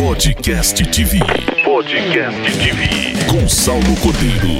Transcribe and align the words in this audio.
Podcast 0.00 0.82
TV. 0.90 1.18
Podcast 1.62 2.58
TV. 2.58 3.12
Com 3.28 3.46
Saulo 3.46 3.94
Cordeiro. 4.00 4.58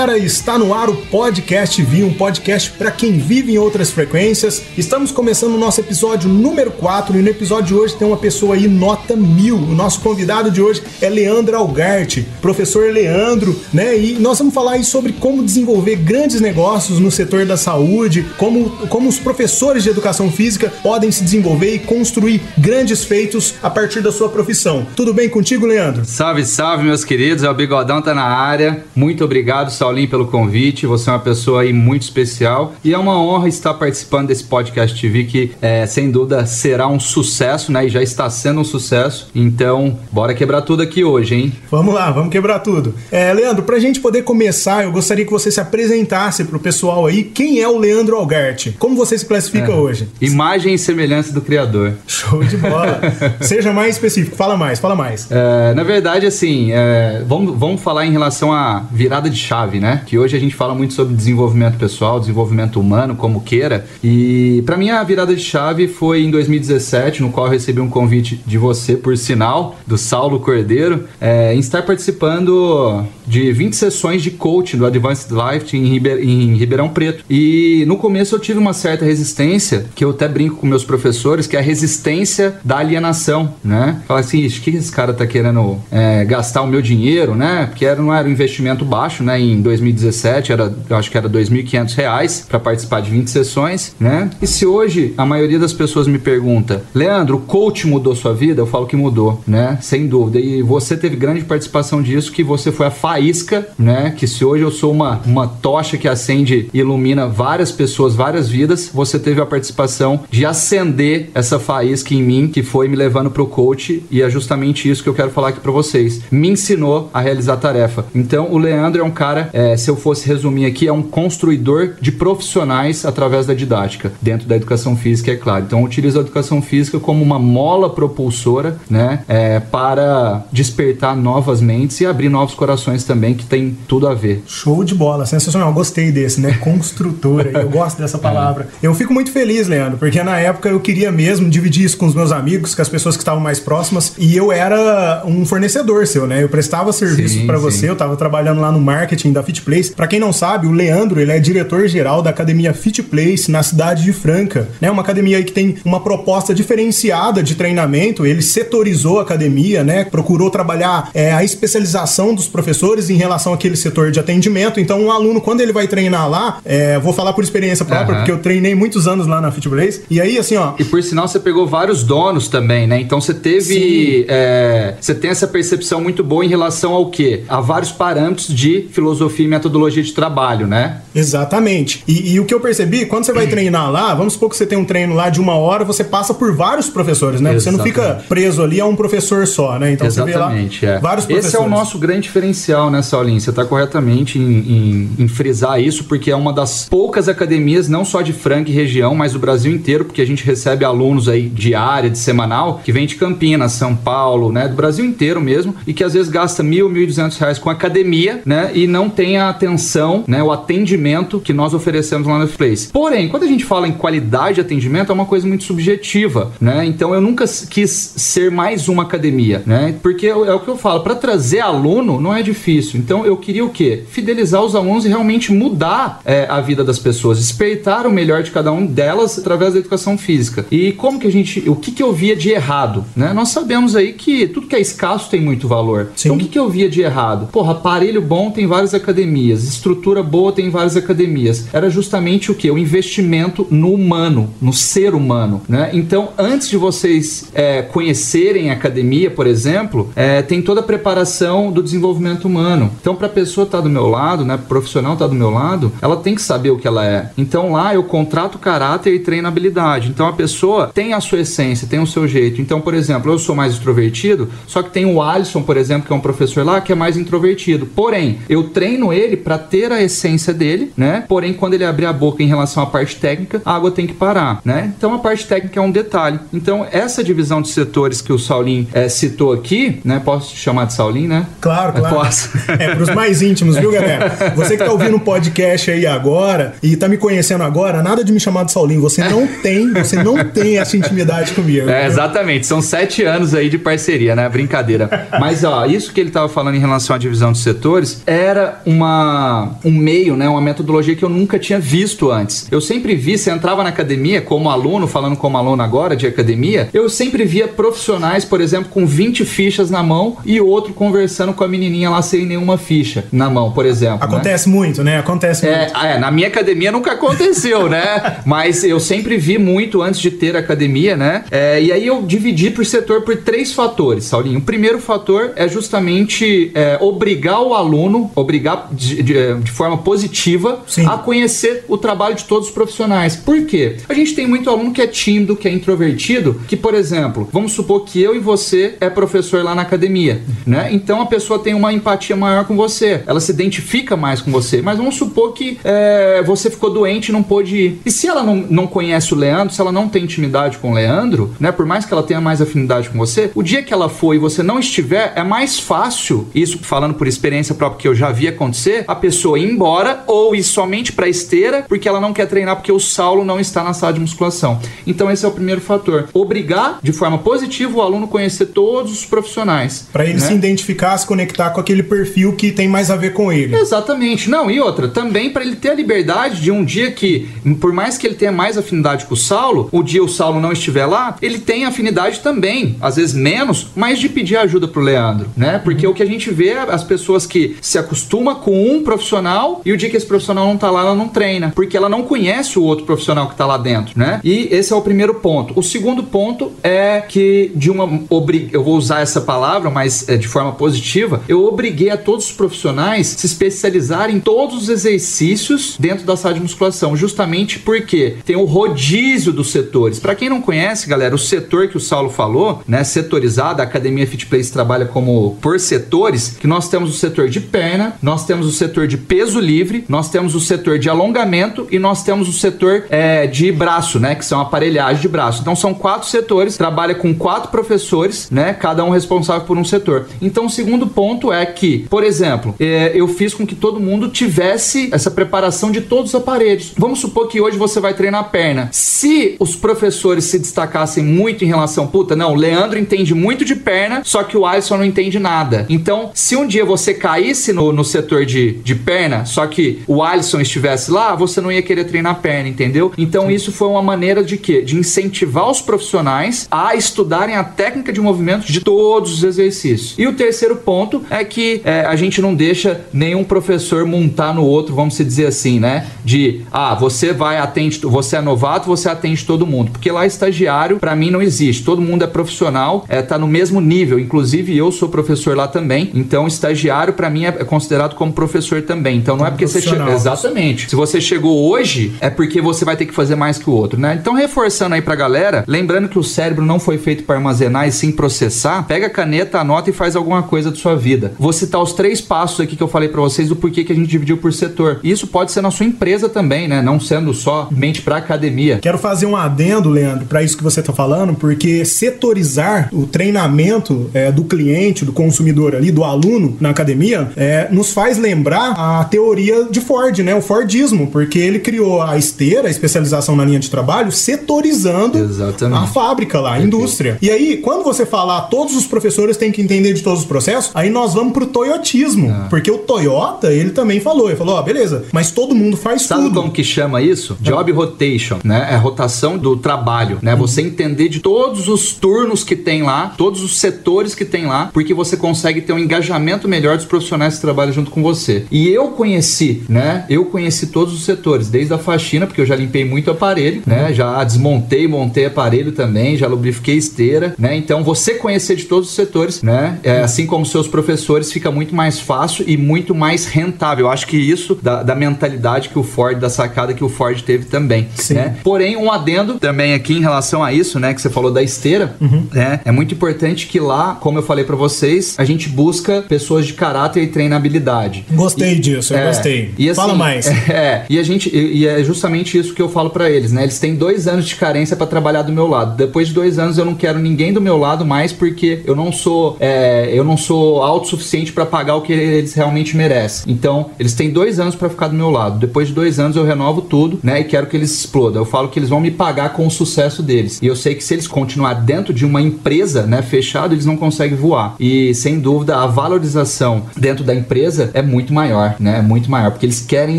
Galera, 0.00 0.18
está 0.18 0.58
no 0.58 0.72
ar 0.72 0.88
o 0.88 0.96
Podcast 0.96 1.82
Vi, 1.82 2.02
um 2.02 2.14
podcast 2.14 2.70
para 2.70 2.90
quem 2.90 3.18
vive 3.18 3.52
em 3.52 3.58
outras 3.58 3.90
frequências. 3.90 4.62
Estamos 4.78 5.12
começando 5.12 5.54
o 5.54 5.58
nosso 5.58 5.80
episódio 5.80 6.26
número 6.26 6.70
4 6.70 7.18
e 7.18 7.22
no 7.22 7.28
episódio 7.28 7.66
de 7.66 7.74
hoje 7.74 7.96
tem 7.96 8.08
uma 8.08 8.16
pessoa 8.16 8.54
aí 8.54 8.66
nota 8.66 9.14
mil. 9.14 9.56
O 9.56 9.74
nosso 9.74 10.00
convidado 10.00 10.50
de 10.50 10.62
hoje 10.62 10.82
é 11.02 11.08
Leandro 11.10 11.54
Algarte, 11.54 12.26
professor 12.40 12.90
Leandro, 12.90 13.54
né? 13.74 13.94
E 13.98 14.14
nós 14.14 14.38
vamos 14.38 14.54
falar 14.54 14.72
aí 14.72 14.84
sobre 14.84 15.12
como 15.12 15.44
desenvolver 15.44 15.96
grandes 15.96 16.40
negócios 16.40 16.98
no 16.98 17.10
setor 17.10 17.44
da 17.44 17.58
saúde, 17.58 18.24
como, 18.38 18.70
como 18.88 19.06
os 19.06 19.18
professores 19.18 19.82
de 19.82 19.90
educação 19.90 20.32
física 20.32 20.72
podem 20.82 21.10
se 21.10 21.22
desenvolver 21.22 21.74
e 21.74 21.78
construir 21.78 22.40
grandes 22.56 23.04
feitos 23.04 23.54
a 23.62 23.68
partir 23.68 24.00
da 24.00 24.10
sua 24.10 24.30
profissão. 24.30 24.86
Tudo 24.96 25.12
bem 25.12 25.28
contigo, 25.28 25.66
Leandro? 25.66 26.06
Salve, 26.06 26.46
salve, 26.46 26.84
meus 26.84 27.04
queridos. 27.04 27.44
É 27.44 27.50
o 27.50 27.54
Bigodão 27.54 28.00
tá 28.00 28.14
na 28.14 28.24
área. 28.24 28.82
Muito 28.96 29.22
obrigado, 29.22 29.70
Saulinho, 29.90 30.08
pelo 30.08 30.26
convite. 30.28 30.86
Você 30.86 31.10
é 31.10 31.12
uma 31.12 31.18
pessoa 31.18 31.62
aí 31.62 31.72
muito 31.72 32.02
especial 32.02 32.74
e 32.84 32.94
é 32.94 32.98
uma 32.98 33.20
honra 33.20 33.48
estar 33.48 33.74
participando 33.74 34.28
desse 34.28 34.44
podcast 34.44 34.98
TV 35.00 35.24
que, 35.24 35.50
é, 35.60 35.84
sem 35.84 36.10
dúvida, 36.12 36.46
será 36.46 36.86
um 36.86 37.00
sucesso, 37.00 37.72
né? 37.72 37.86
E 37.86 37.88
já 37.88 38.00
está 38.00 38.30
sendo 38.30 38.60
um 38.60 38.64
sucesso. 38.64 39.28
Então, 39.34 39.98
bora 40.12 40.32
quebrar 40.32 40.62
tudo 40.62 40.80
aqui 40.82 41.02
hoje, 41.02 41.34
hein? 41.34 41.52
Vamos 41.70 41.92
lá, 41.92 42.08
vamos 42.12 42.30
quebrar 42.30 42.60
tudo. 42.60 42.94
É, 43.10 43.32
Leandro, 43.32 43.64
pra 43.64 43.80
gente 43.80 43.98
poder 43.98 44.22
começar, 44.22 44.84
eu 44.84 44.92
gostaria 44.92 45.24
que 45.24 45.30
você 45.32 45.50
se 45.50 45.60
apresentasse 45.60 46.44
pro 46.44 46.60
pessoal 46.60 47.06
aí. 47.06 47.24
Quem 47.24 47.60
é 47.60 47.66
o 47.68 47.76
Leandro 47.76 48.14
Algarte? 48.16 48.76
Como 48.78 48.94
você 48.94 49.18
se 49.18 49.26
classifica 49.26 49.72
É. 49.72 49.74
hoje? 49.74 50.08
Imagem 50.20 50.74
e 50.74 50.78
semelhança 50.78 51.32
do 51.32 51.40
Criador. 51.40 51.94
Show 52.06 52.44
de 52.44 52.56
bola. 52.56 53.00
Seja 53.40 53.72
mais 53.72 53.96
específico. 53.96 54.36
Fala 54.36 54.56
mais, 54.56 54.78
fala 54.78 54.94
mais. 54.94 55.26
É, 55.30 55.74
na 55.74 55.82
verdade, 55.82 56.26
assim, 56.26 56.70
é, 56.70 57.24
vamos, 57.26 57.58
vamos 57.58 57.82
falar 57.82 58.06
em 58.06 58.12
relação 58.12 58.52
à 58.52 58.84
virada 58.92 59.28
de 59.28 59.36
chave, 59.36 59.79
né? 59.80 60.02
Que 60.06 60.18
hoje 60.18 60.36
a 60.36 60.40
gente 60.40 60.54
fala 60.54 60.74
muito 60.74 60.94
sobre 60.94 61.14
desenvolvimento 61.14 61.76
pessoal, 61.78 62.20
desenvolvimento 62.20 62.78
humano, 62.80 63.16
como 63.16 63.40
queira. 63.40 63.86
E 64.04 64.62
pra 64.66 64.76
mim 64.76 64.90
a 64.90 65.02
virada 65.02 65.34
de 65.34 65.42
chave 65.42 65.88
foi 65.88 66.22
em 66.22 66.30
2017, 66.30 67.22
no 67.22 67.30
qual 67.30 67.46
eu 67.46 67.52
recebi 67.52 67.80
um 67.80 67.88
convite 67.88 68.40
de 68.46 68.58
você, 68.58 68.94
por 68.96 69.16
sinal, 69.16 69.76
do 69.86 69.96
Saulo 69.98 70.40
Cordeiro, 70.40 71.04
é, 71.20 71.54
em 71.54 71.58
estar 71.58 71.82
participando 71.82 73.04
de 73.26 73.52
20 73.52 73.74
sessões 73.74 74.22
de 74.22 74.30
coaching 74.30 74.76
do 74.76 74.86
Advanced 74.86 75.30
Life 75.30 75.76
em, 75.76 75.84
Ribe- 75.86 76.20
em 76.22 76.54
Ribeirão 76.56 76.88
Preto. 76.88 77.24
E 77.30 77.84
no 77.86 77.96
começo 77.96 78.34
eu 78.34 78.38
tive 78.38 78.58
uma 78.58 78.72
certa 78.72 79.04
resistência, 79.04 79.86
que 79.94 80.04
eu 80.04 80.10
até 80.10 80.28
brinco 80.28 80.56
com 80.56 80.66
meus 80.66 80.84
professores, 80.84 81.46
que 81.46 81.56
é 81.56 81.60
a 81.60 81.62
resistência 81.62 82.56
da 82.64 82.78
alienação, 82.78 83.54
né? 83.64 84.00
Fala 84.06 84.20
assim, 84.20 84.40
"Ixi, 84.40 84.58
o 84.60 84.62
que 84.62 84.70
esse 84.70 84.90
cara 84.92 85.12
tá 85.12 85.26
querendo 85.26 85.78
é, 85.90 86.24
gastar 86.24 86.62
o 86.62 86.66
meu 86.66 86.82
dinheiro, 86.82 87.34
né? 87.34 87.66
Porque 87.66 87.84
era, 87.86 88.00
não 88.02 88.12
era 88.14 88.26
um 88.26 88.30
investimento 88.30 88.84
baixo, 88.84 89.22
né? 89.22 89.40
Em 89.40 89.60
2017, 89.70 90.52
era, 90.52 90.72
acho 90.90 91.10
que 91.10 91.16
era 91.16 91.28
2.500 91.28 91.94
reais 91.94 92.46
para 92.48 92.58
participar 92.58 93.00
de 93.00 93.10
20 93.10 93.28
sessões, 93.28 93.94
né? 93.98 94.30
E 94.40 94.46
se 94.46 94.66
hoje 94.66 95.14
a 95.16 95.24
maioria 95.24 95.58
das 95.58 95.72
pessoas 95.72 96.06
me 96.06 96.18
pergunta, 96.18 96.82
Leandro, 96.94 97.36
o 97.36 97.40
coach 97.40 97.86
mudou 97.86 98.14
sua 98.14 98.34
vida? 98.34 98.60
Eu 98.60 98.66
falo 98.66 98.86
que 98.86 98.96
mudou, 98.96 99.42
né? 99.46 99.78
Sem 99.80 100.06
dúvida. 100.06 100.38
E 100.38 100.62
você 100.62 100.96
teve 100.96 101.16
grande 101.16 101.44
participação 101.44 102.02
disso, 102.02 102.32
que 102.32 102.42
você 102.42 102.72
foi 102.72 102.86
a 102.86 102.90
faísca, 102.90 103.68
né? 103.78 104.14
Que 104.16 104.26
se 104.26 104.44
hoje 104.44 104.62
eu 104.62 104.70
sou 104.70 104.92
uma, 104.92 105.20
uma 105.24 105.46
tocha 105.46 105.96
que 105.96 106.08
acende 106.08 106.68
e 106.72 106.78
ilumina 106.78 107.28
várias 107.28 107.70
pessoas, 107.70 108.14
várias 108.14 108.48
vidas, 108.48 108.90
você 108.92 109.18
teve 109.18 109.40
a 109.40 109.46
participação 109.46 110.20
de 110.30 110.44
acender 110.44 111.30
essa 111.34 111.58
faísca 111.58 112.14
em 112.14 112.22
mim, 112.22 112.48
que 112.48 112.62
foi 112.62 112.88
me 112.88 112.96
levando 112.96 113.30
pro 113.30 113.46
coach, 113.46 114.02
e 114.10 114.22
é 114.22 114.28
justamente 114.28 114.90
isso 114.90 115.02
que 115.02 115.08
eu 115.08 115.14
quero 115.14 115.30
falar 115.30 115.48
aqui 115.48 115.60
pra 115.60 115.72
vocês. 115.72 116.22
Me 116.30 116.48
ensinou 116.48 117.10
a 117.12 117.20
realizar 117.20 117.54
a 117.54 117.56
tarefa. 117.56 118.04
Então, 118.14 118.50
o 118.50 118.58
Leandro 118.58 119.02
é 119.02 119.04
um 119.04 119.10
cara, 119.10 119.50
é, 119.60 119.76
se 119.76 119.90
eu 119.90 119.96
fosse 119.96 120.26
resumir 120.26 120.64
aqui, 120.64 120.88
é 120.88 120.92
um 120.92 121.02
construidor 121.02 121.94
de 122.00 122.10
profissionais 122.10 123.04
através 123.04 123.44
da 123.44 123.52
didática, 123.52 124.10
dentro 124.20 124.48
da 124.48 124.56
educação 124.56 124.96
física, 124.96 125.30
é 125.30 125.36
claro. 125.36 125.64
Então, 125.66 125.80
eu 125.80 125.84
utilizo 125.84 126.18
a 126.18 126.22
educação 126.22 126.62
física 126.62 126.98
como 126.98 127.22
uma 127.22 127.38
mola 127.38 127.90
propulsora, 127.90 128.78
né, 128.88 129.22
é, 129.28 129.60
para 129.60 130.44
despertar 130.50 131.14
novas 131.14 131.60
mentes 131.60 132.00
e 132.00 132.06
abrir 132.06 132.30
novos 132.30 132.54
corações 132.54 133.04
também, 133.04 133.34
que 133.34 133.44
tem 133.44 133.76
tudo 133.86 134.08
a 134.08 134.14
ver. 134.14 134.42
Show 134.46 134.82
de 134.82 134.94
bola, 134.94 135.26
sensacional. 135.26 135.70
Gostei 135.74 136.10
desse, 136.10 136.40
né? 136.40 136.54
Construtora. 136.60 137.50
Eu 137.60 137.68
gosto 137.68 137.98
dessa 137.98 138.18
palavra. 138.18 138.68
Eu 138.82 138.94
fico 138.94 139.12
muito 139.12 139.30
feliz, 139.30 139.68
Leandro, 139.68 139.98
porque 139.98 140.22
na 140.22 140.38
época 140.38 140.70
eu 140.70 140.80
queria 140.80 141.12
mesmo 141.12 141.50
dividir 141.50 141.84
isso 141.84 141.98
com 141.98 142.06
os 142.06 142.14
meus 142.14 142.32
amigos, 142.32 142.74
com 142.74 142.80
as 142.80 142.88
pessoas 142.88 143.14
que 143.14 143.22
estavam 143.22 143.40
mais 143.40 143.60
próximas, 143.60 144.14
e 144.18 144.34
eu 144.34 144.50
era 144.50 145.22
um 145.26 145.44
fornecedor 145.44 146.06
seu, 146.06 146.26
né? 146.26 146.42
Eu 146.42 146.48
prestava 146.48 146.92
serviço 146.92 147.34
sim. 147.34 147.46
você, 147.46 147.90
eu 147.90 147.96
tava 147.96 148.16
trabalhando 148.16 148.60
lá 148.60 148.72
no 148.72 148.80
marketing 148.80 149.32
da 149.32 149.42
Fit 149.50 149.62
Place. 149.62 149.92
Pra 149.92 150.06
quem 150.06 150.20
não 150.20 150.32
sabe, 150.32 150.66
o 150.66 150.72
Leandro, 150.72 151.20
ele 151.20 151.32
é 151.32 151.38
diretor 151.38 151.86
geral 151.88 152.22
da 152.22 152.30
academia 152.30 152.72
Fit 152.72 153.02
Place 153.02 153.50
na 153.50 153.62
cidade 153.62 154.04
de 154.04 154.12
Franca, 154.12 154.68
né? 154.80 154.90
Uma 154.90 155.02
academia 155.02 155.36
aí 155.38 155.44
que 155.44 155.52
tem 155.52 155.76
uma 155.84 156.00
proposta 156.00 156.54
diferenciada 156.54 157.42
de 157.42 157.54
treinamento. 157.54 158.24
Ele 158.24 158.42
setorizou 158.42 159.18
a 159.18 159.22
academia, 159.22 159.82
né? 159.82 160.04
Procurou 160.04 160.50
trabalhar 160.50 161.10
é, 161.12 161.32
a 161.32 161.42
especialização 161.44 162.34
dos 162.34 162.46
professores 162.46 163.10
em 163.10 163.16
relação 163.16 163.52
àquele 163.52 163.76
setor 163.76 164.10
de 164.10 164.20
atendimento. 164.20 164.78
Então, 164.78 165.00
um 165.02 165.10
aluno, 165.10 165.40
quando 165.40 165.60
ele 165.60 165.72
vai 165.72 165.86
treinar 165.88 166.28
lá, 166.30 166.60
é, 166.64 166.98
vou 166.98 167.12
falar 167.12 167.32
por 167.32 167.42
experiência 167.42 167.84
própria, 167.84 168.10
Aham. 168.12 168.18
porque 168.18 168.32
eu 168.32 168.38
treinei 168.38 168.74
muitos 168.74 169.08
anos 169.08 169.26
lá 169.26 169.40
na 169.40 169.50
Fit 169.50 169.68
Place. 169.68 170.02
E 170.08 170.20
aí, 170.20 170.38
assim, 170.38 170.56
ó, 170.56 170.74
E 170.78 170.84
por 170.84 171.02
sinal, 171.02 171.26
você 171.26 171.40
pegou 171.40 171.66
vários 171.66 172.02
donos 172.02 172.48
também, 172.48 172.86
né? 172.86 173.00
Então 173.00 173.20
você 173.20 173.34
teve. 173.34 174.26
é, 174.28 174.94
você 175.00 175.14
tem 175.14 175.30
essa 175.30 175.46
percepção 175.46 176.00
muito 176.00 176.22
boa 176.22 176.44
em 176.44 176.48
relação 176.48 176.92
ao 176.92 177.10
quê? 177.10 177.42
A 177.48 177.60
vários 177.60 177.90
parâmetros 177.90 178.48
de 178.48 178.86
filosofia 178.92 179.39
e 179.42 179.48
metodologia 179.48 180.02
de 180.02 180.12
trabalho, 180.12 180.66
né? 180.66 180.98
Exatamente. 181.14 182.02
E, 182.06 182.32
e 182.34 182.40
o 182.40 182.44
que 182.44 182.52
eu 182.54 182.60
percebi, 182.60 183.06
quando 183.06 183.24
você 183.24 183.32
vai 183.32 183.46
treinar 183.48 183.90
lá, 183.90 184.14
vamos 184.14 184.34
supor 184.34 184.50
que 184.50 184.56
você 184.56 184.66
tem 184.66 184.76
um 184.78 184.84
treino 184.84 185.14
lá 185.14 185.30
de 185.30 185.40
uma 185.40 185.54
hora, 185.54 185.84
você 185.84 186.04
passa 186.04 186.34
por 186.34 186.54
vários 186.54 186.88
professores, 186.88 187.40
né? 187.40 187.52
Você 187.54 187.70
não 187.70 187.78
fica 187.82 188.00
Exatamente. 188.02 188.28
preso 188.28 188.62
ali 188.62 188.80
a 188.80 188.86
um 188.86 188.96
professor 188.96 189.46
só, 189.46 189.78
né? 189.78 189.92
Então 189.92 190.06
Exatamente, 190.06 190.80
você 190.80 190.86
vê 190.86 190.92
lá 190.92 190.96
é. 190.96 191.00
vários 191.00 191.24
professores. 191.24 191.54
Esse 191.54 191.56
é 191.56 191.60
o 191.66 191.68
nosso 191.68 191.98
grande 191.98 192.22
diferencial, 192.22 192.90
né, 192.90 193.02
Saulinho? 193.02 193.40
Você 193.40 193.50
está 193.50 193.64
corretamente 193.64 194.38
em, 194.38 194.42
em- 194.58 195.10
em 195.24 195.28
frisar 195.28 195.80
isso, 195.80 196.04
porque 196.04 196.30
é 196.30 196.36
uma 196.36 196.52
das 196.52 196.86
poucas 196.88 197.28
academias, 197.28 197.88
não 197.88 198.04
só 198.04 198.22
de 198.22 198.32
Franca 198.32 198.70
e 198.70 198.74
região, 198.74 199.14
mas 199.14 199.32
do 199.32 199.38
Brasil 199.38 199.72
inteiro, 199.72 200.04
porque 200.04 200.20
a 200.22 200.26
gente 200.26 200.44
recebe 200.44 200.84
alunos 200.84 201.28
aí 201.28 201.48
diária, 201.48 202.10
de 202.10 202.18
semanal, 202.18 202.80
que 202.84 202.92
vem 202.92 203.06
de 203.06 203.14
Campinas, 203.16 203.72
São 203.72 203.94
Paulo, 203.96 204.52
né, 204.52 204.68
do 204.68 204.74
Brasil 204.74 205.04
inteiro 205.04 205.40
mesmo, 205.40 205.74
e 205.86 205.92
que 205.92 206.02
às 206.04 206.14
vezes 206.14 206.30
gasta 206.30 206.62
mil, 206.62 206.88
mil 206.88 207.02
e 207.02 207.06
duzentos 207.06 207.38
reais 207.38 207.58
com 207.58 207.70
academia, 207.70 208.40
né, 208.44 208.70
e 208.74 208.86
não 208.86 209.08
tem 209.08 209.29
a 209.36 209.48
atenção, 209.48 210.24
né, 210.26 210.42
o 210.42 210.50
atendimento 210.52 211.40
que 211.40 211.52
nós 211.52 211.74
oferecemos 211.74 212.26
lá 212.26 212.38
no 212.38 212.48
Place. 212.48 212.88
Porém, 212.88 213.28
quando 213.28 213.44
a 213.44 213.46
gente 213.46 213.64
fala 213.64 213.86
em 213.86 213.92
qualidade 213.92 214.56
de 214.56 214.60
atendimento, 214.60 215.10
é 215.10 215.14
uma 215.14 215.24
coisa 215.24 215.46
muito 215.46 215.64
subjetiva, 215.64 216.52
né? 216.60 216.84
Então 216.84 217.14
eu 217.14 217.20
nunca 217.20 217.44
quis 217.46 217.90
ser 218.16 218.50
mais 218.50 218.88
uma 218.88 219.04
academia, 219.04 219.62
né? 219.64 219.94
Porque 220.02 220.26
é 220.26 220.34
o 220.34 220.60
que 220.60 220.68
eu 220.68 220.76
falo, 220.76 221.00
para 221.00 221.14
trazer 221.14 221.60
aluno 221.60 222.20
não 222.20 222.34
é 222.34 222.42
difícil. 222.42 222.98
Então 222.98 223.24
eu 223.24 223.36
queria 223.36 223.64
o 223.64 223.70
quê? 223.70 224.04
Fidelizar 224.10 224.62
os 224.62 224.74
alunos 224.74 225.04
e 225.04 225.08
realmente 225.08 225.52
mudar 225.52 226.20
é, 226.24 226.46
a 226.48 226.60
vida 226.60 226.82
das 226.82 226.98
pessoas, 226.98 227.38
despertar 227.38 228.06
o 228.06 228.10
melhor 228.10 228.42
de 228.42 228.50
cada 228.50 228.72
um 228.72 228.84
delas 228.84 229.38
através 229.38 229.74
da 229.74 229.78
educação 229.78 230.18
física. 230.18 230.66
E 230.70 230.92
como 230.92 231.18
que 231.18 231.26
a 231.26 231.32
gente, 231.32 231.68
o 231.68 231.76
que 231.76 231.92
que 231.92 232.02
eu 232.02 232.12
via 232.12 232.34
de 232.36 232.50
errado, 232.50 233.04
né? 233.14 233.32
Nós 233.32 233.50
sabemos 233.50 233.94
aí 233.94 234.12
que 234.12 234.46
tudo 234.48 234.66
que 234.66 234.76
é 234.76 234.80
escasso 234.80 235.30
tem 235.30 235.40
muito 235.40 235.68
valor. 235.68 236.10
Sim. 236.16 236.28
Então 236.28 236.36
o 236.36 236.40
que 236.40 236.48
que 236.48 236.58
eu 236.58 236.68
via 236.68 236.88
de 236.88 237.00
errado? 237.00 237.48
Porra, 237.52 237.72
aparelho 237.72 238.20
bom 238.20 238.50
tem 238.50 238.66
várias 238.66 238.94
academias, 238.94 239.19
estrutura 239.24 240.22
boa 240.22 240.52
tem 240.52 240.70
várias 240.70 240.96
academias. 240.96 241.66
Era 241.72 241.88
justamente 241.88 242.50
o 242.50 242.54
que? 242.54 242.70
O 242.70 242.78
investimento 242.78 243.66
no 243.70 243.92
humano, 243.92 244.50
no 244.60 244.72
ser 244.72 245.14
humano, 245.14 245.62
né? 245.68 245.90
Então, 245.92 246.30
antes 246.38 246.68
de 246.68 246.76
vocês 246.76 247.50
é, 247.54 247.82
conhecerem 247.82 248.70
a 248.70 248.74
academia, 248.74 249.30
por 249.30 249.46
exemplo, 249.46 250.10
é, 250.16 250.42
tem 250.42 250.62
toda 250.62 250.80
a 250.80 250.84
preparação 250.84 251.70
do 251.70 251.82
desenvolvimento 251.82 252.46
humano. 252.46 252.90
Então, 253.00 253.14
para 253.14 253.26
a 253.26 253.30
pessoa 253.30 253.64
estar 253.64 253.80
do 253.80 253.88
meu 253.88 254.08
lado, 254.08 254.44
né, 254.44 254.56
pro 254.56 254.66
profissional 254.66 255.12
estar 255.12 255.26
do 255.26 255.34
meu 255.34 255.50
lado, 255.50 255.92
ela 256.00 256.16
tem 256.16 256.34
que 256.34 256.42
saber 256.42 256.70
o 256.70 256.78
que 256.78 256.88
ela 256.88 257.06
é. 257.06 257.30
Então, 257.36 257.72
lá 257.72 257.94
eu 257.94 258.02
contrato 258.02 258.58
caráter 258.58 259.14
e 259.14 259.18
treino 259.18 259.46
habilidade. 259.46 260.08
Então, 260.08 260.26
a 260.26 260.32
pessoa 260.32 260.90
tem 260.92 261.12
a 261.12 261.20
sua 261.20 261.40
essência, 261.40 261.86
tem 261.86 262.00
o 262.00 262.06
seu 262.06 262.26
jeito. 262.26 262.60
Então, 262.60 262.80
por 262.80 262.94
exemplo, 262.94 263.30
eu 263.30 263.38
sou 263.38 263.54
mais 263.54 263.74
extrovertido, 263.74 264.48
só 264.66 264.82
que 264.82 264.90
tem 264.90 265.04
o 265.04 265.20
Alisson, 265.20 265.62
por 265.62 265.76
exemplo, 265.76 266.06
que 266.06 266.12
é 266.12 266.16
um 266.16 266.20
professor 266.20 266.64
lá, 266.64 266.80
que 266.80 266.92
é 266.92 266.94
mais 266.94 267.16
introvertido. 267.16 267.86
Porém, 267.86 268.38
eu 268.48 268.64
treino 268.64 268.99
ele 269.12 269.36
para 269.36 269.56
ter 269.56 269.90
a 269.92 270.02
essência 270.02 270.52
dele, 270.52 270.92
né? 270.96 271.24
Porém, 271.26 271.52
quando 271.52 271.74
ele 271.74 271.84
abrir 271.84 272.06
a 272.06 272.12
boca 272.12 272.42
em 272.42 272.46
relação 272.46 272.82
à 272.82 272.86
parte 272.86 273.16
técnica, 273.16 273.62
a 273.64 273.74
água 273.74 273.90
tem 273.90 274.06
que 274.06 274.12
parar, 274.12 274.60
né? 274.64 274.92
Então 274.96 275.14
a 275.14 275.18
parte 275.18 275.46
técnica 275.46 275.78
é 275.78 275.82
um 275.82 275.90
detalhe. 275.90 276.38
Então, 276.52 276.86
essa 276.90 277.24
divisão 277.24 277.62
de 277.62 277.68
setores 277.68 278.20
que 278.20 278.32
o 278.32 278.38
Saulinho 278.38 278.86
é, 278.92 279.08
citou 279.08 279.52
aqui, 279.52 280.00
né? 280.04 280.20
Posso 280.24 280.54
te 280.54 280.60
chamar 280.60 280.86
de 280.86 280.92
Saulinho, 280.92 281.28
né? 281.28 281.46
Claro, 281.60 281.94
claro. 281.94 282.14
Posso. 282.14 282.50
É, 282.78 282.94
pros 282.94 283.10
mais 283.10 283.42
íntimos, 283.42 283.76
viu, 283.76 283.92
galera? 283.92 284.52
Você 284.54 284.76
que 284.76 284.84
tá 284.84 284.92
ouvindo 284.92 285.16
o 285.16 285.20
podcast 285.20 285.90
aí 285.90 286.06
agora 286.06 286.74
e 286.82 286.96
tá 286.96 287.08
me 287.08 287.16
conhecendo 287.16 287.64
agora, 287.64 288.02
nada 288.02 288.22
de 288.24 288.32
me 288.32 288.40
chamar 288.40 288.64
de 288.64 288.72
Saulinho. 288.72 289.00
Você 289.00 289.22
não 289.24 289.46
tem, 289.46 289.92
você 289.92 290.22
não 290.22 290.44
tem 290.44 290.78
essa 290.78 290.96
intimidade 290.96 291.52
comigo. 291.52 291.88
É, 291.88 292.06
exatamente. 292.06 292.66
São 292.66 292.80
sete 292.80 293.22
anos 293.22 293.54
aí 293.54 293.68
de 293.68 293.78
parceria, 293.78 294.34
né? 294.34 294.48
Brincadeira. 294.48 295.28
Mas, 295.38 295.64
ó, 295.64 295.86
isso 295.86 296.12
que 296.12 296.20
ele 296.20 296.30
tava 296.30 296.48
falando 296.48 296.74
em 296.74 296.80
relação 296.80 297.14
à 297.14 297.18
divisão 297.18 297.52
de 297.52 297.58
setores 297.58 298.22
era 298.26 298.80
uma, 298.90 299.76
um 299.84 299.90
meio, 299.90 300.36
né? 300.36 300.48
Uma 300.48 300.60
metodologia 300.60 301.14
que 301.14 301.24
eu 301.24 301.28
nunca 301.28 301.58
tinha 301.58 301.78
visto 301.78 302.30
antes. 302.30 302.66
Eu 302.70 302.80
sempre 302.80 303.14
vi, 303.14 303.38
você 303.38 303.50
entrava 303.50 303.82
na 303.82 303.88
academia 303.88 304.40
como 304.40 304.68
aluno, 304.68 305.06
falando 305.06 305.36
como 305.36 305.56
aluno 305.56 305.82
agora 305.82 306.16
de 306.16 306.26
academia, 306.26 306.88
eu 306.92 307.08
sempre 307.08 307.44
via 307.44 307.68
profissionais, 307.68 308.44
por 308.44 308.60
exemplo, 308.60 308.90
com 308.90 309.06
20 309.06 309.44
fichas 309.44 309.90
na 309.90 310.02
mão 310.02 310.36
e 310.44 310.60
outro 310.60 310.92
conversando 310.92 311.52
com 311.52 311.62
a 311.62 311.68
menininha 311.68 312.10
lá 312.10 312.20
sem 312.22 312.44
nenhuma 312.44 312.76
ficha 312.76 313.24
na 313.32 313.48
mão, 313.48 313.72
por 313.72 313.86
exemplo. 313.86 314.18
né? 314.18 314.24
Acontece 314.24 314.68
né? 314.68 314.74
muito, 314.74 315.04
né? 315.04 315.18
Acontece 315.18 315.66
é, 315.66 315.78
muito. 315.78 315.96
É, 315.96 316.18
na 316.18 316.30
minha 316.30 316.48
academia 316.48 316.90
nunca 316.90 317.12
aconteceu, 317.12 317.88
né? 317.88 318.38
Mas 318.44 318.82
eu 318.82 318.98
sempre 318.98 319.36
vi 319.36 319.58
muito 319.58 320.02
antes 320.02 320.20
de 320.20 320.30
ter 320.30 320.56
academia, 320.56 321.16
né? 321.16 321.44
É, 321.50 321.80
e 321.80 321.92
aí 321.92 322.06
eu 322.06 322.22
dividi 322.22 322.70
por 322.70 322.84
setor 322.84 323.22
por 323.22 323.36
três 323.36 323.72
fatores, 323.72 324.24
Saulinho. 324.24 324.58
O 324.58 324.62
primeiro 324.62 324.98
fator 324.98 325.52
é 325.56 325.68
justamente 325.68 326.70
é, 326.74 326.98
obrigar 327.00 327.60
o 327.62 327.74
aluno, 327.74 328.30
obrigar 328.34 328.79
de, 328.90 329.22
de, 329.22 329.54
de 329.60 329.70
forma 329.70 329.98
positiva 329.98 330.82
Sim. 330.86 331.06
a 331.06 331.18
conhecer 331.18 331.84
o 331.88 331.96
trabalho 331.96 332.34
de 332.34 332.44
todos 332.44 332.68
os 332.68 332.74
profissionais. 332.74 333.36
Por 333.36 333.64
quê? 333.66 333.96
A 334.08 334.14
gente 334.14 334.34
tem 334.34 334.46
muito 334.46 334.68
aluno 334.70 334.92
que 334.92 335.02
é 335.02 335.06
tímido, 335.06 335.56
que 335.56 335.68
é 335.68 335.72
introvertido, 335.72 336.60
que, 336.66 336.76
por 336.76 336.94
exemplo, 336.94 337.48
vamos 337.52 337.72
supor 337.72 338.04
que 338.04 338.20
eu 338.20 338.34
e 338.34 338.38
você 338.38 338.96
é 339.00 339.10
professor 339.10 339.62
lá 339.64 339.74
na 339.74 339.82
academia, 339.82 340.42
né? 340.66 340.88
Então 340.92 341.20
a 341.20 341.26
pessoa 341.26 341.58
tem 341.58 341.74
uma 341.74 341.92
empatia 341.92 342.36
maior 342.36 342.64
com 342.64 342.76
você, 342.76 343.22
ela 343.26 343.40
se 343.40 343.52
identifica 343.52 344.16
mais 344.16 344.40
com 344.40 344.50
você. 344.50 344.82
Mas 344.82 344.96
vamos 344.96 345.16
supor 345.16 345.52
que 345.52 345.78
é, 345.84 346.42
você 346.44 346.70
ficou 346.70 346.90
doente 346.90 347.28
e 347.28 347.32
não 347.32 347.42
pôde 347.42 347.76
ir. 347.76 348.00
E 348.04 348.10
se 348.10 348.26
ela 348.26 348.42
não, 348.42 348.56
não 348.56 348.86
conhece 348.86 349.34
o 349.34 349.36
Leandro, 349.36 349.74
se 349.74 349.80
ela 349.80 349.92
não 349.92 350.08
tem 350.08 350.24
intimidade 350.24 350.78
com 350.78 350.92
o 350.92 350.94
Leandro, 350.94 351.54
né? 351.58 351.72
Por 351.72 351.86
mais 351.86 352.04
que 352.04 352.12
ela 352.12 352.22
tenha 352.22 352.40
mais 352.40 352.60
afinidade 352.60 353.08
com 353.10 353.18
você, 353.18 353.50
o 353.54 353.62
dia 353.62 353.82
que 353.82 353.92
ela 353.92 354.08
for 354.08 354.34
e 354.34 354.38
você 354.38 354.62
não 354.62 354.78
estiver, 354.78 355.32
é 355.36 355.42
mais 355.42 355.78
fácil, 355.78 356.48
isso 356.54 356.78
falando 356.82 357.14
por 357.14 357.26
experiência 357.26 357.74
própria 357.74 358.00
que 358.00 358.08
eu 358.08 358.14
já 358.14 358.30
vi 358.30 358.48
acontecer, 358.48 358.69
a 359.06 359.14
pessoa 359.14 359.58
ir 359.58 359.70
embora 359.70 360.24
ou 360.26 360.54
ir 360.54 360.62
somente 360.62 361.12
pra 361.12 361.28
esteira 361.28 361.84
porque 361.88 362.08
ela 362.08 362.20
não 362.20 362.32
quer 362.32 362.46
treinar 362.46 362.76
porque 362.76 362.92
o 362.92 363.00
Saulo 363.00 363.44
não 363.44 363.60
está 363.60 363.82
na 363.82 363.92
sala 363.92 364.12
de 364.12 364.20
musculação. 364.20 364.80
Então 365.06 365.30
esse 365.30 365.44
é 365.44 365.48
o 365.48 365.52
primeiro 365.52 365.80
fator. 365.80 366.28
Obrigar 366.32 366.98
de 367.02 367.12
forma 367.12 367.38
positiva 367.38 367.98
o 367.98 368.02
aluno 368.02 368.28
conhecer 368.28 368.66
todos 368.66 369.12
os 369.12 369.26
profissionais. 369.26 370.08
Para 370.12 370.24
ele 370.24 370.34
né? 370.34 370.40
se 370.40 370.54
identificar, 370.54 371.16
se 371.18 371.26
conectar 371.26 371.70
com 371.70 371.80
aquele 371.80 372.02
perfil 372.02 372.54
que 372.54 372.72
tem 372.72 372.88
mais 372.88 373.10
a 373.10 373.16
ver 373.16 373.32
com 373.32 373.52
ele. 373.52 373.76
Exatamente. 373.76 374.48
Não, 374.48 374.70
e 374.70 374.80
outra, 374.80 375.08
também 375.08 375.50
para 375.50 375.64
ele 375.64 375.76
ter 375.76 375.90
a 375.90 375.94
liberdade 375.94 376.60
de 376.60 376.70
um 376.70 376.84
dia 376.84 377.10
que, 377.10 377.48
por 377.80 377.92
mais 377.92 378.16
que 378.16 378.26
ele 378.26 378.34
tenha 378.34 378.52
mais 378.52 378.76
afinidade 378.76 379.26
com 379.26 379.34
o 379.34 379.36
Saulo, 379.36 379.88
o 379.92 380.02
dia 380.02 380.22
o 380.22 380.28
Saulo 380.28 380.60
não 380.60 380.72
estiver 380.72 381.06
lá, 381.06 381.36
ele 381.40 381.58
tem 381.58 381.84
afinidade 381.84 382.40
também, 382.40 382.96
às 383.00 383.16
vezes 383.16 383.34
menos, 383.34 383.88
mas 383.94 384.18
de 384.18 384.28
pedir 384.28 384.56
ajuda 384.56 384.88
pro 384.88 385.00
Leandro, 385.00 385.48
né? 385.56 385.80
Porque 385.82 386.06
o 386.06 386.14
que 386.14 386.22
a 386.22 386.26
gente 386.26 386.50
vê 386.50 386.68
é 386.68 386.80
as 386.80 387.04
pessoas 387.04 387.46
que 387.46 387.76
se 387.80 387.98
acostuma 387.98 388.54
com 388.60 388.90
um 388.90 389.02
profissional 389.02 389.80
e 389.84 389.92
o 389.92 389.96
dia 389.96 390.10
que 390.10 390.16
esse 390.16 390.26
profissional 390.26 390.66
não 390.66 390.76
tá 390.76 390.90
lá, 390.90 391.00
ela 391.00 391.14
não 391.14 391.28
treina, 391.28 391.72
porque 391.74 391.96
ela 391.96 392.08
não 392.08 392.22
conhece 392.22 392.78
o 392.78 392.82
outro 392.82 393.04
profissional 393.04 393.48
que 393.48 393.56
tá 393.56 393.66
lá 393.66 393.76
dentro, 393.76 394.18
né? 394.18 394.40
E 394.44 394.68
esse 394.70 394.92
é 394.92 394.96
o 394.96 395.02
primeiro 395.02 395.34
ponto. 395.34 395.78
O 395.78 395.82
segundo 395.82 396.22
ponto 396.22 396.72
é 396.82 397.20
que 397.20 397.72
de 397.74 397.90
uma 397.90 398.22
obrig... 398.28 398.70
eu 398.72 398.82
vou 398.82 398.96
usar 398.96 399.20
essa 399.20 399.40
palavra, 399.40 399.90
mas 399.90 400.28
é 400.28 400.36
de 400.36 400.48
forma 400.48 400.72
positiva, 400.72 401.42
eu 401.48 401.64
obriguei 401.64 402.10
a 402.10 402.16
todos 402.16 402.46
os 402.46 402.52
profissionais 402.52 403.26
se 403.26 403.46
especializarem 403.46 404.36
em 404.36 404.40
todos 404.40 404.76
os 404.76 404.88
exercícios 404.88 405.96
dentro 405.98 406.24
da 406.24 406.36
sala 406.36 406.54
de 406.54 406.60
musculação, 406.60 407.16
justamente 407.16 407.78
porque 407.78 408.36
tem 408.44 408.56
o 408.56 408.64
rodízio 408.64 409.52
dos 409.52 409.70
setores. 409.70 410.18
Para 410.18 410.34
quem 410.34 410.48
não 410.48 410.60
conhece, 410.60 411.08
galera, 411.08 411.34
o 411.34 411.38
setor 411.38 411.88
que 411.88 411.96
o 411.96 412.00
Saulo 412.00 412.30
falou, 412.30 412.82
né, 412.86 413.04
setorizado, 413.04 413.80
a 413.80 413.84
Academia 413.84 414.26
Fit 414.26 414.46
Place 414.46 414.72
trabalha 414.72 415.06
como 415.06 415.56
por 415.60 415.78
setores, 415.80 416.56
que 416.60 416.66
nós 416.66 416.88
temos 416.88 417.10
o 417.10 417.18
setor 417.18 417.48
de 417.48 417.60
perna, 417.60 418.16
nós 418.22 418.44
temos 418.50 418.66
o 418.66 418.72
setor 418.72 419.06
de 419.06 419.16
peso 419.16 419.60
livre, 419.60 420.04
nós 420.08 420.28
temos 420.28 420.56
o 420.56 420.60
setor 420.60 420.98
de 420.98 421.08
alongamento 421.08 421.86
e 421.88 422.00
nós 422.00 422.24
temos 422.24 422.48
o 422.48 422.52
setor 422.52 423.04
é, 423.08 423.46
de 423.46 423.70
braço, 423.70 424.18
né, 424.18 424.34
que 424.34 424.44
são 424.44 424.60
aparelhagem 424.60 425.22
de 425.22 425.28
braço. 425.28 425.60
Então 425.60 425.76
são 425.76 425.94
quatro 425.94 426.28
setores, 426.28 426.76
trabalha 426.76 427.14
com 427.14 427.32
quatro 427.32 427.70
professores, 427.70 428.50
né, 428.50 428.74
cada 428.74 429.04
um 429.04 429.10
responsável 429.10 429.64
por 429.64 429.78
um 429.78 429.84
setor. 429.84 430.26
Então 430.42 430.66
o 430.66 430.70
segundo 430.70 431.06
ponto 431.06 431.52
é 431.52 431.64
que, 431.64 432.06
por 432.10 432.24
exemplo, 432.24 432.74
é, 432.80 433.12
eu 433.14 433.28
fiz 433.28 433.54
com 433.54 433.64
que 433.64 433.76
todo 433.76 434.00
mundo 434.00 434.28
tivesse 434.28 435.10
essa 435.12 435.30
preparação 435.30 435.92
de 435.92 436.00
todos 436.00 436.34
os 436.34 436.34
aparelhos. 436.34 436.92
Vamos 436.98 437.20
supor 437.20 437.46
que 437.46 437.60
hoje 437.60 437.78
você 437.78 438.00
vai 438.00 438.14
treinar 438.14 438.40
a 438.40 438.44
perna. 438.44 438.88
Se 438.90 439.54
os 439.60 439.76
professores 439.76 440.42
se 440.42 440.58
destacassem 440.58 441.22
muito 441.22 441.64
em 441.64 441.68
relação, 441.68 442.08
puta, 442.08 442.34
não, 442.34 442.54
o 442.54 442.56
Leandro 442.56 442.98
entende 442.98 443.32
muito 443.32 443.64
de 443.64 443.76
perna, 443.76 444.22
só 444.24 444.42
que 444.42 444.56
o 444.56 444.66
Alisson 444.66 444.96
não 444.96 445.04
entende 445.04 445.38
nada. 445.38 445.86
Então, 445.88 446.32
se 446.34 446.56
um 446.56 446.66
dia 446.66 446.84
você 446.84 447.14
caísse 447.14 447.72
no, 447.72 447.92
no 447.92 448.04
setor 448.04 448.39
de, 448.46 448.72
de 448.72 448.94
perna, 448.94 449.44
só 449.44 449.66
que 449.66 450.02
o 450.06 450.22
Alisson 450.22 450.60
estivesse 450.60 451.10
lá, 451.10 451.34
você 451.34 451.60
não 451.60 451.70
ia 451.70 451.82
querer 451.82 452.04
treinar 452.04 452.40
perna, 452.40 452.68
entendeu? 452.68 453.12
Então, 453.16 453.50
isso 453.50 453.72
foi 453.72 453.88
uma 453.88 454.02
maneira 454.02 454.42
de 454.42 454.56
quê? 454.56 454.82
De 454.82 454.96
incentivar 454.96 455.70
os 455.70 455.80
profissionais 455.80 456.66
a 456.70 456.94
estudarem 456.94 457.56
a 457.56 457.64
técnica 457.64 458.12
de 458.12 458.20
movimento 458.20 458.66
de 458.66 458.80
todos 458.80 459.32
os 459.32 459.44
exercícios. 459.44 460.14
E 460.18 460.26
o 460.26 460.32
terceiro 460.32 460.76
ponto 460.76 461.24
é 461.30 461.44
que 461.44 461.80
é, 461.84 462.00
a 462.00 462.16
gente 462.16 462.40
não 462.40 462.54
deixa 462.54 463.00
nenhum 463.12 463.44
professor 463.44 464.04
montar 464.04 464.54
no 464.54 464.64
outro, 464.64 464.94
vamos 464.94 465.16
dizer 465.16 465.46
assim, 465.46 465.78
né? 465.78 466.06
De, 466.24 466.62
ah, 466.72 466.94
você 466.94 467.32
vai 467.32 467.58
atende, 467.58 467.98
você 468.00 468.36
é 468.36 468.40
novato, 468.40 468.86
você 468.86 469.08
atende 469.08 469.44
todo 469.44 469.66
mundo. 469.66 469.90
Porque 469.90 470.10
lá 470.10 470.26
estagiário, 470.26 470.98
para 470.98 471.14
mim, 471.14 471.30
não 471.30 471.42
existe. 471.42 471.84
Todo 471.84 472.00
mundo 472.00 472.24
é 472.24 472.26
profissional, 472.26 473.04
é, 473.08 473.22
tá 473.22 473.38
no 473.38 473.46
mesmo 473.46 473.80
nível. 473.80 474.18
Inclusive, 474.18 474.76
eu 474.76 474.90
sou 474.90 475.08
professor 475.08 475.56
lá 475.56 475.68
também. 475.68 476.10
Então, 476.14 476.46
estagiário, 476.46 477.14
para 477.14 477.30
mim, 477.30 477.44
é 477.44 477.52
considerado 477.52 478.14
como 478.14 478.29
professor 478.32 478.82
também. 478.82 479.16
Então, 479.16 479.36
não 479.36 479.46
é 479.46 479.50
porque 479.50 479.66
você 479.66 479.80
chegou. 479.80 480.08
Exatamente. 480.08 480.88
Se 480.88 480.96
você 480.96 481.20
chegou 481.20 481.70
hoje, 481.70 482.14
é 482.20 482.30
porque 482.30 482.60
você 482.60 482.84
vai 482.84 482.96
ter 482.96 483.06
que 483.06 483.14
fazer 483.14 483.34
mais 483.34 483.58
que 483.58 483.68
o 483.68 483.72
outro, 483.72 483.98
né? 483.98 484.16
Então, 484.20 484.34
reforçando 484.34 484.94
aí 484.94 485.02
pra 485.02 485.14
galera, 485.14 485.64
lembrando 485.66 486.08
que 486.08 486.18
o 486.18 486.24
cérebro 486.24 486.64
não 486.64 486.78
foi 486.78 486.98
feito 486.98 487.24
para 487.24 487.36
armazenar 487.36 487.88
e 487.88 487.92
sim 487.92 488.12
processar, 488.12 488.82
pega 488.86 489.06
a 489.06 489.10
caneta, 489.10 489.58
anota 489.58 489.90
e 489.90 489.92
faz 489.92 490.16
alguma 490.16 490.42
coisa 490.42 490.70
da 490.70 490.76
sua 490.76 490.96
vida. 490.96 491.32
Vou 491.38 491.52
citar 491.52 491.80
os 491.82 491.92
três 491.92 492.20
passos 492.20 492.60
aqui 492.60 492.76
que 492.76 492.82
eu 492.82 492.88
falei 492.88 493.08
para 493.08 493.20
vocês 493.20 493.48
do 493.48 493.56
porquê 493.56 493.84
que 493.84 493.92
a 493.92 493.96
gente 493.96 494.08
dividiu 494.08 494.36
por 494.36 494.52
setor. 494.52 495.00
Isso 495.02 495.26
pode 495.26 495.52
ser 495.52 495.60
na 495.60 495.70
sua 495.70 495.86
empresa 495.86 496.28
também, 496.28 496.68
né? 496.68 496.82
Não 496.82 497.00
sendo 497.00 497.32
somente 497.32 498.02
para 498.02 498.16
academia. 498.16 498.78
Quero 498.80 498.98
fazer 498.98 499.26
um 499.26 499.36
adendo, 499.36 499.88
Leandro, 499.88 500.26
para 500.26 500.42
isso 500.42 500.56
que 500.56 500.62
você 500.62 500.82
tá 500.82 500.92
falando, 500.92 501.34
porque 501.34 501.84
setorizar 501.84 502.88
o 502.92 503.06
treinamento 503.06 504.10
é, 504.14 504.30
do 504.30 504.44
cliente, 504.44 505.04
do 505.04 505.12
consumidor 505.12 505.74
ali, 505.74 505.90
do 505.90 506.04
aluno 506.04 506.56
na 506.60 506.70
academia, 506.70 507.30
é, 507.36 507.68
nos 507.70 507.92
faz 507.92 508.09
lembrar 508.18 508.72
a 508.76 509.04
teoria 509.04 509.64
de 509.70 509.80
Ford, 509.80 510.18
né? 510.18 510.34
O 510.34 510.42
Fordismo, 510.42 511.06
porque 511.08 511.38
ele 511.38 511.58
criou 511.58 512.02
a 512.02 512.16
esteira, 512.16 512.68
a 512.68 512.70
especialização 512.70 513.36
na 513.36 513.44
linha 513.44 513.58
de 513.58 513.70
trabalho, 513.70 514.10
setorizando 514.10 515.18
Exatamente. 515.18 515.84
a 515.84 515.86
fábrica 515.86 516.40
lá, 516.40 516.54
a 516.54 516.60
indústria. 516.60 517.18
E 517.20 517.30
aí, 517.30 517.56
quando 517.58 517.84
você 517.84 518.04
falar 518.04 518.42
todos 518.42 518.76
os 518.76 518.86
professores 518.86 519.36
têm 519.36 519.52
que 519.52 519.62
entender 519.62 519.92
de 519.92 520.02
todos 520.02 520.20
os 520.20 520.26
processos, 520.26 520.70
aí 520.74 520.90
nós 520.90 521.14
vamos 521.14 521.32
pro 521.32 521.46
toyotismo. 521.46 522.30
Ah. 522.30 522.46
Porque 522.48 522.70
o 522.70 522.78
Toyota, 522.78 523.52
ele 523.52 523.70
também 523.70 524.00
falou, 524.00 524.28
ele 524.28 524.36
falou, 524.36 524.56
ó, 524.56 524.62
beleza, 524.62 525.04
mas 525.12 525.30
todo 525.30 525.54
mundo 525.54 525.76
faz 525.76 526.02
Sabe 526.02 526.24
tudo. 526.24 526.40
como 526.40 526.52
que 526.52 526.64
chama 526.64 527.02
isso? 527.02 527.36
Job 527.40 527.70
rotation, 527.72 528.38
né? 528.44 528.68
É 528.70 528.76
rotação 528.76 529.36
do 529.38 529.56
trabalho, 529.56 530.18
né? 530.22 530.34
Você 530.36 530.62
entender 530.62 531.08
de 531.08 531.20
todos 531.20 531.68
os 531.68 531.92
turnos 531.92 532.42
que 532.44 532.56
tem 532.56 532.82
lá, 532.82 533.14
todos 533.16 533.42
os 533.42 533.58
setores 533.58 534.14
que 534.14 534.24
tem 534.24 534.46
lá, 534.46 534.70
porque 534.72 534.94
você 534.94 535.16
consegue 535.16 535.60
ter 535.60 535.72
um 535.72 535.78
engajamento 535.78 536.48
melhor 536.48 536.76
dos 536.76 536.86
profissionais 536.86 537.34
que 537.36 537.40
trabalham 537.40 537.72
junto 537.72 537.90
com 537.90 537.99
você. 538.02 538.44
E 538.50 538.68
eu 538.68 538.88
conheci, 538.88 539.62
né? 539.68 540.04
Eu 540.08 540.26
conheci 540.26 540.68
todos 540.68 540.94
os 540.94 541.04
setores, 541.04 541.48
desde 541.48 541.72
a 541.74 541.78
faxina, 541.78 542.26
porque 542.26 542.40
eu 542.40 542.46
já 542.46 542.56
limpei 542.56 542.84
muito 542.84 543.10
aparelho, 543.10 543.62
né? 543.66 543.92
Já 543.92 544.22
desmontei, 544.24 544.86
montei 544.86 545.26
aparelho 545.26 545.72
também, 545.72 546.16
já 546.16 546.26
lubrifiquei 546.26 546.76
esteira, 546.76 547.34
né? 547.38 547.56
Então 547.56 547.82
você 547.82 548.14
conhecer 548.14 548.56
de 548.56 548.64
todos 548.64 548.88
os 548.88 548.94
setores, 548.94 549.42
né? 549.42 549.78
É, 549.82 550.00
assim 550.00 550.26
como 550.26 550.44
seus 550.44 550.68
professores, 550.68 551.32
fica 551.32 551.50
muito 551.50 551.74
mais 551.74 551.98
fácil 551.98 552.44
e 552.46 552.56
muito 552.56 552.94
mais 552.94 553.26
rentável. 553.26 553.86
Eu 553.86 553.90
acho 553.90 554.06
que 554.06 554.16
isso 554.16 554.58
da, 554.62 554.82
da 554.82 554.94
mentalidade 554.94 555.68
que 555.68 555.78
o 555.78 555.82
Ford, 555.82 556.18
da 556.18 556.30
sacada 556.30 556.74
que 556.74 556.84
o 556.84 556.88
Ford 556.88 557.20
teve 557.22 557.44
também, 557.46 557.88
Sim. 557.94 558.14
né? 558.14 558.36
Porém, 558.42 558.76
um 558.76 558.90
adendo 558.90 559.34
também 559.34 559.74
aqui 559.74 559.94
em 559.94 560.00
relação 560.00 560.42
a 560.42 560.52
isso, 560.52 560.78
né? 560.78 560.94
Que 560.94 561.00
você 561.00 561.10
falou 561.10 561.32
da 561.32 561.42
esteira, 561.42 561.94
né? 562.32 562.60
É 562.64 562.72
muito 562.72 562.94
importante 562.94 563.46
que 563.46 563.58
lá, 563.58 563.96
como 564.00 564.18
eu 564.18 564.22
falei 564.22 564.44
pra 564.44 564.56
vocês, 564.56 565.14
a 565.18 565.24
gente 565.24 565.48
busca 565.48 566.02
pessoas 566.02 566.46
de 566.46 566.52
caráter 566.54 567.02
e 567.02 567.06
treinabilidade 567.06 567.89
prosperidade. 567.90 568.04
Gostei 568.10 568.52
e, 568.52 568.58
disso, 568.58 568.94
eu 568.94 568.98
é, 568.98 569.06
gostei. 569.06 569.54
E, 569.58 569.68
assim, 569.68 569.80
Fala 569.80 569.94
mais. 569.94 570.30
É, 570.50 570.84
e 570.90 570.98
a 570.98 571.02
gente 571.02 571.30
e 571.34 571.66
é 571.66 571.82
justamente 571.84 572.36
isso 572.36 572.54
que 572.54 572.60
eu 572.60 572.68
falo 572.68 572.90
para 572.90 573.08
eles, 573.08 573.30
né? 573.30 573.44
Eles 573.44 573.58
têm 573.58 573.74
dois 573.74 574.08
anos 574.08 574.26
de 574.26 574.34
carência 574.34 574.76
para 574.76 574.86
trabalhar 574.86 575.22
do 575.22 575.32
meu 575.32 575.46
lado. 575.46 575.76
Depois 575.76 576.08
de 576.08 576.14
dois 576.14 576.38
anos 576.38 576.58
eu 576.58 576.64
não 576.64 576.74
quero 576.74 576.98
ninguém 576.98 577.32
do 577.32 577.40
meu 577.40 577.56
lado 577.56 577.84
mais 577.84 578.12
porque 578.12 578.60
eu 578.64 578.74
não 578.74 578.90
sou 578.90 579.36
é, 579.38 579.88
eu 579.92 580.02
não 580.02 580.16
sou 580.16 580.62
autossuficiente 580.62 581.32
para 581.32 581.46
pagar 581.46 581.76
o 581.76 581.82
que 581.82 581.92
eles 581.92 582.34
realmente 582.34 582.76
merecem. 582.76 583.32
Então 583.32 583.70
eles 583.78 583.94
têm 583.94 584.10
dois 584.10 584.40
anos 584.40 584.54
para 584.54 584.68
ficar 584.68 584.88
do 584.88 584.94
meu 584.94 585.10
lado. 585.10 585.38
Depois 585.38 585.68
de 585.68 585.74
dois 585.74 586.00
anos 586.00 586.16
eu 586.16 586.24
renovo 586.24 586.62
tudo, 586.62 586.98
né? 587.02 587.20
E 587.20 587.24
quero 587.24 587.46
que 587.46 587.56
eles 587.56 587.70
explodam. 587.70 588.22
Eu 588.22 588.26
falo 588.26 588.48
que 588.48 588.58
eles 588.58 588.68
vão 588.68 588.80
me 588.80 588.90
pagar 588.90 589.32
com 589.32 589.46
o 589.46 589.50
sucesso 589.50 590.02
deles. 590.02 590.40
E 590.42 590.46
eu 590.46 590.56
sei 590.56 590.74
que 590.74 590.82
se 590.82 590.94
eles 590.94 591.06
continuar 591.06 591.54
dentro 591.54 591.94
de 591.94 592.04
uma 592.04 592.20
empresa, 592.20 592.86
né, 592.86 593.02
fechado, 593.02 593.54
eles 593.54 593.66
não 593.66 593.76
conseguem 593.76 594.16
voar. 594.16 594.56
E 594.58 594.94
sem 594.94 595.18
dúvida 595.18 595.56
a 595.56 595.66
valorização 595.66 596.64
dentro 596.76 597.04
da 597.04 597.14
empresa 597.14 597.70
é 597.74 597.79
muito 597.82 598.12
maior, 598.12 598.56
né? 598.58 598.78
É 598.78 598.82
muito 598.82 599.10
maior, 599.10 599.30
porque 599.30 599.46
eles 599.46 599.60
querem 599.60 599.98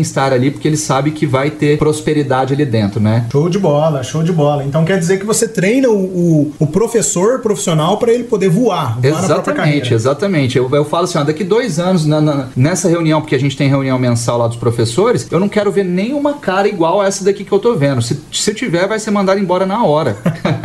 estar 0.00 0.32
ali 0.32 0.50
porque 0.50 0.68
eles 0.68 0.80
sabem 0.80 1.12
que 1.12 1.26
vai 1.26 1.50
ter 1.50 1.78
prosperidade 1.78 2.54
ali 2.54 2.64
dentro, 2.64 3.00
né? 3.00 3.26
Show 3.30 3.48
de 3.48 3.58
bola, 3.58 4.02
show 4.02 4.22
de 4.22 4.32
bola. 4.32 4.64
Então 4.64 4.84
quer 4.84 4.98
dizer 4.98 5.18
que 5.18 5.26
você 5.26 5.48
treina 5.48 5.88
o, 5.88 5.94
o, 5.94 6.52
o 6.58 6.66
professor 6.66 7.40
profissional 7.40 7.96
para 7.96 8.12
ele 8.12 8.24
poder 8.24 8.48
voar, 8.48 9.00
voar 9.00 9.24
exatamente, 9.24 9.94
exatamente. 9.94 10.58
Eu, 10.58 10.68
eu 10.72 10.84
falo 10.84 11.04
assim, 11.04 11.18
ó, 11.18 11.24
daqui 11.24 11.44
dois 11.44 11.78
anos 11.78 12.06
na, 12.06 12.20
na, 12.20 12.48
nessa 12.56 12.88
reunião, 12.88 13.20
porque 13.20 13.34
a 13.34 13.40
gente 13.40 13.56
tem 13.56 13.68
reunião 13.68 13.98
mensal 13.98 14.38
lá 14.38 14.48
dos 14.48 14.56
professores, 14.56 15.26
eu 15.30 15.40
não 15.40 15.48
quero 15.48 15.70
ver 15.70 15.84
nenhuma 15.84 16.34
cara 16.34 16.68
igual 16.68 17.00
a 17.00 17.06
essa 17.06 17.24
daqui 17.24 17.44
que 17.44 17.52
eu 17.52 17.58
tô 17.58 17.74
vendo. 17.74 18.02
Se, 18.02 18.20
se 18.32 18.54
tiver, 18.54 18.86
vai 18.86 18.98
ser 18.98 19.10
mandado 19.10 19.38
embora 19.40 19.66
na 19.66 19.84
hora. 19.84 20.16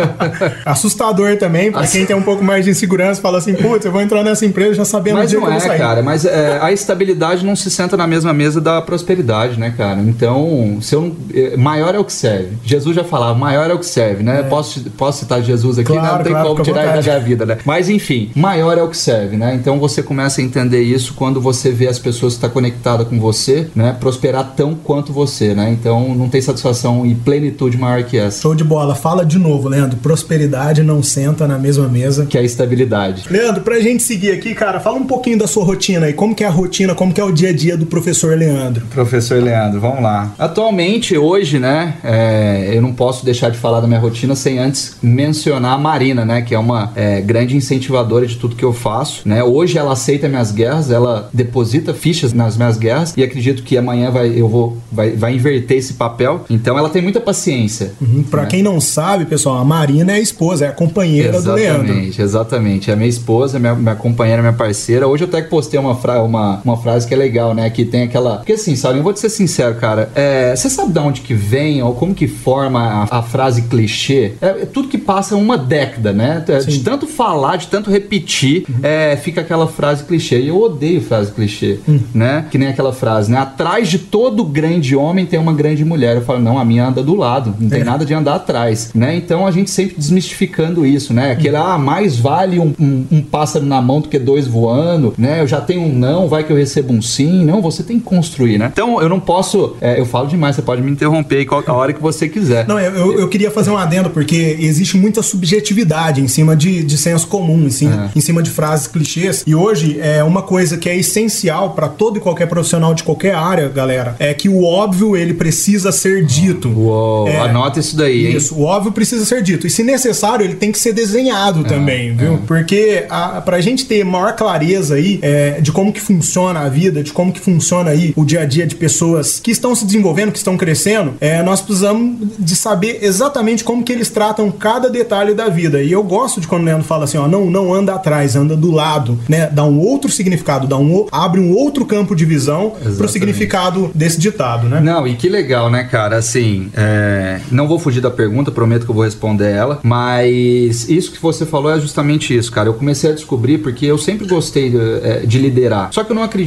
Assustador 0.65 1.38
também, 1.38 1.71
pra 1.71 1.81
Ass... 1.81 1.91
quem 1.91 2.05
tem 2.05 2.15
um 2.15 2.21
pouco 2.21 2.43
mais 2.43 2.65
de 2.65 2.71
insegurança, 2.71 3.21
fala 3.21 3.38
assim, 3.38 3.53
putz, 3.53 3.86
eu 3.86 3.91
vou 3.91 4.01
entrar 4.01 4.24
nessa 4.24 4.45
empresa 4.45 4.75
já 4.75 4.86
sabendo 4.86 5.17
mas 5.17 5.29
dia 5.29 5.39
não 5.39 5.51
é, 5.51 5.77
cara, 5.77 6.01
mas 6.01 6.25
é, 6.25 6.59
a 6.62 6.71
estabilidade 6.71 7.07
não 7.16 7.56
se 7.56 7.70
senta 7.70 7.96
na 7.98 8.08
mesma 8.08 8.34
mesa 8.34 8.60
da 8.60 8.82
prosperidade, 8.82 9.60
né, 9.60 9.74
cara? 9.76 10.02
Então, 10.02 10.78
se 10.82 10.96
eu, 10.96 11.16
é, 11.34 11.58
maior 11.58 11.96
é 11.96 12.00
o 12.00 12.04
que 12.04 12.14
serve. 12.14 12.58
Jesus 12.64 12.96
já 12.96 13.04
falava, 13.04 13.38
maior 13.38 13.70
é 13.70 13.74
o 13.74 13.80
que 13.80 13.86
serve, 13.86 14.24
né? 14.24 14.40
É. 14.40 14.44
Posso, 14.44 14.82
posso 14.92 15.20
citar 15.20 15.42
Jesus 15.42 15.80
aqui? 15.80 15.92
Claro, 15.92 16.06
não, 16.06 16.16
não 16.18 16.24
tem 16.24 16.34
claro, 16.34 16.50
como 16.50 16.64
tirar 16.64 16.96
da 16.96 17.02
minha 17.02 17.20
vida, 17.20 17.46
né? 17.46 17.58
Mas 17.66 17.90
enfim, 17.90 18.32
maior 18.36 18.78
é 18.78 18.84
o 18.84 18.90
que 18.90 18.98
serve, 18.98 19.38
né? 19.38 19.56
Então 19.56 19.80
você 19.80 20.02
começa 20.02 20.42
a 20.42 20.44
entender 20.44 20.82
isso 20.82 21.14
quando 21.14 21.40
você 21.42 21.72
vê 21.72 21.88
as 21.88 22.00
pessoas 22.00 22.34
que 22.34 22.38
estão 22.38 22.50
tá 22.50 22.54
conectadas 22.54 23.08
com 23.08 23.20
você, 23.20 23.68
né? 23.76 23.96
Prosperar 24.00 24.54
tão 24.56 24.76
quanto 24.76 25.12
você, 25.12 25.54
né? 25.54 25.70
Então 25.72 26.14
não 26.16 26.30
tem 26.30 26.42
satisfação 26.42 27.06
e 27.06 27.16
plenitude 27.16 27.78
maior 27.78 28.04
que 28.04 28.18
essa. 28.18 28.42
Show 28.42 28.56
de 28.56 28.64
bola. 28.64 28.96
Fala 28.96 29.26
de 29.26 29.38
novo, 29.38 29.70
Leandro. 29.70 29.98
Prosperidade 29.98 30.84
não 30.84 31.02
senta 31.04 31.48
na 31.48 31.58
mesma 31.58 31.88
mesa. 31.88 32.26
Que 32.26 32.38
é 32.38 32.42
a 32.42 32.44
estabilidade. 32.44 33.26
Leandro, 33.30 33.62
pra 33.62 33.80
gente 33.80 34.04
seguir 34.04 34.32
aqui, 34.32 34.54
cara, 34.54 34.80
fala 34.80 34.98
um 34.98 35.06
pouquinho 35.06 35.38
da 35.38 35.48
sua 35.48 35.64
rotina 35.64 36.08
aí. 36.08 36.14
Como 36.14 36.36
que 36.36 36.44
é 36.44 36.48
a 36.48 36.52
rotina, 36.52 36.96
como 36.98 37.13
que 37.13 37.22
é 37.22 37.24
o 37.24 37.32
dia 37.32 37.50
a 37.50 37.54
dia 37.54 37.77
do 37.77 37.86
professor 37.86 38.36
Leandro? 38.36 38.84
Professor 38.88 39.42
Leandro, 39.42 39.80
vamos 39.80 40.01
lá. 40.01 40.34
Atualmente, 40.38 41.16
hoje, 41.16 41.60
né, 41.60 41.94
é, 42.04 42.72
eu 42.74 42.82
não 42.82 42.92
posso 42.92 43.24
deixar 43.24 43.51
de 43.51 43.58
falar 43.58 43.80
da 43.80 43.88
minha 43.88 44.00
rotina 44.00 44.36
sem 44.36 44.58
antes 44.58 44.98
mencionar 45.01 45.74
a 45.74 45.77
Marina, 45.77 46.25
né, 46.25 46.42
que 46.42 46.56
é 46.56 46.60
uma 46.60 46.92
é, 46.96 47.22
grande 47.22 47.56
incentivadora 47.56 48.25
de 48.25 48.36
tudo 48.36 48.56
que 48.56 48.66
eu 48.66 48.74
faço, 48.74 49.22
né. 49.30 49.44
Hoje 49.44 49.77
ela 49.77 49.94
aceita 49.94 50.27
minhas 50.27 50.51
guerras, 50.51 50.89
ela 50.89 51.30
deposita 51.32 51.94
fichas 51.94 52.34
nas 52.34 52.58
minhas 52.58 52.77
guerras 52.77 53.13
e 53.16 53.24
acredito 53.24 53.62
que 53.62 53.77
amanhã 53.77 54.10
vai, 54.10 54.30
eu 54.30 54.50
vou, 54.50 54.77
vai, 54.92 55.12
vai 55.12 55.36
inverter 55.36 55.77
esse 55.77 55.94
papel. 55.94 56.46
Então 56.50 56.77
ela 56.77 56.89
tem 56.89 57.01
muita 57.01 57.22
paciência. 57.22 57.94
Uhum. 58.01 58.24
Pra 58.24 58.42
né? 58.42 58.48
quem 58.50 58.63
não 58.63 58.82
sabe, 58.82 59.25
pessoal, 59.25 59.58
a 59.58 59.63
Marina 59.63 60.13
é 60.13 60.16
a 60.16 60.20
esposa, 60.20 60.66
é 60.66 60.70
a 60.70 60.72
companheira 60.72 61.38
exatamente, 61.38 61.46
do 61.46 61.54
Leandro. 61.54 61.86
Exatamente, 61.86 62.22
exatamente. 62.22 62.92
É 62.92 62.96
minha 62.96 63.10
esposa, 63.10 63.60
minha, 63.60 63.75
minha 63.75 63.96
companheira, 63.96 64.42
minha 64.42 64.54
parceira. 64.54 65.08
Hoje 65.08 65.24
eu 65.24 65.27
até 65.27 65.44
postei 65.44 65.80
uma, 65.80 65.96
fra 65.96 66.24
uma, 66.24 66.60
uma 66.66 66.77
frase 66.88 67.06
que 67.06 67.13
é 67.13 67.17
legal, 67.17 67.53
né? 67.53 67.70
Que 67.70 67.84
tem 67.84 68.03
aquela. 68.03 68.38
Porque 68.38 68.53
assim, 68.53 68.74
eu 68.96 69.03
vou 69.03 69.12
te 69.12 69.20
ser 69.20 69.29
sincero, 69.29 69.75
cara. 69.75 70.10
É, 70.15 70.56
você 70.56 70.70
sabe 70.70 70.94
de 70.94 71.00
onde 71.00 71.20
que 71.20 71.34
vem 71.34 71.84
ou 71.84 71.94
como 71.94 72.15
que 72.15 72.29
forma 72.29 72.79
a, 73.12 73.17
a 73.17 73.22
frase 73.22 73.63
clichê? 73.63 74.36
É, 74.41 74.48
é, 74.48 74.65
tudo 74.65 74.88
que 74.88 74.98
passa 74.98 75.36
uma 75.36 75.58
década, 75.58 76.13
né? 76.13 76.46
É, 76.48 76.60
de 76.60 76.79
tanto 76.79 77.06
falar, 77.06 77.58
de 77.58 77.67
tanto 77.67 77.91
repetir, 77.91 78.63
uhum. 78.70 78.75
é, 78.82 79.17
fica 79.17 79.41
aquela 79.41 79.67
frase 79.67 80.06
clichê. 80.06 80.39
E 80.39 80.48
eu 80.48 80.62
odeio 80.62 81.01
frase 81.01 81.29
clichê, 81.34 81.79
uhum. 81.86 82.00
né? 82.13 82.46
Que 82.50 82.58
nem 82.58 82.70
aquela 82.70 82.94
frase, 82.94 83.29
né? 83.29 83.38
Atrás 83.38 83.89
de 83.89 84.00
todo 84.00 84.46
grande 84.46 84.96
homem 84.96 85.25
tem 85.25 85.38
uma 85.38 85.51
grande 85.51 85.84
mulher. 85.84 86.15
Eu 86.15 86.22
falo, 86.22 86.39
não, 86.39 86.58
a 86.58 86.63
minha 86.63 86.88
anda 86.88 87.03
do 87.03 87.15
lado, 87.15 87.53
não 87.60 87.70
tem 87.70 87.82
é. 87.82 87.84
nada 87.84 88.06
de 88.06 88.13
andar 88.13 88.36
atrás, 88.36 88.91
né? 88.96 89.13
Então 89.17 89.46
a 89.46 89.51
gente 89.51 89.70
sempre 89.70 89.98
desmistificando 89.98 90.86
isso, 90.86 91.13
né? 91.13 91.34
Aquele, 91.34 91.58
uhum. 91.58 91.65
ah, 91.65 91.77
mais 91.77 92.17
vale 92.17 92.60
um, 92.60 92.74
um, 92.79 93.06
um 93.12 93.22
pássaro 93.22 93.65
na 93.65 93.82
mão 93.82 94.00
do 94.00 94.08
que 94.08 94.17
dois 94.17 94.48
voando, 94.48 95.13
né? 95.17 95.41
Eu 95.41 95.48
já 95.48 95.60
tenho 95.60 95.82
um 95.82 95.91
não, 95.91 96.29
vai 96.29 96.46
que 96.46 96.51
eu 96.51 96.56
recebo 96.56 96.76
um 96.86 97.01
sim. 97.01 97.46
Não, 97.46 97.62
você 97.62 97.84
tem 97.84 98.00
que 98.00 98.05
construir, 98.05 98.57
né? 98.57 98.69
Então 98.72 99.01
eu 99.01 99.10
não 99.10 99.19
posso, 99.19 99.75
é, 99.81 100.00
eu 100.00 100.05
falo 100.05 100.27
demais, 100.27 100.55
você 100.55 100.62
pode 100.62 100.81
me 100.81 100.91
interromper 100.91 101.46
a 101.65 101.74
hora 101.74 101.93
que 101.93 102.01
você 102.01 102.27
quiser. 102.27 102.67
Não, 102.67 102.79
eu, 102.79 103.19
eu 103.19 103.27
queria 103.27 103.51
fazer 103.51 103.69
um 103.69 103.77
adendo, 103.77 104.10
porque 104.10 104.57
existe 104.60 104.98
muita 104.98 105.22
subjetividade 105.22 106.22
em 106.22 106.27
cima 106.27 106.55
de, 106.55 106.84
de 106.84 106.98
senso 106.98 107.27
comum, 107.27 107.65
assim, 107.67 107.88
é. 107.88 108.10
em 108.15 108.22
cima 108.22 108.41
de 108.41 108.50
frases 108.50 108.88
clichês. 108.88 109.43
E 109.46 109.55
hoje 109.55 110.00
é 110.00 110.24
uma 110.24 110.41
coisa 110.41 110.77
que 110.77 110.89
é 110.89 110.96
essencial 110.96 111.72
para 111.72 111.88
todo 111.88 112.17
e 112.17 112.19
qualquer 112.19 112.48
profissional 112.48 112.93
de 112.93 113.03
qualquer 113.03 113.36
área, 113.36 113.67
galera, 113.69 114.15
é 114.19 114.34
que 114.34 114.50
o 114.50 114.63
óbvio 114.63 115.15
ele 115.15 115.34
precisa 115.34 115.91
ser 115.91 116.25
dito. 116.25 116.69
Uou, 116.69 117.27
é, 117.27 117.38
anota 117.38 117.79
isso 117.79 117.96
daí. 117.96 118.36
Isso, 118.36 118.55
hein? 118.55 118.62
o 118.62 118.63
óbvio 118.65 118.91
precisa 118.91 119.25
ser 119.25 119.41
dito. 119.41 119.67
E 119.67 119.69
se 119.69 119.84
necessário, 119.84 120.43
ele 120.43 120.55
tem 120.55 120.72
que 120.72 120.79
ser 120.79 120.93
desenhado 120.93 121.62
é, 121.62 121.63
também, 121.63 122.15
viu? 122.15 122.34
É. 122.36 122.39
Porque 122.46 123.05
a, 123.10 123.41
pra 123.41 123.62
gente 123.62 123.86
ter 123.86 124.03
maior 124.03 124.36
clareza 124.36 124.96
aí 124.96 125.19
é, 125.22 125.62
de 125.62 125.72
como 125.72 125.91
que 125.91 126.01
funciona 126.01 126.57
a 126.62 126.70
vida, 126.70 127.04
de 127.04 127.12
como 127.12 127.32
que 127.32 127.40
funciona 127.40 127.92
aí 127.92 128.14
o 128.16 128.26
dia 128.26 128.42
a 128.42 128.46
dia 128.46 128.66
de 128.66 128.76
pessoas 128.76 129.40
que 129.40 129.52
estão 129.52 129.76
se 129.76 129.86
desenvolvendo, 129.86 130.32
que 130.32 130.38
estão 130.38 130.58
crescendo, 130.58 131.14
é, 131.20 131.42
nós 131.44 131.62
precisamos 131.62 132.18
de 132.38 132.56
saber 132.56 133.00
exatamente 133.02 133.64
como 133.64 133.84
que 133.84 133.92
eles 133.92 134.10
tratam 134.10 134.52
cada 134.52 134.90
detalhe 134.90 135.34
da 135.34 135.50
vida. 135.50 135.82
E 135.82 135.92
eu 135.92 136.04
gosto 136.04 136.42
de 136.42 136.48
quando 136.48 136.64
o 136.64 136.66
Leandro 136.66 136.86
fala 136.86 137.06
assim, 137.06 137.18
ó, 137.18 137.28
não, 137.28 137.50
não 137.50 137.74
anda 137.74 137.94
atrás, 137.94 138.36
anda 138.36 138.56
do 138.56 138.72
lado, 138.72 139.20
né? 139.28 139.48
Dá 139.48 139.64
um 139.64 139.80
outro 139.80 140.12
significado, 140.12 140.68
dá 140.68 140.78
um, 140.78 141.08
abre 141.12 141.40
um 141.40 141.54
outro 141.54 141.86
campo 141.86 142.16
de 142.16 142.26
visão 142.26 142.74
pro 142.98 143.08
significado 143.08 143.92
desse 143.94 144.20
ditado, 144.20 144.68
né? 144.68 144.80
Não, 144.80 145.08
e 145.08 145.16
que 145.16 145.30
legal, 145.30 145.70
né, 145.70 145.84
cara? 145.84 146.18
Assim, 146.18 146.70
é... 146.76 147.40
não 147.52 147.68
vou 147.68 147.80
fugir 147.80 148.02
da 148.02 148.12
pergunta, 148.12 148.52
prometo 148.52 148.86
que 148.86 148.92
eu 148.92 148.96
vou 148.96 149.04
responder 149.04 149.52
ela, 149.52 149.80
mas 149.84 150.90
isso 150.90 151.12
que 151.12 151.22
você 151.22 151.46
falou 151.46 151.72
é 151.72 151.80
justamente 151.80 152.36
isso, 152.36 152.52
cara. 152.52 152.70
Eu 152.70 152.74
comecei 152.74 153.12
a 153.12 153.14
descobrir 153.14 153.60
porque 153.60 153.86
eu 153.86 153.98
sempre 153.98 154.28
gostei 154.28 154.70
de, 154.70 154.78
é, 154.78 155.20
de 155.26 155.40
liderar. 155.40 155.90
Só 155.92 156.04
que 156.04 156.12
eu 156.12 156.16
não 156.16 156.24
acredito, 156.24 156.47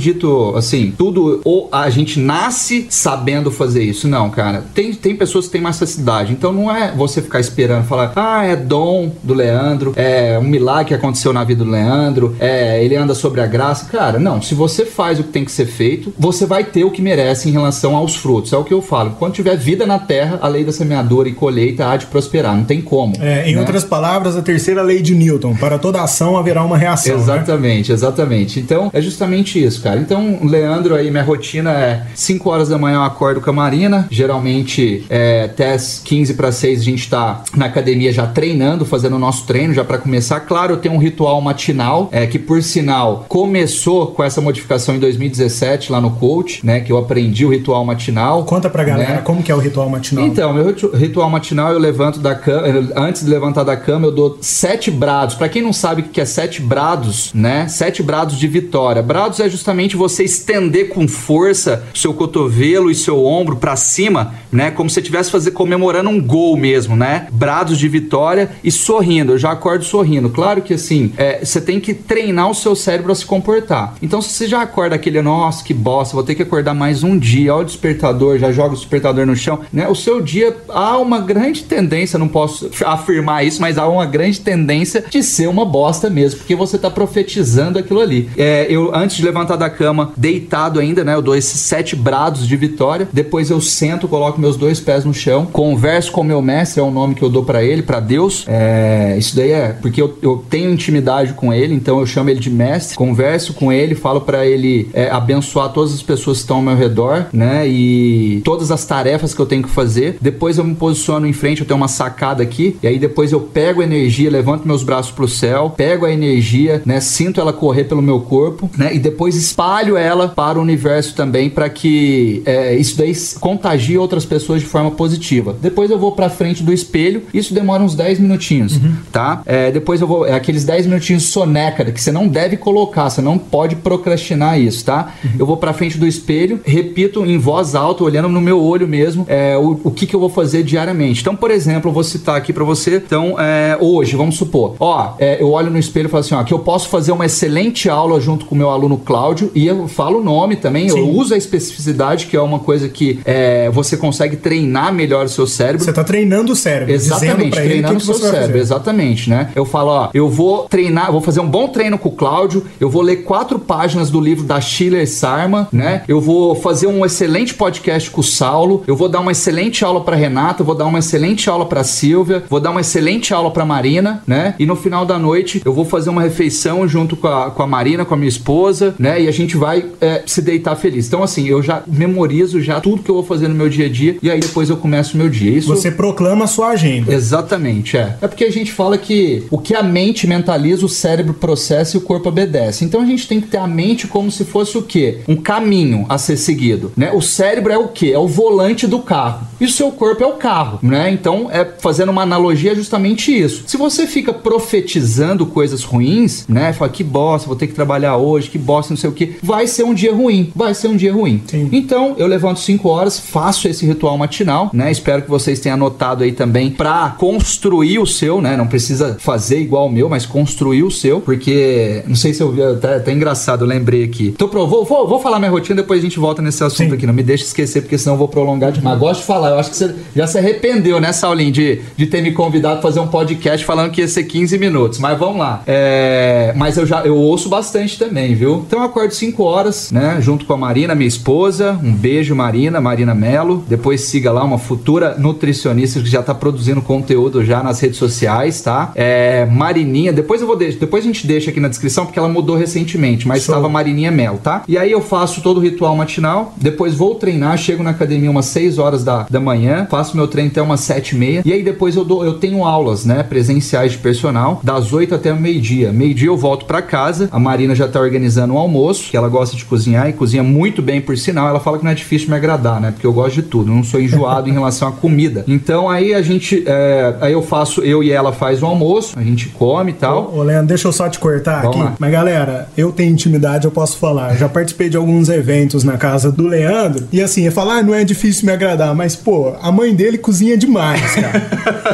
assim, 0.57 0.93
tudo 0.97 1.41
ou 1.45 1.69
a 1.73 1.89
gente 1.91 2.19
nasce 2.19 2.87
sabendo 2.89 3.51
fazer 3.51 3.83
isso. 3.83 4.09
Não, 4.09 4.31
cara. 4.31 4.65
Tem, 4.75 4.93
tem 4.93 5.17
pessoas 5.17 5.47
que 5.47 5.53
têm 5.53 5.61
mais 5.61 5.79
facilidade. 5.79 6.33
Então 6.33 6.53
não 6.53 6.75
é 6.75 6.93
você 6.93 7.21
ficar 7.21 7.41
esperando 7.41 7.85
falar, 7.85 8.13
ah, 8.17 8.45
é 8.45 8.57
dom 8.57 9.13
do 9.23 9.35
Leandro, 9.35 9.93
é 9.97 10.39
um 10.39 10.45
milagre 10.45 10.87
que 10.87 10.95
aconteceu 10.95 11.33
na 11.33 11.45
vida 11.45 11.65
do 11.65 11.71
Leandro, 11.71 12.37
é 12.39 12.83
ele 12.83 12.97
anda 12.97 13.15
sobre 13.15 13.41
a 13.41 13.47
graça. 13.47 13.87
Cara, 13.87 14.19
não. 14.19 14.41
Se 14.41 14.55
você 14.55 14.85
faz 14.85 15.19
o 15.19 15.25
que 15.25 15.31
tem 15.31 15.45
que 15.45 15.53
ser 15.53 15.67
feito, 15.67 16.13
você 16.19 16.47
vai 16.47 16.65
ter 16.65 16.85
o 16.85 16.91
que 16.91 17.03
merece 17.03 17.49
em 17.49 17.53
relação 17.53 17.97
aos 17.97 18.17
frutos. 18.17 18.53
É 18.53 18.57
o 18.57 18.65
que 18.65 18.75
eu 18.75 18.83
falo. 18.83 19.17
Quando 19.19 19.35
tiver 19.35 19.57
vida 19.57 19.87
na 19.87 19.99
terra, 19.99 20.39
a 20.41 20.49
lei 20.49 20.65
da 20.65 20.73
semeadura 20.73 21.29
e 21.29 21.33
colheita 21.33 21.89
há 21.89 21.97
de 21.97 22.07
prosperar. 22.07 22.57
Não 22.57 22.65
tem 22.65 22.81
como. 22.81 23.15
É, 23.21 23.49
em 23.49 23.55
né? 23.55 23.61
outras 23.61 23.85
palavras, 23.85 24.37
a 24.37 24.43
terceira 24.43 24.83
lei 24.83 25.03
de 25.03 25.15
Newton. 25.15 25.55
Para 25.57 25.79
toda 25.79 26.03
ação 26.03 26.37
haverá 26.37 26.65
uma 26.65 26.77
reação. 26.77 27.17
Né? 27.17 27.23
Exatamente, 27.23 27.89
né? 27.89 27.95
exatamente. 27.95 28.61
Então, 28.61 28.91
é 28.93 29.01
justamente 29.01 29.63
isso, 29.63 29.83
cara. 29.83 29.90
Então, 29.97 30.41
Leandro, 30.43 30.95
aí, 30.95 31.11
minha 31.11 31.23
rotina 31.23 31.71
é 31.73 32.07
5 32.15 32.49
horas 32.49 32.69
da 32.69 32.79
manhã 32.79 32.97
eu 32.97 33.03
acordo 33.03 33.41
com 33.41 33.51
a 33.51 33.53
Marina. 33.53 34.07
Geralmente, 34.11 35.05
é, 35.09 35.45
até 35.45 35.77
15 35.77 36.35
para 36.35 36.53
6 36.53 36.81
a 36.81 36.85
gente 36.85 37.09
tá 37.09 37.43
na 37.57 37.67
academia 37.67 38.13
já 38.13 38.27
treinando, 38.27 38.85
fazendo 38.85 39.17
o 39.17 39.19
nosso 39.19 39.47
treino, 39.47 39.73
já 39.73 39.85
para 39.85 39.99
começar. 39.99 40.41
Claro, 40.41 40.75
eu 40.75 40.77
tenho 40.77 40.95
um 40.95 40.99
ritual 40.99 41.41
matinal, 41.41 42.09
é, 42.13 42.27
que 42.27 42.39
por 42.39 42.63
sinal 42.63 43.25
começou 43.29 44.09
com 44.09 44.23
essa 44.23 44.41
modificação 44.41 44.95
em 44.95 44.99
2017 44.99 45.93
lá 45.93 46.01
no 46.01 46.13
coach, 46.13 46.65
né? 46.65 46.81
Que 46.81 46.93
eu 46.93 46.99
aprendi 46.99 47.45
o 47.45 47.51
ritual 47.51 47.85
matinal. 47.85 48.45
Conta 48.45 48.69
pra 48.69 48.85
galera 48.85 49.15
né? 49.15 49.21
como 49.23 49.43
que 49.43 49.51
é 49.51 49.55
o 49.55 49.59
ritual 49.59 49.89
matinal. 49.89 50.27
Então, 50.27 50.53
meu 50.53 50.75
ritual 50.95 51.31
matinal 51.31 51.73
eu 51.73 51.79
levanto 51.79 52.21
da 52.21 52.35
cama, 52.35 52.63
antes 52.97 53.25
de 53.25 53.31
levantar 53.31 53.65
da 53.65 53.77
cama, 53.77 54.07
eu 54.07 54.13
dou 54.13 54.39
sete 54.41 54.91
brados. 54.91 55.35
Para 55.35 55.49
quem 55.49 55.63
não 55.63 55.73
sabe 55.73 56.03
o 56.03 56.05
que 56.05 56.21
é 56.21 56.25
sete 56.25 56.61
brados, 56.61 57.33
né? 57.35 57.69
Sete 57.69 58.03
brados 58.03 58.39
de 58.39 58.47
vitória. 58.47 59.03
Brados 59.03 59.41
é 59.41 59.49
justamente 59.49 59.80
você 59.97 60.25
estender 60.25 60.89
com 60.89 61.07
força 61.07 61.85
seu 61.95 62.13
cotovelo 62.15 62.91
e 62.91 62.95
seu 62.95 63.25
ombro 63.25 63.57
para 63.57 63.77
cima, 63.77 64.35
né? 64.51 64.71
Como 64.71 64.89
se 64.89 64.95
você 64.95 65.01
estivesse 65.01 65.31
fazer 65.31 65.53
comemorando 65.53 66.11
um 66.11 66.21
gol 66.21 66.57
mesmo, 66.57 66.97
né? 66.97 67.27
Brados 67.33 67.79
de 67.79 67.89
vitória 67.89 68.51
e 68.63 68.71
sorrindo. 68.71 69.33
Eu 69.33 69.39
já 69.39 69.53
acordo 69.53 69.85
sorrindo. 69.85 70.31
Claro 70.31 70.63
que 70.63 70.75
assim, 70.75 71.13
é, 71.17 71.45
você 71.45 71.61
tem 71.61 71.81
que 71.81 71.95
treinar 71.95 72.51
o 72.51 72.55
seu 72.55 72.75
cérebro 72.75 73.13
a 73.13 73.15
se 73.15 73.25
comportar. 73.25 73.95
Então, 74.03 74.21
se 74.21 74.31
você 74.31 74.47
já 74.47 74.63
acorda 74.63 74.97
aquele, 74.97 75.21
nossa, 75.23 75.65
que 75.65 75.73
bosta, 75.73 76.15
vou 76.15 76.25
ter 76.25 76.35
que 76.35 76.43
acordar 76.43 76.75
mais 76.75 77.03
um 77.03 77.19
dia, 77.19 77.55
olha 77.55 77.63
o 77.63 77.67
despertador, 77.67 78.39
já 78.39 78.53
joga 78.53 78.75
o 78.75 78.77
despertador 78.77 79.27
no 79.27 79.37
chão, 79.37 79.61
né? 79.73 79.89
O 79.89 79.95
seu 79.95 80.21
dia 80.21 80.57
há 80.69 80.99
uma 80.99 81.21
grande 81.21 81.65
tendência, 81.65 82.19
não 82.19 82.29
posso 82.29 82.71
afirmar 82.85 83.45
isso, 83.45 83.61
mas 83.61 83.79
há 83.79 83.87
uma 83.89 84.07
grande 84.07 84.41
tendência 84.41 85.05
de 85.09 85.23
ser 85.23 85.49
uma 85.49 85.65
bosta 85.65 86.11
mesmo, 86.11 86.41
porque 86.41 86.55
você 86.55 86.79
tá 86.79 86.91
profetizando 86.91 87.79
aquilo 87.79 88.01
ali. 88.01 88.29
É, 88.37 88.67
eu 88.69 88.95
antes 88.95 89.17
de 89.17 89.25
levantar 89.25 89.57
da 89.57 89.70
cama 89.71 90.13
deitado 90.17 90.79
ainda, 90.81 91.05
né? 91.05 91.15
Eu 91.15 91.23
dou 91.23 91.37
esses 91.37 91.61
sete 91.61 91.97
brados 91.97 92.47
de 92.47 92.57
vitória. 92.57 93.09
Depois 93.13 93.51
eu 93.51 93.61
sento, 93.61 94.09
coloco 94.09 94.41
meus 94.41 94.57
dois 94.57 94.81
pés 94.81 95.05
no 95.05 95.15
chão, 95.15 95.47
converso 95.47 96.13
com 96.13 96.23
meu 96.23 96.43
mestre, 96.43 96.81
é 96.81 96.83
o 96.83 96.91
nome 96.91 97.15
que 97.15 97.23
eu 97.23 97.29
dou 97.29 97.45
para 97.45 97.63
ele, 97.63 97.83
para 97.83 98.01
Deus. 98.01 98.45
É, 98.49 99.17
isso 99.19 99.37
daí 99.37 99.53
é 99.53 99.69
porque 99.81 100.01
eu, 100.01 100.17
eu, 100.23 100.45
tenho 100.49 100.71
intimidade 100.71 101.33
com 101.35 101.53
ele, 101.53 101.75
então 101.75 102.01
eu 102.01 102.07
chamo 102.07 102.31
ele 102.31 102.41
de 102.41 102.51
mestre, 102.51 102.97
converso 102.97 103.55
com 103.55 103.73
ele, 103.73 103.95
falo 103.95 104.21
para 104.21 104.47
ele 104.47 104.91
é, 104.93 105.11
abençoar 105.11 105.73
todas 105.73 105.93
as 105.93 106.03
pessoas 106.03 106.39
que 106.39 106.43
estão 106.43 106.57
ao 106.57 106.63
meu 106.63 106.77
redor, 106.77 107.27
né? 107.33 107.67
E 107.69 108.41
todas 108.45 108.71
as 108.71 108.85
tarefas 108.85 109.35
que 109.35 109.41
eu 109.41 109.47
tenho 109.47 109.63
que 109.63 109.71
fazer. 109.71 110.17
Depois 110.21 110.59
eu 110.59 110.65
me 110.65 110.75
posiciono 110.75 111.27
em 111.27 111.33
frente, 111.33 111.61
eu 111.61 111.67
tenho 111.67 111.77
uma 111.77 111.89
sacada 111.89 112.43
aqui, 112.43 112.77
e 112.83 112.87
aí 112.87 112.99
depois 112.99 113.33
eu 113.33 113.41
pego 113.41 113.81
a 113.81 113.85
energia, 113.85 114.31
levanto 114.31 114.67
meus 114.67 114.83
braços 114.83 115.13
pro 115.13 115.29
céu, 115.29 115.73
pego 115.77 116.07
a 116.07 116.13
energia, 116.13 116.83
né? 116.85 117.01
Sinto 117.01 117.41
ela 117.41 117.53
correr 117.53 117.85
pelo 117.85 118.03
meu 118.03 118.21
corpo, 118.21 118.71
né? 118.77 118.95
E 118.95 118.99
depois 118.99 119.35
espalho 119.61 119.97
ela 119.99 120.29
para 120.29 120.59
o 120.59 120.63
universo 120.63 121.15
também 121.15 121.51
para 121.51 121.69
que 121.69 122.43
é, 122.47 122.75
isso 122.75 122.97
daí 122.97 123.13
contagie 123.39 123.99
outras 123.99 124.25
pessoas 124.25 124.63
de 124.63 124.67
forma 124.67 124.91
positiva. 124.93 125.55
Depois 125.61 125.91
eu 125.91 125.99
vou 125.99 126.13
para 126.13 126.31
frente 126.31 126.63
do 126.63 126.73
espelho, 126.73 127.25
isso 127.35 127.53
demora 127.53 127.83
uns 127.83 127.95
10 127.95 128.21
minutinhos, 128.21 128.77
uhum. 128.77 128.95
tá? 129.13 129.43
É, 129.45 129.71
depois 129.71 130.01
eu 130.01 130.07
vou, 130.07 130.27
é 130.27 130.33
aqueles 130.33 130.65
10 130.65 130.87
minutinhos 130.87 131.25
soneca 131.25 131.85
que 131.85 132.01
você 132.01 132.11
não 132.11 132.27
deve 132.27 132.57
colocar, 132.57 133.11
você 133.11 133.21
não 133.21 133.37
pode 133.37 133.77
procrastinar 133.77 134.59
isso, 134.59 134.85
tá? 134.85 135.13
Uhum. 135.23 135.31
Eu 135.41 135.47
vou 135.47 135.59
para 135.59 135.75
frente 135.75 135.99
do 135.99 136.07
espelho, 136.07 136.61
repito 136.65 137.25
em 137.27 137.37
voz 137.37 137.75
alta, 137.75 138.03
olhando 138.03 138.29
no 138.29 138.41
meu 138.41 138.63
olho 138.63 138.89
mesmo, 138.89 139.27
é, 139.29 139.59
o, 139.59 139.79
o 139.85 139.91
que, 139.91 140.07
que 140.07 140.17
eu 140.17 140.21
vou 140.21 140.31
fazer 140.31 140.63
diariamente. 140.63 141.21
Então, 141.21 141.37
por 141.37 141.51
exemplo, 141.51 141.91
eu 141.91 141.95
vou 141.95 142.05
citar 142.05 142.37
aqui 142.37 142.53
para 142.53 142.65
você, 142.65 142.97
então, 142.97 143.39
é, 143.39 143.77
hoje, 143.79 144.17
vamos 144.17 144.37
supor, 144.37 144.77
ó, 144.81 145.15
é, 145.19 145.43
eu 145.43 145.51
olho 145.51 145.71
no 145.71 145.79
espelho 145.79 146.07
e 146.07 146.11
falo 146.11 146.21
assim, 146.21 146.35
ó, 146.35 146.43
que 146.45 146.55
eu 146.55 146.61
posso 146.61 146.89
fazer 146.89 147.13
uma 147.13 147.27
excelente 147.27 147.91
aula 147.91 148.19
junto 148.21 148.47
com 148.47 148.55
o 148.55 148.59
meu 148.59 148.71
aluno 148.71 148.97
Cláudio 148.97 149.50
e 149.55 149.67
eu 149.67 149.89
falo 149.89 150.21
o 150.21 150.25
nome 150.25 150.57
também, 150.57 150.89
Sim. 150.89 150.99
eu 150.99 151.09
uso 151.09 151.35
a 151.35 151.37
especificidade, 151.37 152.27
que 152.27 152.37
é 152.37 152.41
uma 152.41 152.59
coisa 152.59 152.89
que 152.89 153.21
é, 153.25 153.71
você 153.71 153.97
consegue 153.97 154.37
treinar 154.37 154.93
melhor 154.93 155.27
o 155.27 155.29
seu 155.29 155.47
cérebro. 155.47 155.85
Você 155.85 155.93
tá 155.93 156.05
treinando 156.05 156.53
o 156.53 156.57
cérebro. 156.57 156.93
Exatamente, 156.93 157.53
treinando 157.53 157.99
o 157.99 158.01
seu 158.01 158.15
cérebro, 158.15 158.59
exatamente, 158.59 159.31
né? 159.31 159.51
Eu 159.55 159.65
falo, 159.65 159.91
ó, 159.91 160.11
eu 160.15 160.29
vou 160.29 160.65
treinar, 160.69 161.13
vou 161.13 161.21
fazer 161.21 161.41
um 161.41 161.49
bom 161.49 161.69
treino 161.69 161.99
com 161.99 162.09
o 162.09 162.13
Cláudio, 162.13 162.65
eu 162.81 162.91
vou 162.91 163.03
ler 163.03 163.25
quatro 163.25 163.59
páginas 163.59 164.11
do 164.11 164.21
livro 164.21 164.45
da 164.45 164.61
Schiller 164.61 165.09
Sarma, 165.09 165.69
né? 165.73 166.03
Eu 166.09 166.21
vou 166.21 166.55
fazer 166.55 166.87
um 166.87 167.05
excelente 167.05 167.55
podcast 167.55 168.11
com 168.11 168.21
o 168.21 168.25
Saulo, 168.25 168.83
eu 168.87 168.97
vou 168.97 169.09
dar 169.09 169.21
uma 169.21 169.33
excelente 169.33 169.85
aula 169.85 170.03
para 170.03 170.17
Renata, 170.17 170.65
vou 170.65 170.75
dar 170.75 170.87
uma 170.87 170.99
excelente 170.99 171.49
aula 171.49 171.67
para 171.67 171.85
Silvia, 171.85 172.45
vou 172.49 172.61
dar 172.61 172.71
uma 172.71 172.81
excelente 172.81 173.33
aula 173.33 173.51
para 173.51 173.65
Marina, 173.65 174.23
né? 174.27 174.55
E 174.59 174.67
no 174.67 174.77
final 174.77 175.05
da 175.05 175.19
noite 175.19 175.63
eu 175.65 175.73
vou 175.73 175.85
fazer 175.85 176.11
uma 176.11 176.23
refeição 176.23 176.87
junto 176.87 177.17
com 177.17 177.29
a, 177.29 177.51
com 177.51 177.63
a 177.63 177.67
Marina, 177.67 178.05
com 178.05 178.15
a 178.15 178.17
minha 178.17 178.29
esposa, 178.29 178.95
né? 178.99 179.23
E 179.23 179.29
a 179.29 179.33
gente 179.41 179.57
vai 179.57 179.85
é, 180.01 180.23
se 180.27 180.43
deitar 180.43 180.77
feliz. 180.77 181.07
Então, 181.07 181.23
assim, 181.23 181.49
eu 181.49 181.63
já 181.63 181.83
memorizo 181.87 182.61
já 182.61 182.81
tudo 182.81 183.03
que 183.03 183.11
eu 183.11 183.15
vou 183.17 183.25
fazer 183.25 183.49
no 183.49 183.55
meu 183.55 183.69
dia 183.69 183.87
a 183.87 183.89
dia 183.89 184.17
e 184.23 184.31
aí 184.31 184.41
depois 184.41 184.71
eu 184.71 184.77
começo 184.77 185.15
o 185.15 185.19
meu 185.19 185.29
dia. 185.29 185.51
Isso... 185.51 185.69
Você 185.69 185.91
proclama 185.91 186.45
a 186.45 186.49
sua 186.49 186.69
agenda. 186.69 187.13
Exatamente, 187.13 187.97
é. 187.97 188.17
É 188.21 188.29
porque 188.29 188.45
a 188.45 188.53
gente 188.53 188.73
fala 188.73 188.97
que 188.99 189.45
o 189.51 189.59
que 189.59 189.75
a 189.75 189.83
mente 189.83 190.27
mentaliza, 190.27 190.85
o 190.85 190.89
cérebro 190.89 191.35
processa 191.35 191.97
e 191.97 191.99
o 191.99 192.03
corpo 192.03 192.29
obedece. 192.29 192.85
Então 192.85 193.01
a 193.01 193.07
gente 193.07 193.27
tem 193.27 193.41
que 193.41 193.49
ter 193.49 193.59
a 193.59 193.67
mente 193.67 194.07
como 194.07 194.31
se 194.31 194.45
fosse 194.45 194.77
o 194.77 194.83
quê? 194.83 195.21
Um 195.29 195.37
caminho 195.37 196.07
a 196.09 196.19
ser 196.19 196.37
seguido, 196.37 196.93
né? 196.97 197.13
O 197.13 197.21
cérebro 197.21 197.73
é 197.73 197.79
o 197.79 197.89
quê? 197.89 198.13
É 198.15 198.19
o 198.19 198.27
volante 198.27 198.87
do 198.87 199.01
carro. 199.01 199.47
E 199.61 199.65
o 199.65 199.71
seu 199.71 199.91
corpo 199.93 200.23
é 200.23 200.27
o 200.27 200.35
carro, 200.35 200.79
né? 200.83 201.11
Então, 201.11 201.49
é 201.51 201.65
fazendo 201.65 202.11
uma 202.11 202.23
analogia 202.23 202.73
é 202.73 202.75
justamente 202.75 203.31
isso. 203.37 203.65
Se 203.67 203.77
você 203.77 204.07
fica 204.07 204.33
profetizando 204.33 205.47
coisas 205.47 205.83
ruins, 205.83 206.45
né? 206.49 206.73
Fala 206.73 206.91
que 206.91 207.05
bosta, 207.05 207.47
vou 207.47 207.57
ter 207.57 207.67
que 207.67 207.75
trabalhar 207.75 208.17
hoje, 208.17 208.51
que 208.51 208.59
bosta, 208.59 208.93
não 208.93 208.99
sei 208.99 209.11
o 209.11 209.13
que, 209.13 209.30
vai 209.43 209.67
ser 209.67 209.85
um 209.85 209.95
dia 209.95 210.15
ruim. 210.15 210.53
Vai 210.55 210.75
ser 210.75 210.89
um 210.89 210.97
dia 210.97 211.13
ruim. 211.13 211.43
Sim. 211.47 211.69
Então, 211.73 212.15
eu 212.19 212.27
levanto 212.27 212.61
5 212.61 212.89
horas, 212.89 213.19
faço 213.19 213.69
esse 213.69 213.87
ritual 213.87 214.17
matinal, 214.19 214.71
né? 214.73 214.91
Espero 214.91 215.23
que 215.23 215.31
vocês 215.31 215.61
tenham 215.61 215.75
anotado 215.75 216.25
aí 216.25 216.33
também 216.33 216.71
para 216.71 217.11
construir 217.19 217.99
o 217.99 218.07
seu, 218.07 218.41
né? 218.41 218.57
Não 218.57 218.67
precisa 218.67 219.17
fazer 219.21 219.61
igual 219.61 219.87
o 219.87 219.91
meu, 219.91 220.09
mas 220.09 220.27
construir 220.27 220.83
o 220.83 220.91
seu, 220.91 221.21
porque 221.21 222.03
não 222.07 222.17
sei 222.17 222.33
se 222.35 222.43
eu 222.43 222.51
vi, 222.53 222.63
até, 222.63 222.97
até 222.97 223.13
engraçado, 223.13 223.65
eu 223.65 223.69
lembrei 223.69 224.05
aqui. 224.05 224.29
Então, 224.29 224.49
vou, 224.49 224.85
vou, 224.85 225.09
vou 225.09 225.21
falar 225.21 225.39
minha 225.39 225.51
rotina, 225.51 225.81
depois 225.81 226.01
a 226.01 226.03
gente 226.03 226.19
volta 226.19 226.43
nesse 226.43 226.63
assunto 226.63 226.91
Sim. 226.91 226.95
aqui. 226.95 227.07
Não 227.07 227.15
me 227.15 227.23
deixe 227.23 227.45
esquecer, 227.45 227.83
porque 227.83 227.99
senão 227.99 228.15
eu 228.15 228.19
vou 228.19 228.29
prolongar 228.29 228.73
demais. 228.73 228.99
Gosto 228.99 229.21
de 229.21 229.27
falar, 229.27 229.51
eu 229.51 229.59
acho 229.59 229.71
que 229.71 229.77
você 229.77 229.95
já 230.15 230.27
se 230.27 230.39
arrependeu, 230.39 231.01
né, 231.01 231.13
Saulinho, 231.13 231.53
de, 231.53 231.81
de 231.97 232.07
ter 232.07 232.23
me 232.23 232.33
convidado 232.33 232.81
para 232.81 232.89
fazer 232.89 233.01
um 233.01 233.09
podcast 233.09 233.65
falando 233.65 233.91
que 233.91 234.01
ia 234.01 234.09
ser 234.09 234.25
15 234.25 234.59
minutos. 234.59 234.99
Mas 234.99 235.19
vamos 235.19 235.39
lá. 235.39 235.63
É, 235.67 236.53
mas 236.57 236.77
eu 236.77 236.87
já 236.87 237.05
eu 237.05 237.17
ouço 237.17 237.49
bastante 237.49 237.99
também, 237.99 238.35
viu? 238.35 238.65
Então 238.67 238.81
eu 238.81 238.85
acordo 238.85 239.10
5 239.15 239.43
horas, 239.43 239.91
né? 239.91 240.19
Junto 240.21 240.45
com 240.45 240.53
a 240.53 240.57
Marina, 240.57 240.95
minha 240.95 241.09
esposa. 241.09 241.79
Um 241.83 241.93
beijo, 241.93 242.35
Marina, 242.35 242.81
Marina 242.81 243.15
Melo. 243.15 243.65
Depois 243.69 244.03
siga 244.03 244.33
lá 244.33 244.45
uma 244.45 244.59
futura 244.59 245.17
nutricionista 245.19 246.01
que 246.01 246.09
já 246.09 246.23
tá 246.23 246.35
produzindo 246.35 246.83
conteúdo 246.83 247.45
já 247.45 247.63
nas 247.63 247.81
redes 247.81 247.99
sociais, 247.99 248.61
tá? 248.61 248.93
É, 248.95 249.47
Marininha, 249.47 250.13
depois 250.13 250.41
eu 250.41 250.47
vou 250.47 250.57
deixar, 250.57 250.79
depois 250.79 251.05
a 251.05 251.07
gente 251.07 251.27
deixa 251.27 251.51
aqui 251.51 251.61
na 251.61 251.69
descrição 251.69 252.05
porque 252.05 252.19
ela 252.19 252.29
mudou 252.29 252.57
recentemente, 252.57 253.27
mas 253.27 253.43
estava 253.43 253.69
Marininha 253.69 254.11
Melo, 254.11 254.39
tá? 254.39 254.63
E 254.67 254.77
aí 254.77 254.91
eu 254.91 255.01
faço 255.01 255.41
todo 255.41 255.59
o 255.59 255.61
ritual 255.61 255.97
matinal, 255.97 256.55
depois 256.57 256.95
vou 256.95 257.15
treinar, 257.15 257.57
chego 257.59 257.83
na 257.83 257.91
academia 257.91 258.31
umas 258.31 258.47
6 258.47 258.79
horas 258.79 259.05
da, 259.05 259.27
da 259.29 259.41
manhã, 259.41 259.87
faço 259.91 260.17
meu 260.17 260.29
treino 260.29 260.51
até 260.51 260.63
umas 260.63 260.81
7 260.81 261.11
e 261.11 261.19
meia, 261.19 261.43
e 261.45 261.53
aí 261.53 261.63
depois 261.63 261.97
eu 261.97 262.05
dou, 262.05 262.25
eu 262.25 262.35
tenho 262.35 262.65
aulas, 262.65 263.05
né, 263.05 263.23
presenciais 263.23 263.93
de 263.93 263.99
personal, 263.99 264.61
das 264.63 264.93
8 264.93 265.15
até 265.15 265.33
meio-dia. 265.33 265.93
Meio-dia 265.93 266.29
eu 266.29 266.37
volto 266.37 266.65
para 266.65 266.83
casa, 266.83 267.29
a 267.33 267.39
Marina 267.39 267.75
já 267.75 267.89
tá 267.89 268.01
organizando 268.01 268.55
o 268.55 268.57
um 268.57 268.59
almoço, 268.59 269.00
que 269.09 269.17
ela 269.17 269.29
gosta 269.29 269.57
de 269.57 269.65
cozinhar 269.65 270.09
e 270.09 270.13
cozinha 270.13 270.43
muito 270.43 270.83
bem 270.83 271.01
por 271.01 271.17
sinal. 271.17 271.49
Ela 271.49 271.61
fala 271.61 271.79
que 271.79 271.85
não 271.85 271.91
é 271.91 271.95
difícil 271.95 272.29
me 272.29 272.35
agradar, 272.35 272.81
né, 272.81 272.91
porque 272.91 273.07
eu 273.07 273.13
gosto 273.13 273.37
de 273.37 273.43
tudo, 273.43 273.73
não 273.73 273.83
sou 273.85 274.01
enjoado 274.01 274.49
em 274.49 274.53
relação 274.53 274.89
à 274.89 274.93
comida. 274.93 275.45
Então 275.47 275.89
aí 275.89 276.15
a 276.15 276.23
gente, 276.23 276.63
é, 276.67 277.15
aí 277.21 277.33
eu 277.33 277.43
faço, 277.43 277.83
eu 277.83 278.03
e 278.03 278.11
ela 278.11 278.33
faz 278.33 278.63
o 278.63 278.67
almoço, 278.67 279.19
a 279.19 279.23
gente 279.23 279.49
come 279.49 279.93
e 279.93 279.95
tal. 279.95 280.33
Ô, 280.35 280.41
ô 280.41 280.43
Leandro, 280.43 280.69
deixa 280.69 280.89
eu 280.89 280.93
só 280.93 281.09
te 281.09 281.19
cortar 281.19 281.63
Vamos 281.63 281.77
aqui. 281.77 281.85
Lá. 281.85 281.95
Mas 281.99 282.13
galera, 282.13 282.69
eu 282.77 282.93
tenho 282.93 283.13
intimidade, 283.13 283.65
eu 283.65 283.71
posso 283.71 283.99
falar. 283.99 284.37
Já 284.37 284.49
participei 284.49 284.89
de 284.89 284.97
alguns 284.97 285.29
eventos 285.29 285.85
na 285.85 285.97
casa 285.97 286.31
do 286.31 286.47
Leandro 286.47 287.07
e 287.13 287.23
assim, 287.23 287.45
ia 287.45 287.53
falar, 287.53 287.79
ah, 287.79 287.83
não 287.83 287.95
é 287.95 288.05
difícil 288.05 288.47
me 288.47 288.53
agradar, 288.53 288.95
mas 288.95 289.17
pô, 289.17 289.55
a 289.61 289.71
mãe 289.71 289.95
dele 289.95 290.19
cozinha 290.19 290.57
demais, 290.57 291.15
cara. 291.15 291.43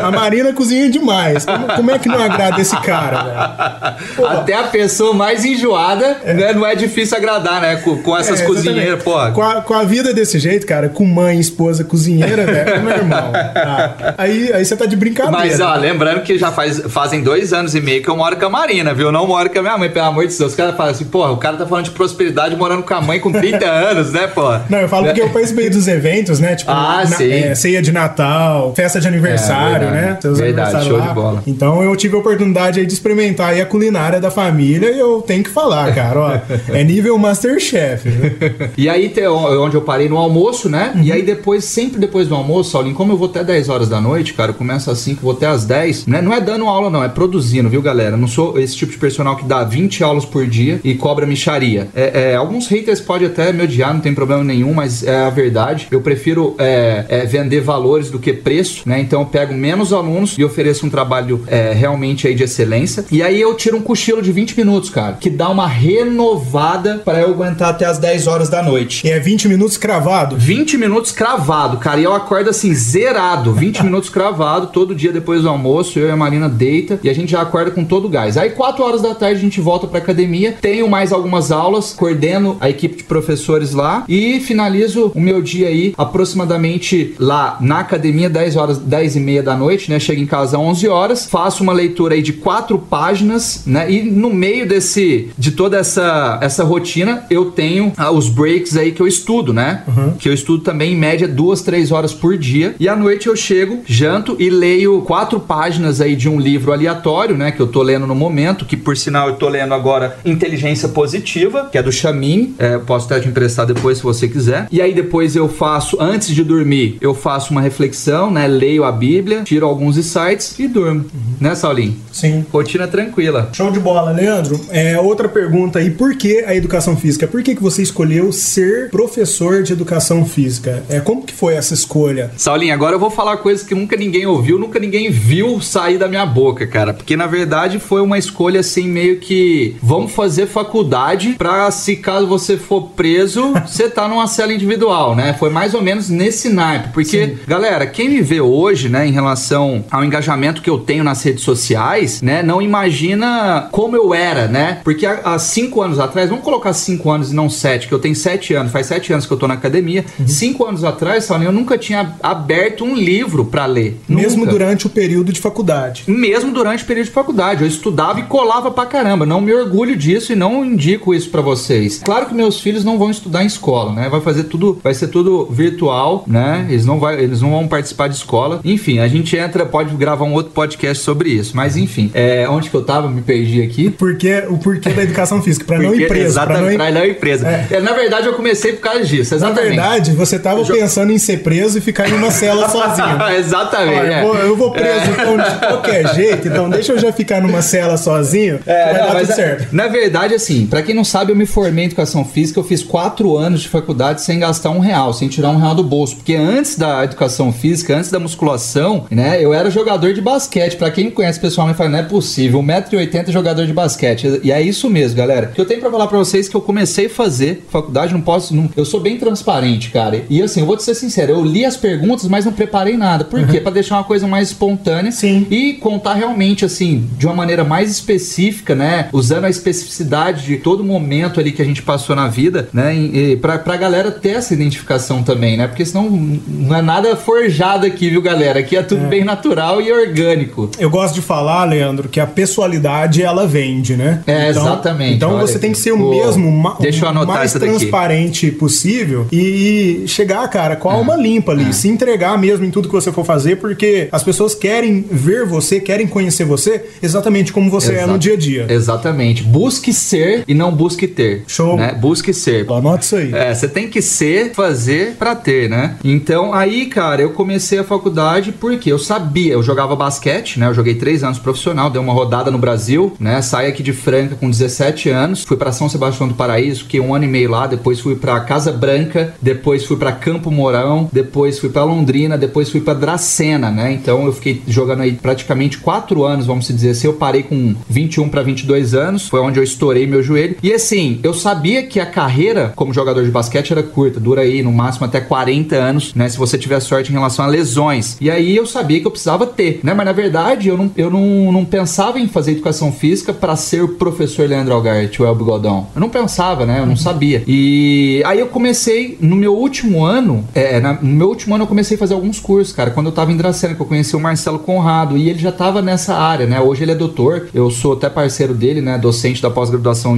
a 0.03 0.11
Marina 0.11 0.53
cozinha 0.53 0.91
demais. 0.91 1.45
Como, 1.45 1.67
como, 1.77 1.91
é 1.91 1.99
que 1.99 2.09
não 2.09 2.23
agrada 2.23 2.61
esse 2.61 2.77
cara, 2.81 3.23
velho? 3.23 4.27
Até 4.29 4.55
a 4.55 4.65
pessoa 4.65 5.15
mais 5.15 5.45
enjoada, 5.45 6.19
é. 6.25 6.35
né, 6.35 6.53
não 6.53 6.67
é 6.67 6.75
difícil 6.75 6.96
agradar, 7.15 7.61
né, 7.61 7.77
com, 7.77 7.97
com 7.99 8.17
essas 8.17 8.41
é, 8.41 8.45
cozinheiras, 8.45 9.03
pô. 9.03 9.13
Com 9.33 9.43
a, 9.43 9.61
com 9.61 9.75
a, 9.75 9.83
vida 9.85 10.13
desse 10.13 10.39
jeito, 10.39 10.67
cara, 10.67 10.89
com 10.89 11.05
mãe, 11.05 11.39
esposa, 11.39 11.85
cozinheira, 11.85 12.45
velho, 12.47 12.83
meu 12.83 12.97
irmão. 12.97 13.33
Tá? 13.33 14.15
Aí, 14.19 14.53
aí 14.53 14.65
você 14.65 14.77
tá 14.77 14.87
de 14.87 14.97
brincadeira. 14.97 15.37
Mas, 15.37 15.61
ó, 15.61 15.75
lembrando 15.75 16.23
que 16.23 16.39
já 16.39 16.51
faz, 16.51 16.81
fazem 16.89 17.23
dois 17.23 17.53
anos 17.53 17.75
e 17.75 17.81
meio 17.81 18.03
que 18.03 18.09
eu 18.09 18.17
moro 18.17 18.37
com 18.37 18.47
a 18.47 18.51
Marina, 18.51 18.95
viu? 18.95 19.07
Eu 19.07 19.13
não 19.13 19.27
moro 19.27 19.51
com 19.51 19.59
a 19.59 19.63
minha 19.63 19.79
mãe, 19.79 19.91
pelo 19.91 20.07
amor 20.07 20.27
de 20.27 20.37
Deus. 20.37 20.51
Os 20.51 20.57
caras 20.57 20.77
falam 20.77 20.93
assim, 20.93 21.05
pô, 21.05 21.27
o 21.31 21.37
cara 21.37 21.57
tá 21.57 21.67
falando 21.67 21.85
de 21.85 21.91
prosperidade 21.91 22.57
morando 22.57 22.83
com 22.83 22.95
a 22.95 23.01
mãe 23.01 23.21
com 23.21 23.33
30 23.33 23.65
anos, 23.67 24.13
né, 24.13 24.27
pô? 24.27 24.57
Não, 24.69 24.79
eu 24.79 24.89
falo 24.89 25.07
porque 25.07 25.21
eu 25.21 25.31
participei 25.31 25.71
dos 25.71 25.89
eventos, 25.89 26.41
né? 26.41 26.55
Tipo, 26.55 26.71
ah, 26.71 27.05
na, 27.09 27.25
é, 27.25 27.55
ceia 27.55 27.83
de 27.83 27.93
Natal, 27.93 28.75
festa 28.75 29.01
de 29.01 29.09
aniversário, 29.09 29.89
é, 29.89 29.91
né? 29.91 30.19
Seus 30.21 30.39
verdade, 30.39 30.85
show 30.85 30.99
lá. 30.99 31.09
de 31.09 31.15
bola. 31.15 31.43
Então 31.47 31.83
eu 31.83 31.95
tive 31.97 32.17
a 32.17 32.19
oportunidade 32.19 32.81
aí 32.81 32.87
de 32.87 32.93
experimentar 32.93 33.51
aí 33.51 33.61
a 33.61 33.67
culinária 33.67 34.21
da 34.21 34.31
família 34.31 34.91
e 34.91 34.99
eu 34.99 35.23
tenho 35.23 35.43
que 35.43 35.51
falar, 35.51 35.95
cara, 35.95 36.19
ó, 36.19 36.33
é 36.75 36.85
nível 36.87 37.19
Masterchef. 37.19 38.09
e 38.79 38.89
aí, 38.89 39.13
onde 39.61 39.77
eu 39.77 39.83
parei 39.83 40.09
no 40.09 40.17
almoço, 40.17 40.69
né? 40.69 40.93
Uhum. 40.95 41.03
E 41.03 41.13
aí 41.13 41.23
depois, 41.23 41.65
sempre 41.65 41.99
depois 41.99 42.29
do 42.29 42.35
almoço, 42.35 42.71
Saulinho, 42.71 42.95
como 42.95 43.13
eu 43.13 43.17
vou 43.17 43.29
até 43.29 43.43
10 43.45 43.69
horas 43.69 43.89
da 43.89 44.01
noite, 44.01 44.33
cara, 44.35 44.51
eu 44.51 44.55
começo 44.55 44.91
às 44.91 44.99
5, 44.99 45.21
vou 45.21 45.33
até 45.33 45.47
às 45.47 45.65
10, 45.65 46.07
né? 46.07 46.23
Não 46.23 46.33
é 46.33 46.41
dando 46.41 46.67
aula, 46.67 46.89
não, 46.89 47.03
é 47.03 47.09
produzindo, 47.09 47.69
viu, 47.69 47.83
galera? 47.83 48.17
Não 48.17 48.29
sou 48.29 48.59
esse 48.59 48.77
tipo 48.77 48.93
de 48.93 48.99
personal 48.99 49.37
que 49.37 49.45
dá 49.45 49.65
20 49.65 50.03
aulas 50.05 50.25
por 50.25 50.47
dia 50.47 50.81
e 50.85 50.95
cobra 50.95 51.27
micharia. 51.27 51.89
É, 51.95 52.33
é, 52.33 52.37
alguns 52.37 52.69
haters 52.69 53.01
podem 53.01 53.27
até 53.27 53.53
me 53.53 53.63
odiar, 53.63 53.93
não 53.93 54.01
tem 54.01 54.15
problema 54.15 54.45
nenhum, 54.45 54.73
mas 54.73 55.03
é 55.03 55.25
a 55.25 55.31
verdade. 55.31 55.89
Eu 55.91 56.01
prefiro 56.01 56.55
é, 56.59 57.05
é, 57.09 57.25
vender 57.25 57.61
valores 57.61 58.11
do 58.11 58.19
que 58.19 58.33
preço, 58.33 58.83
né? 58.87 59.01
Então 59.01 59.21
eu 59.21 59.27
pego 59.27 59.53
menos 59.55 59.93
alunos 59.93 60.37
e 60.39 60.45
ofereço 60.45 60.87
um 60.87 60.91
trabalho 60.91 61.45
é, 61.47 61.73
realmente 61.73 62.27
aí 62.27 62.35
de 62.35 62.45
excelência. 62.45 63.05
E 63.11 63.23
aí 63.23 63.41
eu 63.41 63.55
tiro 63.55 63.77
um 63.77 63.83
cochilo 63.83 64.23
de 64.23 64.33
20 64.33 64.57
minutos, 64.57 64.91
cara, 64.91 65.15
que 65.15 65.31
dá 65.31 65.49
uma 65.49 65.67
renovada 65.67 66.76
para 67.05 67.21
eu 67.21 67.31
aguentar 67.31 67.71
até 67.71 67.85
as 67.85 67.99
10 67.99 68.27
horas 68.27 68.49
da 68.49 68.63
noite. 68.63 69.07
E 69.07 69.11
é 69.11 69.19
20 69.19 69.49
minutos 69.49 69.77
cravado? 69.77 70.37
20 70.37 70.77
minutos 70.77 71.13
cravado, 71.13 71.79
cara. 71.79 72.01
E 72.01 72.05
eu 72.05 72.13
acordo 72.13 72.51
assim, 72.51 72.75
zerado. 72.75 73.53
20 73.53 73.83
minutos 73.85 74.09
cravado, 74.09 74.69
todo 74.69 74.95
dia 74.95 75.13
depois 75.13 75.43
do 75.43 75.49
almoço, 75.49 75.99
eu 75.99 76.09
e 76.09 76.11
a 76.11 76.17
Marina 76.17 76.49
deita 76.49 76.99
e 77.03 77.09
a 77.09 77.15
gente 77.15 77.33
já 77.33 77.43
acorda 77.43 77.71
com 77.71 77.85
todo 77.85 78.07
o 78.07 78.09
gás. 78.09 78.37
Aí 78.37 78.51
4 78.51 78.83
horas 78.85 79.03
da 79.03 79.15
tarde 79.15 79.39
a 79.39 79.43
gente 79.43 79.61
volta 79.61 79.87
pra 79.87 79.99
academia, 79.99 80.57
tenho 80.61 80.89
mais 80.89 81.13
algumas 81.13 81.51
aulas, 81.51 81.93
coordeno 81.93 82.57
a 82.61 82.69
equipe 82.69 82.97
de 82.97 83.05
professores 83.05 83.73
lá 83.73 84.05
e 84.09 84.41
finalizo 84.41 85.13
o 85.15 85.21
meu 85.21 85.43
dia 85.43 85.69
aí 85.69 85.95
aproximadamente 85.97 87.15
lá 87.19 87.57
na 87.61 87.81
academia 87.81 88.29
10 88.29 88.57
horas, 88.57 88.79
10 88.79 89.17
e 89.17 89.21
meia 89.21 89.43
da 89.43 89.57
noite, 89.57 89.91
né? 89.91 89.99
Chego 89.99 90.21
em 90.21 90.27
casa 90.27 90.57
às 90.57 90.63
11 90.63 90.89
horas, 90.89 91.27
faço 91.27 91.63
uma 91.63 91.73
leitura 91.73 92.15
aí 92.15 92.23
de 92.23 92.33
quatro 92.33 92.79
páginas, 92.79 93.63
né? 93.67 93.91
E 93.91 94.03
no 94.03 94.33
meio 94.33 94.67
desse 94.67 95.31
de 95.39 95.53
toda 95.53 95.77
essa 95.77 96.39
essa 96.41 96.65
rotina, 96.67 97.25
eu 97.31 97.47
tenho 97.47 97.93
ah, 97.97 98.11
os 98.11 98.29
breaks 98.29 98.77
aí 98.77 98.93
que 98.93 99.01
eu 99.01 99.07
estudo, 99.07 99.53
né? 99.53 99.83
Uhum. 99.87 100.13
Que 100.13 100.29
eu 100.29 100.33
estudo 100.33 100.63
também 100.63 100.93
em 100.93 100.97
média 100.97 101.27
duas, 101.27 101.63
três 101.63 101.93
horas 101.93 102.13
por 102.13 102.37
dia. 102.37 102.75
E 102.79 102.89
à 102.89 102.97
noite 102.97 103.27
eu 103.27 103.37
chego, 103.37 103.83
janto 103.87 104.37
e 104.39 104.51
leio 104.51 105.03
quatro 105.03 105.41
páginas 105.41 106.01
aí 106.01 106.17
de 106.17 106.29
um 106.29 106.39
livro 106.39 106.73
aleatório, 106.73 107.37
né? 107.37 107.51
Que 107.51 107.61
eu 107.61 107.67
tô 107.67 107.83
lendo 107.83 108.07
no 108.07 108.15
momento, 108.15 108.65
que 108.65 108.77
por 108.77 108.97
sinal 108.97 109.29
eu 109.29 109.37
tô 109.37 109.49
lendo 109.49 109.75
agora 109.75 110.19
Inteligência 110.25 110.89
Positiva, 110.89 111.69
que 111.71 111.79
é 111.79 111.83
do 111.83 111.93
Chamin. 111.93 112.55
É, 112.59 112.79
posso 112.79 113.07
até 113.07 113.21
te 113.21 113.29
emprestar 113.29 113.67
depois 113.67 113.99
se 113.99 114.05
você 114.05 114.29
quiser. 114.29 114.67
E 114.71 114.81
aí 114.81 114.93
depois 114.93 115.37
eu 115.37 115.49
faço, 115.49 115.97
antes 116.01 116.35
de 116.35 116.43
dormir, 116.43 116.99
eu 117.01 117.15
faço 117.15 117.53
uma 117.53 117.61
reflexão, 117.61 118.31
né? 118.31 118.47
Leio 118.47 118.85
a 118.85 118.93
Bíblia, 118.93 119.43
tiro 119.43 119.67
alguns 119.67 119.97
insights 119.97 120.59
e 120.59 120.67
durmo. 120.67 121.01
Uhum. 121.01 121.35
Né, 121.41 121.55
Saulinho? 121.55 121.97
Sim. 122.13 122.45
Rotina 122.51 122.89
tranquila. 122.89 123.51
Show 123.53 123.71
de 123.71 123.79
bola, 123.79 124.11
Leandro. 124.11 124.61
É, 124.71 124.99
outra 124.99 125.29
pergunta 125.29 125.79
aí, 125.79 125.91
por 125.91 126.17
que 126.17 126.41
a 126.41 126.55
educação 126.57 126.97
física? 126.97 127.27
Por 127.27 127.43
que, 127.43 127.55
que 127.55 127.63
você 127.63 127.83
escolheu 127.83 128.33
ser 128.33 128.91
professor 128.91 129.63
de 129.63 129.73
educação 129.73 130.25
física? 130.25 130.83
É, 130.89 131.01
como 131.01 131.23
que 131.23 131.33
foi 131.33 131.55
essa 131.55 131.75
escolha? 131.75 132.31
Saulinho, 132.37 132.75
agora 132.75 132.95
eu 132.95 133.01
vou 133.01 133.11
falar 133.11 133.39
coisas 133.39 133.67
que 133.67 133.75
nunca 133.75 133.97
ninguém 133.97 134.27
ouviu, 134.27 134.59
nunca 134.59 134.79
ninguém 134.79 135.11
viu 135.11 135.61
sair 135.61 135.99
da 135.99 136.09
minha 136.09 136.27
boca, 136.27 136.67
cara. 136.67 136.93
Porque 136.93 137.17
na 137.17 137.27
verdade 137.27 137.79
foi 137.79 138.01
uma 138.01 138.19
escolha 138.19 138.61
assim, 138.61 138.89
meio 138.89 139.19
que 139.19 139.77
vamos 139.83 140.13
fazer 140.13 140.47
faculdade 140.47 141.35
pra 141.39 141.71
se 141.71 141.97
caso 141.97 142.27
você 142.27 142.57
for 142.57 142.91
preso, 142.91 143.53
você 143.67 143.89
tá 143.89 144.09
numa 144.09 144.27
cela 144.27 144.53
individual, 144.53 145.15
né? 145.15 145.35
Foi 145.39 145.51
mais 145.51 145.75
ou 145.75 145.83
menos 145.83 146.09
nesse 146.09 146.49
naipe. 146.49 146.89
Porque, 146.93 147.27
Sim. 147.27 147.39
galera, 147.47 147.87
quem 147.87 148.09
me 148.09 148.21
vê 148.21 148.41
hoje, 148.41 148.89
né, 148.89 149.07
em 149.07 149.13
relação 149.13 149.85
ao 149.91 150.05
engajamento 150.05 150.63
que 150.63 150.71
eu 150.71 150.79
tenho 150.79 151.05
nas 151.05 151.23
redes 151.23 151.45
sociais, 151.45 152.23
né, 152.23 152.43
não 152.43 152.61
imagina 152.63 153.69
como 153.71 153.97
eu 153.97 154.15
era, 154.15 154.49
né? 154.49 154.81
Porque 154.85 155.07
há, 155.07 155.39
cinco 155.39 155.83
anos 155.83 155.99
atrás, 155.99 156.29
vamos 156.29 156.45
colocar 156.47 156.73
cinco 156.73 157.11
anos 157.11 157.33
e 157.33 157.35
não 157.35 157.51
sete, 157.51 157.89
que 157.89 157.93
eu 157.93 157.99
tenho 157.99 158.15
sete 158.15 158.55
anos, 158.55 158.71
faz 158.71 158.87
sete 158.87 159.13
anos 159.13 159.27
que 159.27 159.33
eu 159.33 159.37
tô 159.37 159.49
na 159.49 159.55
academia. 159.55 160.05
Uhum. 160.19 160.29
Cinco 160.29 160.65
anos 160.65 160.85
atrás, 160.85 161.25
Saulinho, 161.25 161.49
eu 161.49 161.53
nunca 161.53 161.77
tinha 161.77 162.15
aberto 162.23 162.85
um 162.85 162.95
livro 162.95 163.45
para 163.45 163.67
ler. 163.67 164.01
Mesmo 164.09 164.41
nunca. 164.45 164.53
durante 164.53 164.87
o 164.87 164.91
período 164.91 165.33
de 165.33 165.41
faculdade. 165.41 166.05
Mesmo 166.07 166.53
durante 166.53 166.85
o 166.85 166.87
período 166.87 167.07
de 167.07 167.13
faculdade. 167.13 167.63
Eu 167.63 167.69
estudava 167.69 168.21
e 168.21 168.23
colava 168.23 168.71
pra 168.71 168.87
caramba. 168.87 169.27
Não 169.27 169.41
me 169.41 169.53
orgulho 169.53 169.97
disso 169.97 170.33
e 170.33 170.37
não 170.37 170.65
indico 170.65 171.13
isso 171.13 171.31
para 171.31 171.43
vocês. 171.43 172.01
Claro 172.05 172.27
que 172.27 172.35
meus 172.35 172.61
filhos 172.61 172.85
não 172.85 172.97
vão 172.97 173.11
estudar 173.11 173.43
em 173.43 173.47
escola, 173.47 173.93
né? 173.93 174.09
Vai 174.09 174.21
fazer 174.21 174.45
tudo, 174.45 174.79
vai 174.83 174.95
ser 174.95 175.09
tudo 175.09 175.47
virtual, 175.47 176.25
né? 176.29 176.67
Eles 176.69 176.87
não, 176.87 177.01
vai, 177.01 177.21
eles 177.21 177.41
não 177.41 177.51
vão 177.51 177.67
participar 177.67 178.09
de 178.09 178.15
escola. 178.15 178.61
Enfim, 178.65 179.01
a 179.01 179.09
gente 179.09 179.37
entra, 179.37 179.67
pode 179.67 179.95
gravar 179.97 180.25
um 180.25 180.33
outro 180.33 180.53
podcast 180.53 181.03
sobre 181.03 181.31
isso. 181.31 181.57
Mas 181.57 181.77
enfim, 181.77 182.09
é, 182.15 182.49
onde 182.49 182.71
que 182.71 182.77
eu 182.77 182.85
tava? 182.85 183.11
Me 183.11 183.23
perdi 183.23 183.63
aqui. 183.63 183.91
Porque, 183.91 184.45
o 184.49 184.59
porquê 184.59 184.91
da 184.91 185.03
educação 185.03 185.43
física, 185.43 185.65
para 185.65 185.79
não 185.79 185.95
ir 185.95 186.07
preso. 186.07 186.26
Exatamente, 186.27 186.77
pra 186.77 186.91
não 186.91 187.05
ir, 187.05 187.15
preso. 187.15 187.47
É. 187.47 187.67
É, 187.71 187.81
na 187.81 187.93
verdade, 187.93 188.27
eu 188.27 188.35
comecei 188.35 188.73
por 188.73 188.81
causa 188.81 189.05
disso, 189.05 189.35
exatamente. 189.35 189.77
Na 189.77 189.83
verdade, 189.83 190.13
você 190.13 190.39
tava 190.39 190.61
eu 190.61 190.67
pensando 190.67 191.13
em 191.13 191.19
ser 191.19 191.39
preso 191.39 191.79
e 191.79 191.81
ficar 191.81 192.09
em 192.09 192.13
uma 192.13 192.31
cela 192.31 192.69
sozinho. 192.71 193.37
exatamente. 193.39 193.99
Olha, 193.99 194.13
é. 194.13 194.23
eu, 194.23 194.27
vou, 194.27 194.37
eu, 194.37 194.57
vou, 194.57 194.73
preso 194.73 195.11
então, 195.11 195.37
de 195.37 195.59
qualquer 195.59 196.09
jeito, 196.15 196.49
então 196.49 196.69
deixa 196.69 196.93
eu 196.93 196.99
já 196.99 197.13
ficar 197.13 197.41
numa 197.41 197.63
cela 197.63 197.97
sozinho. 197.97 198.61
É, 198.67 198.93
vai 198.93 199.01
não, 199.01 199.13
dar 199.13 199.21
tudo 199.21 199.35
certo. 199.35 199.69
Na 199.75 199.89
verdade, 199.89 200.35
assim, 200.35 200.67
para 200.67 200.83
quem 200.83 200.95
não 200.95 201.05
sabe, 201.05 201.33
eu 201.33 201.37
me 201.37 201.47
formei 201.47 201.85
em 201.85 201.87
educação 201.87 202.25
física, 202.25 202.59
eu 202.59 202.65
fiz 202.65 202.83
quatro 202.83 203.37
anos 203.37 203.63
de 203.63 203.69
faculdade 203.69 204.23
sem 204.23 204.39
gastar 204.39 204.71
um 204.71 204.79
real, 204.79 205.13
sem 205.13 205.29
tirar 205.29 205.51
um 205.51 205.59
real 205.59 205.75
do 205.75 205.83
bolso. 205.83 206.17
Porque 206.17 206.35
antes 206.35 206.77
da 206.77 207.05
educação 207.05 207.53
física, 207.53 207.97
antes 207.97 208.11
da 208.11 208.19
musculação, 208.19 209.07
né, 209.11 209.43
eu 209.43 209.53
era 209.53 209.71
jogador 209.71 210.13
de 210.13 210.21
basquete. 210.21 210.77
Para 210.77 210.91
quem 210.91 211.07
me 211.07 211.11
conhece 211.11 211.41
pessoalmente, 211.41 211.79
fala, 211.79 211.91
não 211.91 211.99
é 211.99 212.03
possível, 212.03 212.61
1,80m 212.63 213.31
jogador 213.31 213.67
de 213.67 213.73
basquete. 213.73 214.41
E 214.43 214.53
é 214.53 214.61
isso 214.61 214.89
mesmo, 214.89 215.17
galera. 215.17 215.53
Que 215.55 215.61
eu 215.61 215.65
tenho 215.65 215.81
para 215.81 215.91
falar 215.91 216.07
para 216.17 216.25
vocês 216.25 216.49
que 216.49 216.57
eu 216.57 216.61
comecei 216.63 217.07
a 217.07 217.11
fazer 217.11 217.67
faculdade, 217.69 218.13
não 218.13 218.21
posso, 218.21 218.55
não, 218.55 218.71
eu 218.75 218.85
sou 218.85 219.01
bem 219.01 219.19
transparente, 219.19 219.91
cara. 219.91 220.25
E 220.31 220.43
assim, 220.43 220.61
eu 220.61 220.67
vou 220.67 220.77
te 220.77 220.83
ser 220.83 220.95
sincero, 220.95 221.33
eu 221.33 221.45
li 221.45 221.65
as 221.65 221.77
perguntas, 221.77 222.27
mas 222.27 222.45
não 222.45 222.53
preparei 222.53 222.97
nada. 222.97 223.25
Por 223.25 223.41
uhum. 223.41 223.47
quê? 223.47 223.61
Para 223.61 223.73
deixar 223.73 223.97
uma 223.97 224.05
coisa 224.05 224.27
mais 224.27 224.49
espontânea 224.49 225.13
Sim. 225.13 225.47
e 225.51 225.75
contar 225.75 226.15
realmente 226.15 226.65
assim, 226.65 227.07
de 227.19 227.27
uma 227.27 227.35
maneira 227.35 227.65
mais 227.65 227.91
específica, 227.91 228.75
né, 228.75 229.09
usando 229.13 229.45
a 229.45 229.51
especificidade 229.51 230.47
de 230.47 230.57
todo 230.57 230.83
momento 230.83 231.39
ali 231.39 231.53
que 231.53 231.61
a 231.61 231.65
gente 231.65 231.83
passou 231.83 232.17
na 232.17 232.29
vida, 232.29 232.69
né, 232.73 232.97
e, 232.97 233.37
pra, 233.37 233.59
pra 233.59 233.77
galera 233.77 234.11
ter 234.11 234.31
essa 234.31 234.55
identificação 234.55 235.23
também, 235.23 235.57
né? 235.57 235.67
Porque 235.67 235.85
senão 235.85 236.09
não 236.09 236.77
é 236.77 236.81
nada 236.81 237.15
forjado 237.17 237.85
aqui, 237.85 238.09
viu, 238.09 238.23
galera? 238.23 238.61
Aqui 238.61 238.77
é 238.77 238.83
tudo 238.83 239.05
é. 239.05 239.09
bem 239.09 239.25
natural 239.25 239.83
e 239.83 239.93
orgânico. 239.93 240.71
Eu 240.79 240.89
gosto 240.89 241.15
de 241.15 241.23
falar, 241.23 241.65
Leandro, 241.65 242.09
que 242.09 242.21
a 242.21 242.27
pessoalidade 242.27 243.23
ela 243.23 243.47
vende, 243.47 243.97
né? 243.97 244.23
É, 244.27 244.51
então, 244.51 244.63
exatamente. 244.63 245.15
Então 245.15 245.35
Olha 245.35 245.47
você 245.47 245.59
tem 245.59 245.73
que 245.73 245.79
ser 245.79 245.93
o 245.93 246.06
mesmo, 246.11 246.77
Deixa 246.81 247.05
eu 247.05 247.09
anotar 247.09 247.37
mais 247.37 247.53
transparente 247.53 248.47
daqui. 248.47 248.59
possível 248.59 249.27
e 249.33 250.05
chegar, 250.07 250.47
cara, 250.49 250.77
com 250.77 250.89
a 250.89 250.95
alma 250.95 251.17
limpa 251.17 251.53
ali, 251.53 251.69
é. 251.69 251.73
se 251.73 251.89
entregar 251.89 252.39
mesmo 252.39 252.65
em 252.65 252.71
tudo 252.71 252.89
que 252.89 252.95
você 252.95 253.13
for 253.13 253.25
fazer, 253.25 253.57
porque 253.57 254.09
as 254.13 254.23
pessoas 254.23 254.55
querem 254.55 255.05
ver 255.11 255.47
você, 255.47 255.81
querem 255.81 256.07
conhecer 256.07 256.45
você 256.45 256.85
exatamente 257.03 257.53
como 257.53 257.71
você 257.71 257.93
Exato. 257.93 258.11
é 258.11 258.13
no 258.13 258.19
dia 258.19 258.35
a 258.35 258.37
dia. 258.37 258.67
Exatamente. 258.69 259.43
Busque 259.43 259.93
ser 259.93 260.45
e 260.47 260.55
não 260.55 260.73
busque 260.73 261.07
ter. 261.07 261.45
Show. 261.47 261.77
Né? 261.77 261.95
Busque 261.95 262.33
ser. 262.33 262.67
Anota 262.71 263.05
isso 263.05 263.17
aí. 263.17 263.33
É, 263.35 263.55
você 263.55 263.69
tem 263.69 263.89
que 263.89 264.03
ser, 264.03 264.53
fazer 264.53 265.17
para 265.19 265.35
ter, 265.35 265.69
né? 265.69 265.97
Então 266.05 266.53
aí, 266.53 266.87
cara, 266.87 267.23
eu 267.23 267.31
comecei 267.31 267.79
a 267.79 267.85
faculdade 267.85 268.53
porque 268.53 268.91
eu 268.91 268.99
sabia, 268.99 269.53
eu 269.53 269.63
jogava 269.63 269.97
basquete, 269.97 270.59
né? 270.59 270.67
Eu 270.67 270.75
joguei 270.75 270.95
três 270.95 271.23
anos 271.25 271.39
profissional, 271.39 271.91
dei 271.91 272.01
uma 272.01 272.13
rodada 272.13 272.51
no 272.51 272.59
Brasil, 272.59 273.15
né? 273.19 273.41
Saí 273.43 273.67
aqui 273.67 273.83
de 273.83 273.93
Franca 273.93 274.37
com 274.37 274.51
17 274.51 275.09
anos, 275.11 275.45
fui 275.45 275.57
para 275.57 275.73
São 275.73 275.89
Sebastião 275.97 276.29
do 276.29 276.35
Paraíso, 276.35 276.85
fiquei 276.85 277.01
um 277.01 277.15
ano 277.15 277.25
e 277.25 277.29
meio 277.29 277.51
lá, 277.51 277.67
depois 277.67 278.01
fui 278.01 278.15
para 278.15 278.39
Casa 278.41 278.71
Branca, 278.71 279.35
depois 279.41 279.85
fui 279.85 279.97
para 279.97 280.13
Campo 280.13 280.51
Mourão, 280.51 281.09
depois 281.13 281.59
fui 281.59 281.71
para 281.71 281.85
Londrina, 281.85 282.37
depois 282.37 282.71
fui 282.71 282.81
para 282.81 282.95
Dracena, 282.95 283.71
né? 283.71 283.93
Então 283.93 284.27
eu 284.27 284.33
fiquei 284.33 284.63
jogando 284.69 285.03
aí 285.03 285.13
praticamente 285.13 285.79
quatro 285.79 286.25
anos, 286.25 286.47
vamos 286.47 286.69
dizer 286.69 286.91
assim. 286.91 287.07
Eu 287.07 287.15
parei 287.15 287.43
com 287.43 287.75
21 287.89 288.29
para 288.29 288.43
22 288.43 288.95
anos, 288.95 289.29
foi 289.29 289.41
onde 289.41 289.59
eu 289.59 289.65
estourei 289.65 290.07
meu 290.07 290.23
joelho. 290.23 290.57
E 290.63 290.73
assim, 290.73 291.19
eu 291.23 291.33
sabia 291.33 291.83
que 291.83 291.99
a 291.99 292.07
carreira 292.07 292.73
como 292.77 292.93
jogador 292.93 293.25
de 293.25 293.31
basquete 293.31 293.73
era 293.73 293.83
curta, 293.83 294.21
dura 294.21 294.43
aí 294.43 294.63
no 294.63 294.73
máximo 294.73 295.07
até 295.07 295.21
40 295.21 295.77
anos, 295.77 296.15
né? 296.15 296.29
Se 296.29 296.37
você 296.37 296.59
tiver 296.59 296.81
sorte 296.81 297.11
em 297.11 297.15
relação 297.15 297.45
a 297.45 297.49
lesões. 297.49 298.17
E 298.21 298.31
aí 298.31 298.55
eu 298.55 298.67
sabia 298.67 299.01
que 299.01 299.07
eu 299.07 299.11
precisava 299.11 299.47
ter, 299.47 299.81
né? 299.83 299.95
Mas 299.95 300.07
na 300.07 300.13
verdade 300.13 300.69
eu 300.69 300.77
não, 300.77 300.91
eu 300.97 301.11
não, 301.11 301.51
não 301.53 301.65
pensava 301.65 302.21
em 302.21 302.29
fazer 302.29 302.53
educação 302.53 302.93
física 302.93 303.33
para 303.33 303.57
ser 303.57 303.83
o 303.83 303.89
professor 303.89 304.49
Leandro 304.49 304.75
Algart, 304.75 305.19
o 305.19 305.25
El 305.25 305.35
Bigodão. 305.35 305.86
Eu 305.95 306.01
não 306.01 306.09
pensava, 306.09 306.67
né? 306.67 306.81
Eu 306.81 306.87
não 306.87 306.97
sabia. 306.97 307.43
E 307.47 308.23
aí 308.27 308.41
eu 308.41 308.49
comecei, 308.49 309.17
no 309.21 309.37
meu 309.37 309.55
último 309.55 310.05
ano, 310.05 310.45
é, 310.55 310.81
na, 310.81 310.95
no 310.95 311.15
meu 311.15 311.29
último 311.29 311.55
ano 311.55 311.65
eu 311.65 311.69
comecei 311.69 311.97
a 311.97 312.01
fazer 312.01 312.15
alguns 312.15 312.39
cursos, 312.39 312.75
cara. 312.75 312.91
Quando 312.91 313.07
eu 313.07 313.13
tava 313.13 313.33
em 313.33 313.37
Dracena, 313.37 313.75
que 313.75 313.81
eu 313.81 313.87
conheci 313.87 314.17
o 314.17 314.21
Marcelo 314.21 314.59
Conrado, 314.59 315.17
e 315.17 315.29
ele 315.29 315.39
já 315.39 315.53
tava 315.53 315.83
nessa 315.83 316.15
área, 316.15 316.47
né? 316.47 316.61
Hoje 316.61 316.83
ele 316.83 316.93
é 316.93 316.95
doutor, 316.95 317.49
eu 317.55 317.71
sou 317.71 317.95
até 317.95 318.09
parceiro 318.09 318.55
dele, 318.55 318.81
né? 318.81 318.99
Docente 318.99 319.43
da 319.43 319.51
pós-graduação 319.51 320.17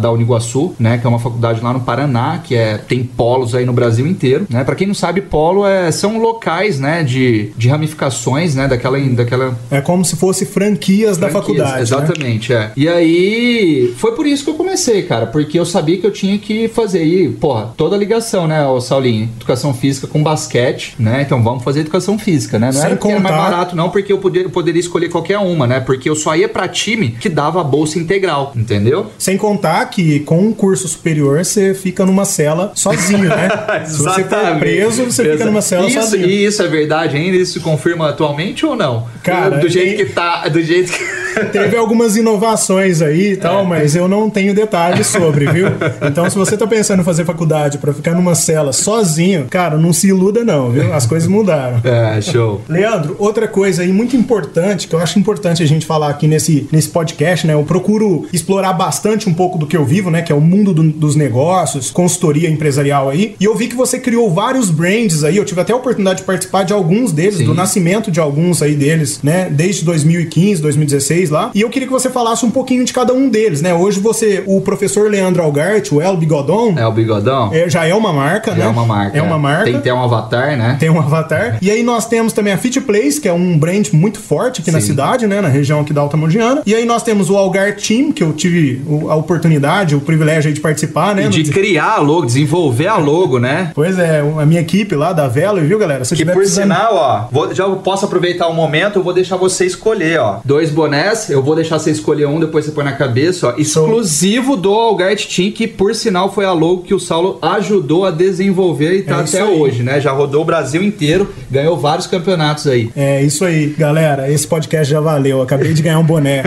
da 0.00 0.10
Uniguaçu, 0.10 0.74
né? 0.78 0.98
Que 0.98 1.06
é 1.06 1.08
uma 1.08 1.18
faculdade 1.18 1.60
lá 1.60 1.72
no 1.72 1.80
Paraná, 1.80 2.40
que 2.42 2.54
é, 2.54 2.78
tem 2.78 3.02
polos 3.04 3.54
aí 3.54 3.64
no 3.64 3.72
Brasil 3.72 4.06
inteiro, 4.06 4.46
né? 4.48 4.64
Pra 4.64 4.74
quem 4.74 4.86
não 4.86 4.94
sabe, 4.94 5.20
polo 5.20 5.66
é, 5.66 5.90
são 5.90 6.18
locais, 6.18 6.78
né? 6.78 7.02
De, 7.02 7.52
de 7.56 7.68
ramificações, 7.68 8.54
né? 8.54 8.68
Daquela, 8.68 8.98
daquela... 8.98 9.56
É 9.70 9.80
como 9.80 10.04
se 10.04 10.16
fosse 10.16 10.44
franquias, 10.46 10.82
franquias 10.82 11.18
da 11.18 11.28
faculdade, 11.30 11.74
né? 11.76 11.82
Exatamente, 11.82 12.52
né? 12.52 12.72
é. 12.76 12.80
E 12.80 12.88
aí, 12.88 13.94
foi 13.96 14.12
por 14.12 14.26
isso 14.26 14.44
que 14.44 14.50
eu 14.50 14.54
comecei, 14.54 14.91
cara, 15.00 15.26
porque 15.26 15.58
eu 15.58 15.64
sabia 15.64 15.96
que 15.96 16.06
eu 16.06 16.10
tinha 16.10 16.36
que 16.38 16.68
fazer 16.68 16.98
aí, 16.98 17.28
porra, 17.28 17.72
toda 17.76 17.96
a 17.96 17.98
ligação, 17.98 18.46
né, 18.46 18.66
o 18.66 18.80
Saulinho? 18.80 19.30
Educação 19.36 19.72
física 19.72 20.06
com 20.06 20.22
basquete, 20.22 20.94
né? 20.98 21.22
Então 21.22 21.42
vamos 21.42 21.64
fazer 21.64 21.80
educação 21.80 22.18
física, 22.18 22.58
né? 22.58 22.66
Não 22.66 22.72
Sem 22.72 22.82
era 22.82 22.96
contar... 22.96 23.14
era 23.14 23.20
mais 23.22 23.36
barato, 23.36 23.76
não, 23.76 23.88
porque 23.88 24.12
eu 24.12 24.18
poderia, 24.18 24.48
poderia 24.48 24.80
escolher 24.80 25.08
qualquer 25.08 25.38
uma, 25.38 25.66
né? 25.66 25.80
Porque 25.80 26.10
eu 26.10 26.14
só 26.14 26.36
ia 26.36 26.48
pra 26.48 26.68
time 26.68 27.10
que 27.10 27.28
dava 27.28 27.60
a 27.60 27.64
bolsa 27.64 27.98
integral, 27.98 28.52
entendeu? 28.54 29.06
Sem 29.16 29.36
contar 29.36 29.84
que 29.86 30.20
com 30.20 30.38
um 30.38 30.52
curso 30.52 30.88
superior 30.88 31.44
você 31.44 31.72
fica 31.72 32.04
numa 32.04 32.24
cela 32.24 32.72
sozinho, 32.74 33.28
né? 33.28 33.48
Se 33.86 33.98
você 33.98 34.24
for 34.24 34.58
preso, 34.58 35.04
você 35.04 35.32
fica 35.32 35.44
numa 35.46 35.62
cela 35.62 35.86
isso, 35.86 36.00
sozinho. 36.00 36.26
E 36.26 36.44
isso 36.44 36.62
é 36.62 36.68
verdade 36.68 37.16
ainda? 37.16 37.36
Isso 37.36 37.52
se 37.54 37.60
confirma 37.60 38.08
atualmente 38.08 38.66
ou 38.66 38.74
não? 38.74 39.06
Cara, 39.22 39.58
do 39.58 39.68
jeito 39.68 39.96
tem... 39.96 40.06
que 40.06 40.12
tá, 40.12 40.48
do 40.48 40.62
jeito 40.62 40.92
que 40.92 41.22
Teve 41.50 41.76
algumas 41.76 42.16
inovações 42.16 43.00
aí 43.00 43.32
e 43.32 43.36
tal, 43.36 43.60
é. 43.60 43.66
mas 43.66 43.96
eu 43.96 44.06
não 44.06 44.28
tenho 44.28 44.54
detalhes 44.54 44.81
sobre, 45.04 45.46
viu? 45.46 45.66
Então, 46.06 46.28
se 46.28 46.36
você 46.36 46.56
tá 46.56 46.66
pensando 46.66 47.00
em 47.00 47.04
fazer 47.04 47.24
faculdade 47.24 47.78
para 47.78 47.92
ficar 47.92 48.14
numa 48.14 48.34
cela 48.34 48.72
sozinho, 48.72 49.46
cara, 49.48 49.78
não 49.78 49.92
se 49.92 50.08
iluda 50.08 50.44
não, 50.44 50.70
viu? 50.70 50.92
As 50.92 51.06
coisas 51.06 51.28
mudaram. 51.28 51.80
É, 51.84 52.20
show. 52.20 52.60
Leandro, 52.68 53.16
outra 53.18 53.48
coisa 53.48 53.82
aí 53.82 53.92
muito 53.92 54.16
importante, 54.16 54.86
que 54.86 54.94
eu 54.94 54.98
acho 54.98 55.18
importante 55.18 55.62
a 55.62 55.66
gente 55.66 55.86
falar 55.86 56.10
aqui 56.10 56.26
nesse, 56.26 56.68
nesse 56.70 56.88
podcast, 56.88 57.46
né? 57.46 57.54
Eu 57.54 57.64
procuro 57.64 58.26
explorar 58.32 58.72
bastante 58.74 59.28
um 59.28 59.34
pouco 59.34 59.58
do 59.58 59.66
que 59.66 59.76
eu 59.76 59.84
vivo, 59.84 60.10
né? 60.10 60.20
Que 60.22 60.32
é 60.32 60.34
o 60.34 60.40
mundo 60.40 60.74
do, 60.74 60.82
dos 60.82 61.16
negócios, 61.16 61.90
consultoria 61.90 62.50
empresarial 62.50 63.08
aí. 63.08 63.34
E 63.40 63.44
eu 63.44 63.54
vi 63.56 63.68
que 63.68 63.76
você 63.76 63.98
criou 63.98 64.30
vários 64.30 64.70
brands 64.70 65.24
aí, 65.24 65.36
eu 65.36 65.44
tive 65.44 65.60
até 65.60 65.72
a 65.72 65.76
oportunidade 65.76 66.20
de 66.20 66.24
participar 66.24 66.64
de 66.64 66.72
alguns 66.72 67.10
deles, 67.10 67.36
Sim. 67.36 67.46
do 67.46 67.54
nascimento 67.54 68.10
de 68.10 68.20
alguns 68.20 68.60
aí 68.60 68.74
deles, 68.74 69.20
né? 69.22 69.48
Desde 69.50 69.84
2015, 69.84 70.60
2016 70.60 71.22
três 71.22 71.30
lá. 71.30 71.50
E 71.54 71.60
eu 71.60 71.70
queria 71.70 71.86
que 71.86 71.92
você 71.92 72.10
falasse 72.10 72.44
um 72.44 72.50
pouquinho 72.50 72.84
de 72.84 72.92
cada 72.92 73.12
um 73.12 73.28
deles, 73.28 73.62
né? 73.62 73.72
Hoje 73.72 74.00
você, 74.00 74.42
o 74.46 74.60
professor 74.72 75.10
Leandro 75.10 75.42
Algart, 75.42 75.92
o 75.92 76.00
El 76.00 76.16
Bigodon. 76.16 76.74
É 76.78 76.86
o 76.86 76.92
Bigodão? 76.92 77.50
É, 77.52 77.68
já 77.68 77.84
é 77.86 77.94
uma 77.94 78.10
marca, 78.10 78.52
já 78.52 78.56
né? 78.56 78.64
É 78.64 78.68
uma 78.68 78.86
marca. 78.86 79.18
É 79.18 79.22
uma 79.22 79.38
marca. 79.38 79.64
Tem 79.64 79.74
que 79.74 79.82
ter 79.82 79.92
um 79.92 80.02
avatar, 80.02 80.56
né? 80.56 80.78
Tem 80.80 80.88
um 80.88 80.98
avatar. 80.98 81.58
E 81.60 81.70
aí 81.70 81.82
nós 81.82 82.06
temos 82.06 82.32
também 82.32 82.54
a 82.54 82.56
Fit 82.56 82.80
Place, 82.80 83.20
que 83.20 83.28
é 83.28 83.32
um 83.34 83.58
brand 83.58 83.86
muito 83.92 84.18
forte 84.18 84.62
aqui 84.62 84.70
Sim. 84.70 84.76
na 84.76 84.80
cidade, 84.80 85.26
né? 85.26 85.42
Na 85.42 85.48
região 85.48 85.80
aqui 85.80 85.92
da 85.92 86.00
Alta 86.00 86.16
Mondiana. 86.16 86.62
E 86.64 86.74
aí 86.74 86.86
nós 86.86 87.02
temos 87.02 87.28
o 87.28 87.36
Algar 87.36 87.76
Team, 87.76 88.12
que 88.12 88.22
eu 88.22 88.32
tive 88.32 88.82
a 89.10 89.14
oportunidade, 89.14 89.94
o 89.94 90.00
privilégio 90.00 90.50
de 90.54 90.60
participar, 90.60 91.14
né? 91.14 91.26
E 91.26 91.28
de 91.28 91.44
criar 91.50 91.96
a 91.96 92.00
logo, 92.00 92.24
desenvolver 92.24 92.86
a 92.86 92.96
logo, 92.96 93.38
né? 93.38 93.72
Pois 93.74 93.98
é, 93.98 94.20
a 94.20 94.46
minha 94.46 94.62
equipe 94.62 94.94
lá 94.94 95.12
da 95.12 95.28
Velo, 95.28 95.60
viu, 95.60 95.78
galera? 95.78 96.02
Se 96.04 96.16
que 96.16 96.24
por 96.24 96.36
precisando... 96.36 96.72
sinal, 96.72 96.94
ó, 96.94 97.28
vou, 97.30 97.54
já 97.54 97.68
posso 97.68 98.06
aproveitar 98.06 98.46
o 98.46 98.52
um 98.52 98.54
momento, 98.54 98.98
eu 98.98 99.02
vou 99.02 99.12
deixar 99.12 99.36
você 99.36 99.66
escolher, 99.66 100.18
ó. 100.18 100.40
Dois 100.42 100.70
bonés, 100.70 101.28
eu 101.28 101.42
vou 101.42 101.54
deixar 101.54 101.78
você 101.78 101.90
escolher 101.90 102.26
um, 102.26 102.40
depois 102.40 102.64
você 102.64 102.70
põe 102.70 102.84
na 102.84 102.92
cabeça, 102.92 103.48
ó. 103.48 103.60
Exclusivo 103.60 104.51
do 104.56 104.72
Algart 104.72 105.26
Team, 105.26 105.50
que 105.50 105.66
por 105.66 105.94
sinal 105.94 106.32
foi 106.32 106.44
a 106.44 106.52
logo 106.52 106.82
que 106.82 106.94
o 106.94 107.00
Saulo 107.00 107.38
ajudou 107.40 108.04
a 108.04 108.10
desenvolver 108.10 108.94
e 108.94 109.02
tá 109.02 109.18
é 109.18 109.20
até 109.20 109.44
hoje, 109.44 109.82
né? 109.82 110.00
Já 110.00 110.12
rodou 110.12 110.42
o 110.42 110.44
Brasil 110.44 110.82
inteiro, 110.82 111.28
ganhou 111.50 111.76
vários 111.76 112.06
campeonatos 112.06 112.66
aí. 112.66 112.90
É 112.94 113.22
isso 113.22 113.44
aí, 113.44 113.68
galera. 113.78 114.30
Esse 114.30 114.46
podcast 114.46 114.90
já 114.90 115.00
valeu. 115.00 115.38
Eu 115.38 115.42
acabei 115.42 115.72
de 115.72 115.82
ganhar 115.82 115.98
um 115.98 116.04
boné. 116.04 116.42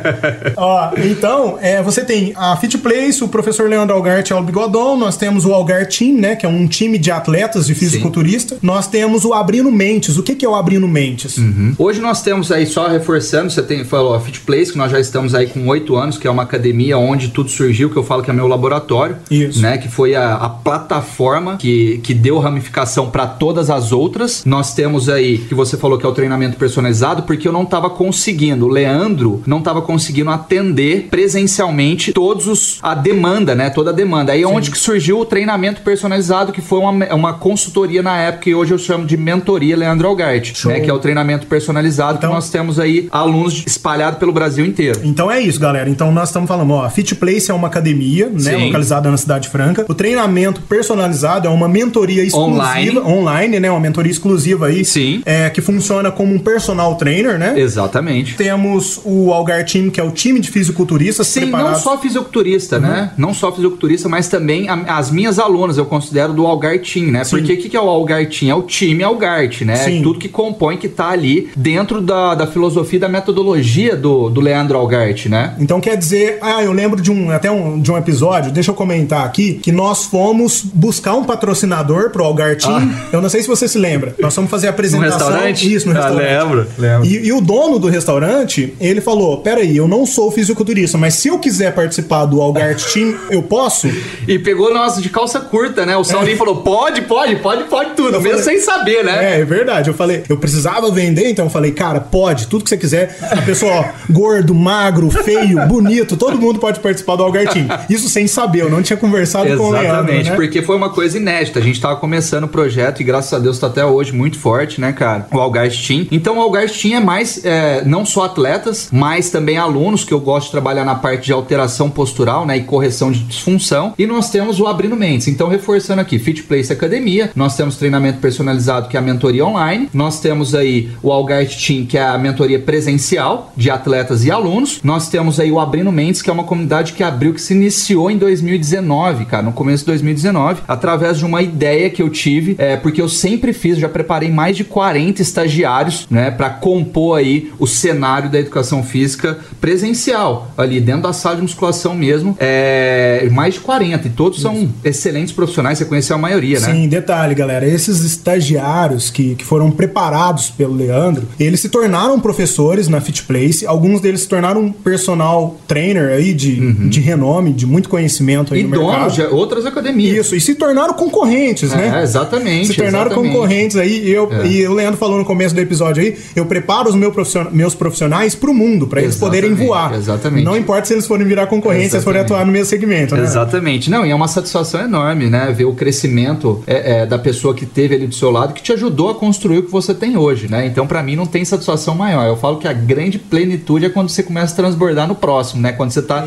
ó, 0.56 0.90
então, 1.04 1.58
é, 1.60 1.82
você 1.82 2.04
tem 2.04 2.32
a 2.36 2.56
Fit 2.56 2.78
Place, 2.78 3.22
o 3.22 3.28
professor 3.28 3.68
Leandro 3.68 3.94
Algart 3.94 4.30
é 4.30 4.34
o 4.34 4.42
Bigodon, 4.42 4.96
nós 4.96 5.16
temos 5.16 5.44
o 5.44 5.52
Algar 5.52 5.86
Team, 5.86 6.14
né? 6.14 6.36
Que 6.36 6.46
é 6.46 6.48
um 6.48 6.66
time 6.66 6.98
de 6.98 7.10
atletas 7.10 7.66
de 7.66 7.74
fisiculturista. 7.74 8.54
Sim. 8.54 8.60
Nós 8.62 8.86
temos 8.86 9.24
o 9.24 9.32
Abrindo 9.32 9.70
Mentes. 9.70 10.16
O 10.16 10.22
que, 10.22 10.34
que 10.34 10.44
é 10.44 10.48
o 10.48 10.54
Abrindo 10.54 10.86
Mentes? 10.86 11.38
Uhum. 11.38 11.74
Hoje 11.78 12.00
nós 12.00 12.22
temos 12.22 12.50
aí, 12.52 12.66
só 12.66 12.88
reforçando, 12.88 13.50
você 13.50 13.62
tem, 13.62 13.84
falou 13.84 14.14
a 14.14 14.20
Fit 14.20 14.40
Place, 14.40 14.72
que 14.72 14.78
nós 14.78 14.90
já 14.90 15.00
estamos 15.00 15.34
aí 15.34 15.46
com 15.46 15.66
oito 15.68 15.96
anos, 15.96 16.18
que 16.18 16.26
é 16.26 16.30
uma 16.30 16.42
academia 16.42 16.98
onde 16.98 17.28
tudo 17.28 17.45
surgiu, 17.50 17.90
que 17.90 17.96
eu 17.96 18.02
falo 18.02 18.22
que 18.22 18.30
é 18.30 18.34
meu 18.34 18.46
laboratório. 18.46 19.16
Isso. 19.30 19.60
Né? 19.60 19.78
Que 19.78 19.88
foi 19.88 20.14
a, 20.14 20.34
a 20.34 20.48
plataforma 20.48 21.56
que, 21.56 21.98
que 22.02 22.14
deu 22.14 22.38
ramificação 22.38 23.10
para 23.10 23.26
todas 23.26 23.70
as 23.70 23.92
outras. 23.92 24.44
Nós 24.44 24.74
temos 24.74 25.08
aí, 25.08 25.38
que 25.38 25.54
você 25.54 25.76
falou 25.76 25.98
que 25.98 26.06
é 26.06 26.08
o 26.08 26.12
treinamento 26.12 26.56
personalizado, 26.56 27.22
porque 27.22 27.46
eu 27.46 27.52
não 27.52 27.62
estava 27.62 27.90
conseguindo, 27.90 28.66
o 28.66 28.68
Leandro 28.68 29.42
não 29.46 29.58
estava 29.58 29.82
conseguindo 29.82 30.30
atender 30.30 31.08
presencialmente 31.10 32.12
todos 32.12 32.46
os 32.46 32.78
a 32.82 32.94
demanda, 32.94 33.54
né? 33.54 33.70
Toda 33.70 33.90
a 33.90 33.92
demanda. 33.92 34.32
Aí 34.32 34.42
é 34.42 34.46
onde 34.46 34.70
que 34.70 34.78
surgiu 34.78 35.18
o 35.20 35.24
treinamento 35.24 35.82
personalizado, 35.82 36.52
que 36.52 36.60
foi 36.60 36.78
uma, 36.78 37.14
uma 37.14 37.34
consultoria 37.34 38.02
na 38.02 38.16
época 38.18 38.50
e 38.50 38.54
hoje 38.54 38.72
eu 38.72 38.78
chamo 38.78 39.06
de 39.06 39.16
mentoria 39.16 39.76
Leandro 39.76 40.08
Algart, 40.08 40.64
né? 40.64 40.80
Que 40.80 40.90
é 40.90 40.92
o 40.92 40.98
treinamento 40.98 41.46
personalizado 41.46 42.18
então, 42.18 42.30
que 42.30 42.34
nós 42.34 42.50
temos 42.50 42.78
aí 42.78 43.08
alunos 43.10 43.64
espalhados 43.66 44.18
pelo 44.18 44.32
Brasil 44.32 44.64
inteiro. 44.64 45.00
Então 45.04 45.30
é 45.30 45.40
isso, 45.40 45.60
galera. 45.60 45.88
Então 45.88 46.12
nós 46.12 46.28
estamos 46.28 46.48
falando, 46.48 46.72
ó, 46.72 46.88
Fit 46.90 47.14
Place 47.36 47.50
é 47.50 47.54
uma 47.54 47.68
academia, 47.68 48.28
né? 48.28 48.38
Sim. 48.38 48.66
Localizada 48.66 49.10
na 49.10 49.16
Cidade 49.16 49.48
Franca. 49.48 49.84
O 49.88 49.94
treinamento 49.94 50.62
personalizado 50.62 51.46
é 51.46 51.50
uma 51.50 51.68
mentoria 51.68 52.22
exclusiva 52.22 52.64
online, 52.64 52.98
online 52.98 53.60
né? 53.60 53.70
Uma 53.70 53.80
mentoria 53.80 54.10
exclusiva 54.10 54.66
aí. 54.66 54.84
Sim. 54.84 55.22
É, 55.26 55.50
que 55.50 55.60
funciona 55.60 56.10
como 56.10 56.34
um 56.34 56.38
personal 56.38 56.94
trainer, 56.96 57.38
né? 57.38 57.58
Exatamente. 57.58 58.36
Temos 58.36 59.00
o 59.04 59.32
Algar 59.32 59.64
Team, 59.64 59.90
que 59.90 60.00
é 60.00 60.04
o 60.04 60.10
time 60.10 60.40
de 60.40 60.50
fisiculturistas 60.50 61.26
Sim, 61.26 61.42
preparados. 61.42 61.72
não 61.72 61.78
só 61.80 61.98
fisiculturista, 61.98 62.78
né? 62.78 62.88
uhum. 62.88 62.94
né? 62.94 63.10
Não 63.18 63.34
só 63.34 63.52
fisiculturista, 63.52 64.08
mas 64.08 64.28
também 64.28 64.68
a, 64.68 64.96
as 64.96 65.10
minhas 65.10 65.38
alunas 65.38 65.76
eu 65.76 65.84
considero 65.84 66.32
do 66.32 66.46
Algar 66.46 66.78
Team, 66.78 67.10
né? 67.10 67.24
Sim. 67.24 67.36
Porque 67.36 67.52
o 67.52 67.58
que, 67.58 67.68
que 67.68 67.76
é 67.76 67.80
o 67.80 67.88
Algar 67.88 68.26
Team? 68.26 68.50
É 68.50 68.54
o 68.54 68.62
time 68.62 69.02
Algart, 69.02 69.62
né? 69.62 69.76
Sim. 69.76 70.02
Tudo 70.02 70.18
que 70.18 70.28
compõe, 70.28 70.76
que 70.76 70.88
tá 70.88 71.10
ali 71.10 71.50
dentro 71.56 72.00
da, 72.00 72.34
da 72.34 72.46
filosofia, 72.46 73.00
da 73.00 73.08
metodologia 73.08 73.94
do, 73.96 74.30
do 74.30 74.40
Leandro 74.40 74.78
Algart, 74.78 75.26
né? 75.26 75.54
Então 75.58 75.80
quer 75.80 75.96
dizer, 75.96 76.38
ah, 76.40 76.62
eu 76.62 76.72
lembro 76.72 77.00
de 77.00 77.10
um 77.10 77.25
até 77.30 77.50
um, 77.50 77.80
de 77.80 77.90
um 77.90 77.96
episódio, 77.96 78.50
deixa 78.50 78.70
eu 78.70 78.74
comentar 78.74 79.24
aqui, 79.24 79.54
que 79.54 79.72
nós 79.72 80.04
fomos 80.04 80.62
buscar 80.62 81.14
um 81.14 81.24
patrocinador 81.24 82.10
pro 82.10 82.24
Algar 82.24 82.56
Team. 82.56 82.76
Ah. 82.76 83.08
Eu 83.12 83.22
não 83.22 83.28
sei 83.28 83.42
se 83.42 83.48
você 83.48 83.68
se 83.68 83.78
lembra. 83.78 84.14
Nós 84.18 84.34
fomos 84.34 84.50
fazer 84.50 84.66
a 84.66 84.70
apresentação. 84.70 85.18
No 85.18 85.34
restaurante? 85.34 85.74
Isso, 85.74 85.88
no 85.88 85.92
ah, 85.92 86.02
restaurante. 86.02 86.28
lembro, 86.28 86.66
lembro. 86.78 87.06
E, 87.06 87.26
e, 87.26 87.32
o 87.32 87.40
dono 87.40 87.78
do 87.78 87.88
restaurante, 87.88 88.74
ele 88.80 89.00
falou: 89.00 89.38
peraí, 89.38 89.76
eu 89.76 89.88
não 89.88 90.06
sou 90.06 90.30
fisiculturista, 90.30 90.98
mas 90.98 91.14
se 91.14 91.28
eu 91.28 91.38
quiser 91.38 91.74
participar 91.74 92.26
do 92.26 92.40
Algart 92.40 92.82
Team, 92.92 93.16
eu 93.30 93.42
posso? 93.42 93.88
E 94.26 94.38
pegou 94.38 94.72
nós 94.72 95.00
de 95.00 95.08
calça 95.08 95.40
curta, 95.40 95.84
né? 95.84 95.96
O 95.96 96.04
Saulinho 96.04 96.34
é. 96.34 96.38
falou: 96.38 96.56
pode, 96.56 97.02
pode, 97.02 97.36
pode, 97.36 97.64
pode 97.64 97.90
tudo, 97.94 98.14
eu 98.14 98.20
mesmo 98.20 98.40
falei, 98.40 98.58
sem 98.58 98.60
saber, 98.60 99.04
né? 99.04 99.36
É, 99.36 99.40
é 99.40 99.44
verdade. 99.44 99.88
Eu 99.88 99.94
falei, 99.94 100.22
eu 100.28 100.36
precisava 100.36 100.90
vender, 100.90 101.28
então 101.30 101.46
eu 101.46 101.50
falei, 101.50 101.72
cara, 101.72 102.00
pode, 102.00 102.46
tudo 102.46 102.64
que 102.64 102.70
você 102.70 102.76
quiser. 102.76 103.16
A 103.30 103.42
pessoa, 103.42 103.72
ó, 103.72 103.84
gordo, 104.10 104.54
magro, 104.54 105.10
feio, 105.10 105.66
bonito, 105.66 106.16
todo 106.16 106.38
mundo 106.38 106.58
pode 106.58 106.80
participar 106.80 107.15
do 107.16 107.32
Team. 107.32 107.66
Isso 107.88 108.08
sem 108.08 108.26
saber, 108.26 108.62
eu 108.62 108.70
não 108.70 108.82
tinha 108.82 108.96
conversado 108.96 109.46
Exatamente, 109.46 109.62
com 109.62 109.68
o 109.68 109.72
Leandro. 109.72 109.96
Exatamente, 109.96 110.30
né? 110.30 110.36
porque 110.36 110.62
foi 110.62 110.76
uma 110.76 110.90
coisa 110.90 111.16
inédita. 111.18 111.58
A 111.58 111.62
gente 111.62 111.80
tava 111.80 111.96
começando 111.96 112.44
o 112.44 112.48
projeto 112.48 113.00
e 113.00 113.04
graças 113.04 113.32
a 113.32 113.38
Deus 113.38 113.58
tá 113.58 113.66
até 113.66 113.84
hoje 113.84 114.12
muito 114.12 114.38
forte, 114.38 114.80
né, 114.80 114.92
cara? 114.92 115.26
O 115.32 115.38
Algast 115.38 115.86
Team. 115.86 116.06
Então 116.10 116.38
o 116.38 116.40
Algast 116.40 116.80
Team 116.80 117.00
é 117.00 117.04
mais 117.04 117.44
é, 117.44 117.82
não 117.84 118.04
só 118.04 118.24
atletas, 118.24 118.88
mas 118.92 119.30
também 119.30 119.56
alunos 119.56 120.04
que 120.04 120.12
eu 120.12 120.20
gosto 120.20 120.46
de 120.46 120.52
trabalhar 120.52 120.84
na 120.84 120.94
parte 120.94 121.26
de 121.26 121.32
alteração 121.32 121.90
postural, 121.90 122.46
né, 122.46 122.56
e 122.56 122.62
correção 122.62 123.10
de 123.10 123.20
disfunção. 123.20 123.94
E 123.98 124.06
nós 124.06 124.30
temos 124.30 124.60
o 124.60 124.66
Abrindo 124.66 124.96
Mentes. 124.96 125.28
Então 125.28 125.48
reforçando 125.48 126.00
aqui, 126.00 126.18
Fit 126.18 126.42
Place 126.42 126.72
Academia, 126.72 127.30
nós 127.34 127.56
temos 127.56 127.76
treinamento 127.76 128.18
personalizado 128.18 128.88
que 128.88 128.96
é 128.96 129.00
a 129.00 129.02
mentoria 129.02 129.44
online. 129.44 129.88
Nós 129.92 130.20
temos 130.20 130.54
aí 130.54 130.90
o 131.02 131.10
Algast 131.10 131.66
Team, 131.66 131.86
que 131.86 131.98
é 131.98 132.02
a 132.02 132.18
mentoria 132.18 132.58
presencial 132.58 133.52
de 133.56 133.70
atletas 133.70 134.24
e 134.24 134.30
alunos. 134.30 134.80
Nós 134.82 135.08
temos 135.08 135.40
aí 135.40 135.50
o 135.50 135.60
Abrindo 135.60 135.92
Mentes, 135.92 136.22
que 136.22 136.30
é 136.30 136.32
uma 136.32 136.44
comunidade 136.44 136.92
que 136.92 137.02
abriu 137.06 137.32
que 137.32 137.40
se 137.40 137.54
iniciou 137.54 138.10
em 138.10 138.18
2019, 138.18 139.24
cara, 139.26 139.42
no 139.42 139.52
começo 139.52 139.84
de 139.84 139.86
2019, 139.86 140.62
através 140.66 141.18
de 141.18 141.24
uma 141.24 141.42
ideia 141.42 141.90
que 141.90 142.02
eu 142.02 142.08
tive, 142.08 142.54
é, 142.58 142.76
porque 142.76 143.00
eu 143.00 143.08
sempre 143.08 143.52
fiz, 143.52 143.78
já 143.78 143.88
preparei 143.88 144.30
mais 144.30 144.56
de 144.56 144.64
40 144.64 145.22
estagiários, 145.22 146.06
né, 146.10 146.30
para 146.30 146.50
compor 146.50 147.18
aí 147.18 147.52
o 147.58 147.66
cenário 147.66 148.30
da 148.30 148.38
educação 148.38 148.82
física 148.82 149.38
presencial, 149.60 150.52
ali 150.56 150.80
dentro 150.80 151.02
da 151.02 151.12
sala 151.12 151.36
de 151.36 151.42
musculação 151.42 151.94
mesmo, 151.94 152.36
é, 152.38 153.28
mais 153.32 153.54
de 153.54 153.60
40, 153.60 154.06
e 154.06 154.10
todos 154.10 154.38
Isso. 154.38 154.48
são 154.48 154.68
excelentes 154.84 155.32
profissionais, 155.32 155.78
você 155.78 155.84
conheceu 155.84 156.16
a 156.16 156.18
maioria, 156.18 156.60
né? 156.60 156.72
Sim, 156.72 156.88
detalhe, 156.88 157.34
galera, 157.34 157.66
esses 157.66 158.02
estagiários 158.02 159.10
que, 159.10 159.34
que 159.34 159.44
foram 159.44 159.70
preparados 159.70 160.50
pelo 160.50 160.74
Leandro, 160.74 161.26
eles 161.38 161.60
se 161.60 161.68
tornaram 161.68 162.18
professores 162.20 162.88
na 162.88 163.00
Fit 163.00 163.22
Place, 163.24 163.66
alguns 163.66 164.00
deles 164.00 164.22
se 164.22 164.28
tornaram 164.28 164.72
personal 164.72 165.56
trainer 165.66 166.12
aí 166.12 166.34
de, 166.34 166.60
uhum. 166.60 166.88
de 166.88 166.95
renome, 167.00 167.52
de 167.52 167.66
muito 167.66 167.88
conhecimento 167.88 168.54
aí 168.54 168.60
e 168.60 168.64
no 168.64 168.76
donos 168.76 169.14
de 169.14 169.22
outras 169.22 169.66
academias. 169.66 170.26
Isso, 170.26 170.36
e 170.36 170.40
se 170.40 170.54
tornaram 170.54 170.94
concorrentes, 170.94 171.72
é, 171.72 171.76
né? 171.76 172.02
Exatamente. 172.02 172.68
Se 172.68 172.74
tornaram 172.74 173.06
exatamente. 173.06 173.32
concorrentes 173.32 173.76
aí. 173.76 174.06
E, 174.06 174.10
eu, 174.10 174.28
é. 174.32 174.46
e 174.46 174.66
o 174.66 174.74
Leandro 174.74 174.98
falou 174.98 175.18
no 175.18 175.24
começo 175.24 175.54
do 175.54 175.60
episódio 175.60 176.02
aí, 176.02 176.16
eu 176.34 176.46
preparo 176.46 176.88
os 176.88 176.94
meu 176.94 177.12
profission, 177.12 177.46
meus 177.50 177.74
profissionais 177.74 178.34
pro 178.34 178.52
mundo, 178.52 178.86
para 178.86 179.02
eles 179.02 179.16
poderem 179.16 179.54
voar. 179.54 179.94
Exatamente. 179.94 180.44
Não 180.44 180.56
importa 180.56 180.86
se 180.86 180.94
eles 180.94 181.06
forem 181.06 181.26
virar 181.26 181.46
concorrentes, 181.46 181.90
se 181.90 181.96
eles 181.96 182.04
forem 182.04 182.20
atuar 182.20 182.44
no 182.44 182.52
mesmo 182.52 182.66
segmento, 182.66 183.16
né? 183.16 183.22
Exatamente. 183.22 183.90
Não, 183.90 184.04
e 184.04 184.10
é 184.10 184.14
uma 184.14 184.28
satisfação 184.28 184.80
enorme, 184.80 185.28
né? 185.28 185.52
Ver 185.56 185.64
o 185.64 185.74
crescimento 185.74 186.62
é, 186.66 187.02
é, 187.02 187.06
da 187.06 187.18
pessoa 187.18 187.54
que 187.54 187.66
teve 187.66 187.94
ali 187.94 188.06
do 188.06 188.14
seu 188.14 188.30
lado, 188.30 188.52
que 188.52 188.62
te 188.62 188.72
ajudou 188.72 189.10
a 189.10 189.14
construir 189.14 189.58
o 189.58 189.62
que 189.62 189.70
você 189.70 189.94
tem 189.94 190.16
hoje, 190.16 190.48
né? 190.48 190.66
Então, 190.66 190.86
para 190.86 191.02
mim, 191.02 191.16
não 191.16 191.26
tem 191.26 191.44
satisfação 191.44 191.94
maior. 191.94 192.26
Eu 192.26 192.36
falo 192.36 192.58
que 192.58 192.68
a 192.68 192.72
grande 192.72 193.18
plenitude 193.18 193.86
é 193.86 193.88
quando 193.88 194.08
você 194.08 194.22
começa 194.22 194.52
a 194.52 194.56
transbordar 194.56 195.06
no 195.06 195.14
próximo, 195.14 195.62
né? 195.62 195.72
Quando 195.72 195.90
você 195.90 196.02
tá. 196.02 196.24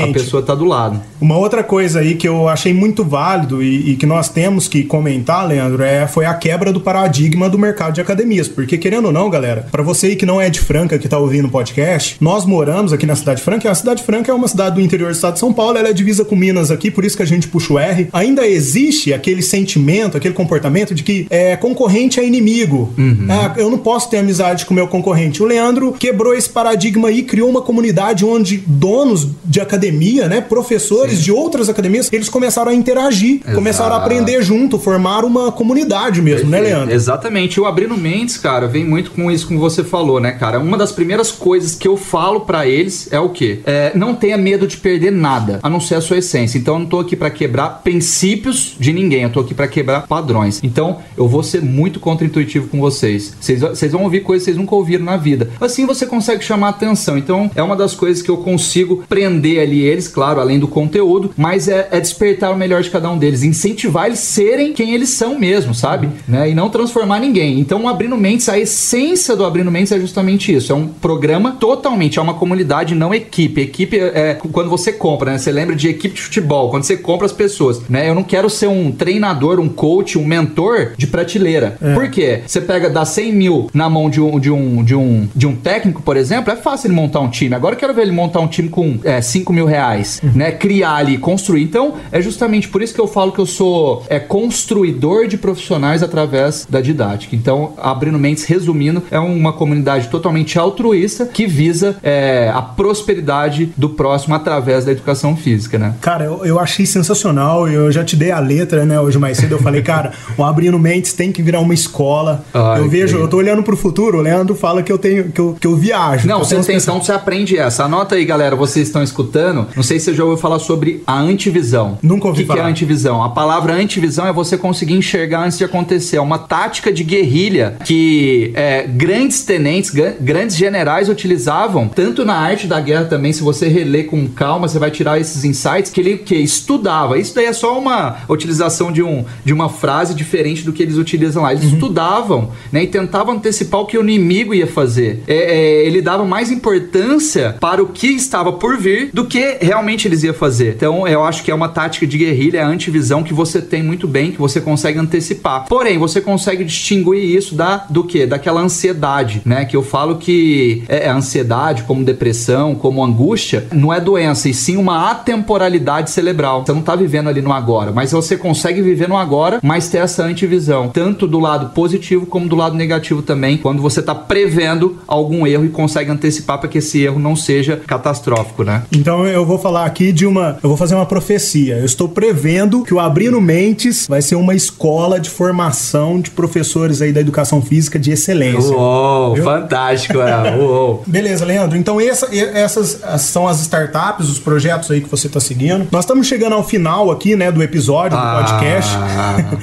Exatamente. 0.00 0.20
A 0.20 0.24
pessoa 0.24 0.42
tá 0.42 0.54
do 0.54 0.64
lado. 0.64 1.00
Uma 1.20 1.36
outra 1.36 1.62
coisa 1.62 2.00
aí 2.00 2.14
que 2.14 2.28
eu 2.28 2.48
achei 2.48 2.72
muito 2.72 3.04
válido 3.04 3.62
e, 3.62 3.92
e 3.92 3.96
que 3.96 4.06
nós 4.06 4.28
temos 4.28 4.68
que 4.68 4.82
comentar, 4.84 5.46
Leandro, 5.46 5.82
é, 5.82 6.06
foi 6.06 6.26
a 6.26 6.34
quebra 6.34 6.72
do 6.72 6.80
paradigma 6.80 7.48
do 7.48 7.58
mercado 7.58 7.94
de 7.94 8.00
academias. 8.00 8.48
Porque, 8.48 8.78
querendo 8.78 9.06
ou 9.06 9.12
não, 9.12 9.30
galera, 9.30 9.66
para 9.70 9.82
você 9.82 10.08
aí 10.08 10.16
que 10.16 10.26
não 10.26 10.40
é 10.40 10.50
de 10.50 10.60
Franca, 10.60 10.98
que 10.98 11.08
tá 11.08 11.18
ouvindo 11.18 11.46
o 11.46 11.50
podcast, 11.50 12.16
nós 12.20 12.44
moramos 12.44 12.92
aqui 12.92 13.06
na 13.06 13.16
Cidade 13.16 13.42
Franca, 13.42 13.66
e 13.66 13.70
a 13.70 13.74
Cidade 13.74 14.02
Franca 14.02 14.30
é 14.30 14.34
uma 14.34 14.48
cidade 14.48 14.76
do 14.76 14.80
interior 14.80 15.10
do 15.10 15.14
estado 15.14 15.34
de 15.34 15.40
São 15.40 15.52
Paulo, 15.52 15.78
ela 15.78 15.88
é 15.88 15.92
divisa 15.92 16.24
com 16.24 16.36
Minas 16.36 16.70
aqui, 16.70 16.90
por 16.90 17.04
isso 17.04 17.16
que 17.16 17.22
a 17.22 17.26
gente 17.26 17.48
puxa 17.48 17.72
o 17.72 17.78
R. 17.78 18.08
Ainda 18.12 18.46
existe 18.46 19.12
aquele 19.12 19.42
sentimento, 19.42 20.16
aquele 20.16 20.34
comportamento 20.34 20.94
de 20.94 21.02
que 21.02 21.26
é, 21.30 21.56
concorrente 21.56 22.20
é 22.20 22.26
inimigo. 22.26 22.92
Uhum. 22.96 23.26
Ah, 23.28 23.54
eu 23.56 23.70
não 23.70 23.78
posso 23.78 24.10
ter 24.10 24.18
amizade 24.18 24.66
com 24.66 24.72
o 24.72 24.74
meu 24.74 24.86
concorrente. 24.88 25.42
O 25.42 25.46
Leandro 25.46 25.92
quebrou 25.92 26.34
esse 26.34 26.48
paradigma 26.48 27.08
aí, 27.08 27.22
criou 27.22 27.48
uma 27.48 27.62
comunidade 27.62 28.24
onde 28.24 28.58
donos 28.66 29.28
de 29.44 29.60
academia, 29.84 30.28
né, 30.28 30.40
professores 30.40 31.18
Sim. 31.18 31.24
de 31.24 31.32
outras 31.32 31.68
academias, 31.68 32.12
eles 32.12 32.28
começaram 32.28 32.70
a 32.70 32.74
interagir, 32.74 33.40
Exato. 33.40 33.54
começaram 33.54 33.94
a 33.94 33.98
aprender 33.98 34.42
junto, 34.42 34.78
formar 34.78 35.24
uma 35.24 35.50
comunidade 35.50 36.20
mesmo, 36.20 36.48
né, 36.50 36.58
Perfeito. 36.58 36.74
né, 36.74 36.78
Leandro? 36.78 36.94
Exatamente. 36.94 37.60
O 37.60 37.66
Abrindo 37.66 37.96
Mentes, 37.96 38.36
cara, 38.36 38.66
vem 38.66 38.84
muito 38.84 39.10
com 39.10 39.30
isso 39.30 39.46
que 39.46 39.56
você 39.56 39.82
falou, 39.82 40.20
né, 40.20 40.32
cara? 40.32 40.58
Uma 40.58 40.76
das 40.76 40.92
primeiras 40.92 41.30
coisas 41.30 41.74
que 41.74 41.86
eu 41.86 41.96
falo 41.96 42.40
para 42.40 42.66
eles 42.66 43.08
é 43.12 43.18
o 43.18 43.28
quê? 43.30 43.60
É, 43.64 43.92
não 43.94 44.14
tenha 44.14 44.36
medo 44.36 44.66
de 44.66 44.76
perder 44.76 45.10
nada, 45.10 45.60
a 45.62 45.70
não 45.70 45.80
ser 45.80 45.96
a 45.96 46.00
sua 46.00 46.18
essência. 46.18 46.58
Então 46.58 46.74
eu 46.74 46.80
não 46.80 46.86
tô 46.86 46.98
aqui 47.00 47.16
para 47.16 47.30
quebrar 47.30 47.80
princípios 47.82 48.74
de 48.78 48.92
ninguém, 48.92 49.22
eu 49.22 49.30
tô 49.30 49.40
aqui 49.40 49.54
para 49.54 49.68
quebrar 49.68 50.06
padrões. 50.06 50.60
Então 50.62 50.98
eu 51.16 51.28
vou 51.28 51.42
ser 51.42 51.62
muito 51.62 52.00
contra-intuitivo 52.00 52.68
com 52.68 52.80
vocês. 52.80 53.34
vocês. 53.40 53.92
Vão 53.92 54.02
ouvir 54.02 54.20
coisas 54.20 54.44
que 54.44 54.50
vocês 54.50 54.56
nunca 54.56 54.74
ouviram 54.74 55.04
na 55.04 55.16
vida. 55.16 55.50
Assim 55.60 55.86
você 55.86 56.06
consegue 56.06 56.24
consegue 56.34 56.44
chamar 56.44 56.70
atenção. 56.70 57.16
Então, 57.16 57.50
é 57.54 57.62
uma 57.62 57.76
das 57.76 57.94
coisas 57.94 58.22
que 58.22 58.30
eu 58.30 58.38
consigo 58.38 59.04
prender 59.08 59.58
ali 59.64 59.82
eles, 59.82 60.08
claro, 60.08 60.40
além 60.40 60.58
do 60.58 60.68
conteúdo, 60.68 61.30
mas 61.36 61.68
é, 61.68 61.88
é 61.90 62.00
despertar 62.00 62.52
o 62.52 62.56
melhor 62.56 62.82
de 62.82 62.90
cada 62.90 63.10
um 63.10 63.18
deles, 63.18 63.42
incentivar 63.42 64.06
eles 64.06 64.20
serem 64.20 64.72
quem 64.72 64.94
eles 64.94 65.10
são 65.10 65.38
mesmo, 65.38 65.74
sabe? 65.74 66.08
Né? 66.28 66.50
E 66.50 66.54
não 66.54 66.68
transformar 66.68 67.20
ninguém. 67.20 67.58
Então, 67.58 67.84
o 67.84 67.88
Abrindo 67.88 68.16
Mentes, 68.16 68.48
a 68.48 68.58
essência 68.58 69.36
do 69.36 69.44
Abrindo 69.44 69.70
Mentes 69.70 69.92
é 69.92 69.98
justamente 69.98 70.54
isso. 70.54 70.72
É 70.72 70.74
um 70.74 70.88
programa 70.88 71.52
totalmente, 71.52 72.18
é 72.18 72.22
uma 72.22 72.34
comunidade, 72.34 72.94
não 72.94 73.14
equipe. 73.14 73.60
Equipe 73.60 73.98
é, 73.98 74.30
é 74.30 74.34
quando 74.34 74.68
você 74.68 74.92
compra, 74.92 75.32
né? 75.32 75.38
Você 75.38 75.50
lembra 75.50 75.74
de 75.74 75.88
equipe 75.88 76.14
de 76.14 76.22
futebol, 76.22 76.70
quando 76.70 76.84
você 76.84 76.96
compra 76.96 77.26
as 77.26 77.32
pessoas, 77.32 77.82
né? 77.88 78.08
Eu 78.08 78.14
não 78.14 78.22
quero 78.22 78.48
ser 78.48 78.68
um 78.68 78.92
treinador, 78.92 79.58
um 79.60 79.68
coach, 79.68 80.18
um 80.18 80.24
mentor 80.24 80.92
de 80.96 81.06
prateleira. 81.06 81.76
É. 81.80 81.94
Por 81.94 82.10
quê? 82.10 82.42
Você 82.46 82.60
pega, 82.60 82.90
dá 82.90 83.04
100 83.04 83.32
mil 83.32 83.70
na 83.72 83.88
mão 83.88 84.10
de 84.10 84.20
um, 84.20 84.38
de 84.38 84.50
um, 84.50 84.84
de 84.84 84.94
um, 84.94 85.28
de 85.34 85.46
um 85.46 85.56
técnico, 85.56 86.02
por 86.02 86.16
exemplo, 86.16 86.52
é 86.52 86.56
fácil 86.56 86.88
ele 86.88 86.94
montar 86.94 87.20
um 87.20 87.28
time. 87.28 87.54
Agora 87.54 87.74
eu 87.74 87.78
quero 87.78 87.94
ver 87.94 88.02
ele 88.02 88.12
montar 88.12 88.40
um 88.40 88.48
time 88.48 88.68
com 88.68 88.98
é, 89.04 89.20
5 89.20 89.52
mil 89.54 89.66
reais, 89.66 90.20
uhum. 90.22 90.32
né? 90.34 90.52
Criar 90.52 90.96
ali, 90.96 91.18
construir. 91.18 91.62
Então, 91.62 91.94
é 92.10 92.20
justamente 92.20 92.68
por 92.68 92.82
isso 92.82 92.94
que 92.94 93.00
eu 93.00 93.06
falo 93.06 93.32
que 93.32 93.38
eu 93.38 93.46
sou 93.46 94.04
é, 94.08 94.18
construidor 94.18 95.26
de 95.26 95.38
profissionais 95.38 96.02
através 96.02 96.66
da 96.68 96.80
didática. 96.80 97.34
Então, 97.34 97.74
abrindo 97.78 98.18
mentes, 98.18 98.44
resumindo, 98.44 99.02
é 99.10 99.18
uma 99.18 99.52
comunidade 99.52 100.08
totalmente 100.08 100.58
altruísta 100.58 101.26
que 101.26 101.46
visa 101.46 101.96
é, 102.02 102.50
a 102.54 102.62
prosperidade 102.62 103.72
do 103.76 103.88
próximo 103.88 104.34
através 104.34 104.84
da 104.84 104.92
educação 104.92 105.36
física, 105.36 105.78
né? 105.78 105.94
Cara, 106.00 106.24
eu, 106.24 106.44
eu 106.44 106.58
achei 106.58 106.86
sensacional. 106.86 107.68
Eu 107.68 107.90
já 107.90 108.04
te 108.04 108.16
dei 108.16 108.30
a 108.30 108.40
letra, 108.40 108.84
né? 108.84 109.00
Hoje 109.00 109.18
mais 109.18 109.38
cedo 109.38 109.52
eu 109.52 109.58
falei, 109.58 109.80
cara, 109.82 110.12
o 110.36 110.44
Abrindo 110.44 110.78
Mentes 110.78 111.12
tem 111.12 111.32
que 111.32 111.42
virar 111.42 111.60
uma 111.60 111.74
escola. 111.74 112.44
Ai, 112.52 112.80
eu 112.80 112.88
vejo, 112.88 113.16
que... 113.16 113.22
eu 113.22 113.28
tô 113.28 113.36
olhando 113.36 113.62
pro 113.62 113.76
futuro, 113.76 114.18
o 114.18 114.20
Leandro 114.20 114.54
fala 114.54 114.82
que 114.82 114.92
eu 114.92 114.98
tenho 114.98 115.30
que 115.30 115.40
eu, 115.40 115.56
que 115.58 115.66
eu 115.66 115.76
viajo. 115.76 116.26
Não, 116.26 116.38
você 116.38 116.58
tem, 116.60 116.76
então 116.76 117.02
você 117.02 117.12
aprende 117.12 117.56
essa. 117.56 117.84
Anota 117.84 118.14
aí, 118.14 118.24
galera, 118.24 118.56
vocês 118.56 118.86
estão 118.86 119.02
escutando. 119.02 119.43
Não 119.52 119.82
sei 119.82 119.98
se 119.98 120.06
você 120.06 120.14
já 120.14 120.24
ouviu 120.24 120.38
falar 120.38 120.58
sobre 120.58 121.02
a 121.06 121.18
antivisão. 121.18 121.98
Nunca 122.02 122.28
ouvi 122.28 122.42
que 122.42 122.46
falar. 122.46 122.60
O 122.60 122.62
que 122.62 122.68
é 122.68 122.70
antivisão? 122.70 123.22
A 123.22 123.28
palavra 123.28 123.74
antivisão 123.74 124.26
é 124.26 124.32
você 124.32 124.56
conseguir 124.56 124.94
enxergar 124.94 125.44
antes 125.44 125.58
de 125.58 125.64
acontecer. 125.64 126.16
É 126.16 126.20
uma 126.20 126.38
tática 126.38 126.92
de 126.92 127.04
guerrilha 127.04 127.76
que 127.84 128.52
é, 128.54 128.86
grandes 128.86 129.44
tenentes, 129.44 129.90
grandes 130.20 130.56
generais 130.56 131.08
utilizavam, 131.08 131.88
tanto 131.88 132.24
na 132.24 132.34
arte 132.34 132.66
da 132.66 132.80
guerra 132.80 133.04
também, 133.04 133.32
se 133.32 133.42
você 133.42 133.68
reler 133.68 134.06
com 134.06 134.26
calma, 134.28 134.68
você 134.68 134.78
vai 134.78 134.90
tirar 134.90 135.20
esses 135.20 135.44
insights, 135.44 135.90
que 135.90 136.00
ele 136.00 136.18
que 136.18 136.34
estudava. 136.36 137.18
Isso 137.18 137.34
daí 137.34 137.46
é 137.46 137.52
só 137.52 137.78
uma 137.78 138.18
utilização 138.28 138.92
de, 138.92 139.02
um, 139.02 139.24
de 139.44 139.52
uma 139.52 139.68
frase 139.68 140.14
diferente 140.14 140.64
do 140.64 140.72
que 140.72 140.82
eles 140.82 140.96
utilizam 140.96 141.42
lá. 141.42 141.52
Eles 141.52 141.64
uhum. 141.64 141.74
estudavam 141.74 142.50
né, 142.70 142.84
e 142.84 142.86
tentavam 142.86 143.34
antecipar 143.34 143.80
o 143.80 143.86
que 143.86 143.98
o 143.98 144.02
inimigo 144.02 144.54
ia 144.54 144.66
fazer. 144.66 145.22
É, 145.26 145.34
é, 145.34 145.86
ele 145.86 146.00
dava 146.00 146.24
mais 146.24 146.50
importância 146.50 147.56
para 147.60 147.82
o 147.82 147.88
que 147.88 148.08
estava 148.08 148.52
por 148.52 148.76
vir 148.76 149.10
do 149.12 149.24
que 149.26 149.33
realmente 149.60 150.08
eles 150.08 150.22
iam 150.22 150.34
fazer. 150.34 150.74
Então, 150.76 151.06
eu 151.06 151.24
acho 151.24 151.42
que 151.42 151.50
é 151.50 151.54
uma 151.54 151.68
tática 151.68 152.06
de 152.06 152.18
guerrilha, 152.18 152.58
é 152.58 152.62
a 152.62 152.66
antivisão 152.66 153.22
que 153.22 153.34
você 153.34 153.60
tem 153.60 153.82
muito 153.82 154.06
bem, 154.06 154.32
que 154.32 154.38
você 154.38 154.60
consegue 154.60 154.98
antecipar. 154.98 155.66
Porém, 155.68 155.98
você 155.98 156.20
consegue 156.20 156.64
distinguir 156.64 157.24
isso 157.24 157.54
da 157.54 157.84
do 157.88 158.04
que? 158.04 158.26
Daquela 158.26 158.60
ansiedade, 158.60 159.42
né? 159.44 159.64
Que 159.64 159.76
eu 159.76 159.82
falo 159.82 160.16
que 160.16 160.84
é, 160.88 161.06
é 161.06 161.08
ansiedade, 161.08 161.84
como 161.84 162.04
depressão, 162.04 162.74
como 162.74 163.04
angústia, 163.04 163.66
não 163.72 163.92
é 163.92 164.00
doença, 164.00 164.48
e 164.48 164.54
sim 164.54 164.76
uma 164.76 165.10
atemporalidade 165.10 166.10
cerebral. 166.10 166.64
Você 166.64 166.72
não 166.72 166.80
está 166.80 166.96
vivendo 166.96 167.28
ali 167.28 167.42
no 167.42 167.52
agora, 167.52 167.92
mas 167.92 168.12
você 168.12 168.36
consegue 168.36 168.82
viver 168.82 169.08
no 169.08 169.16
agora, 169.16 169.60
mas 169.62 169.88
ter 169.88 169.98
essa 169.98 170.22
antivisão, 170.22 170.88
tanto 170.88 171.26
do 171.26 171.38
lado 171.38 171.70
positivo 171.70 172.26
como 172.26 172.48
do 172.48 172.56
lado 172.56 172.76
negativo 172.76 173.22
também, 173.22 173.56
quando 173.56 173.82
você 173.82 174.00
está 174.00 174.14
prevendo 174.14 174.98
algum 175.06 175.46
erro 175.46 175.64
e 175.64 175.68
consegue 175.68 176.10
antecipar 176.10 176.58
para 176.58 176.68
que 176.68 176.78
esse 176.78 177.02
erro 177.02 177.18
não 177.18 177.36
seja 177.36 177.80
catastrófico, 177.86 178.64
né? 178.64 178.82
Então 178.92 179.23
eu 179.26 179.44
vou 179.44 179.58
falar 179.58 179.84
aqui 179.84 180.12
de 180.12 180.26
uma, 180.26 180.58
eu 180.62 180.68
vou 180.68 180.76
fazer 180.76 180.94
uma 180.94 181.06
profecia. 181.06 181.78
Eu 181.78 181.84
estou 181.84 182.08
prevendo 182.08 182.82
que 182.82 182.92
o 182.92 183.00
Abrindo 183.00 183.40
Mentes 183.40 184.06
vai 184.08 184.22
ser 184.22 184.36
uma 184.36 184.54
escola 184.54 185.20
de 185.20 185.30
formação 185.30 186.20
de 186.20 186.30
professores 186.30 187.00
aí 187.02 187.12
da 187.12 187.20
educação 187.20 187.60
física 187.60 187.98
de 187.98 188.12
excelência. 188.12 188.74
Uou, 188.74 189.34
Viu? 189.34 189.44
fantástico, 189.44 190.20
é. 190.20 190.56
Uou. 190.56 191.02
Beleza, 191.06 191.44
Leandro. 191.44 191.76
Então 191.76 192.00
essa, 192.00 192.28
essas 192.34 193.00
são 193.18 193.46
as 193.46 193.60
startups, 193.60 194.28
os 194.28 194.38
projetos 194.38 194.90
aí 194.90 195.00
que 195.00 195.08
você 195.08 195.26
está 195.26 195.40
seguindo. 195.40 195.86
Nós 195.90 196.04
estamos 196.04 196.26
chegando 196.26 196.54
ao 196.54 196.64
final 196.64 197.10
aqui, 197.10 197.36
né, 197.36 197.50
do 197.50 197.62
episódio 197.62 198.16
do 198.18 198.24
ah. 198.24 198.44
podcast. 198.44 198.96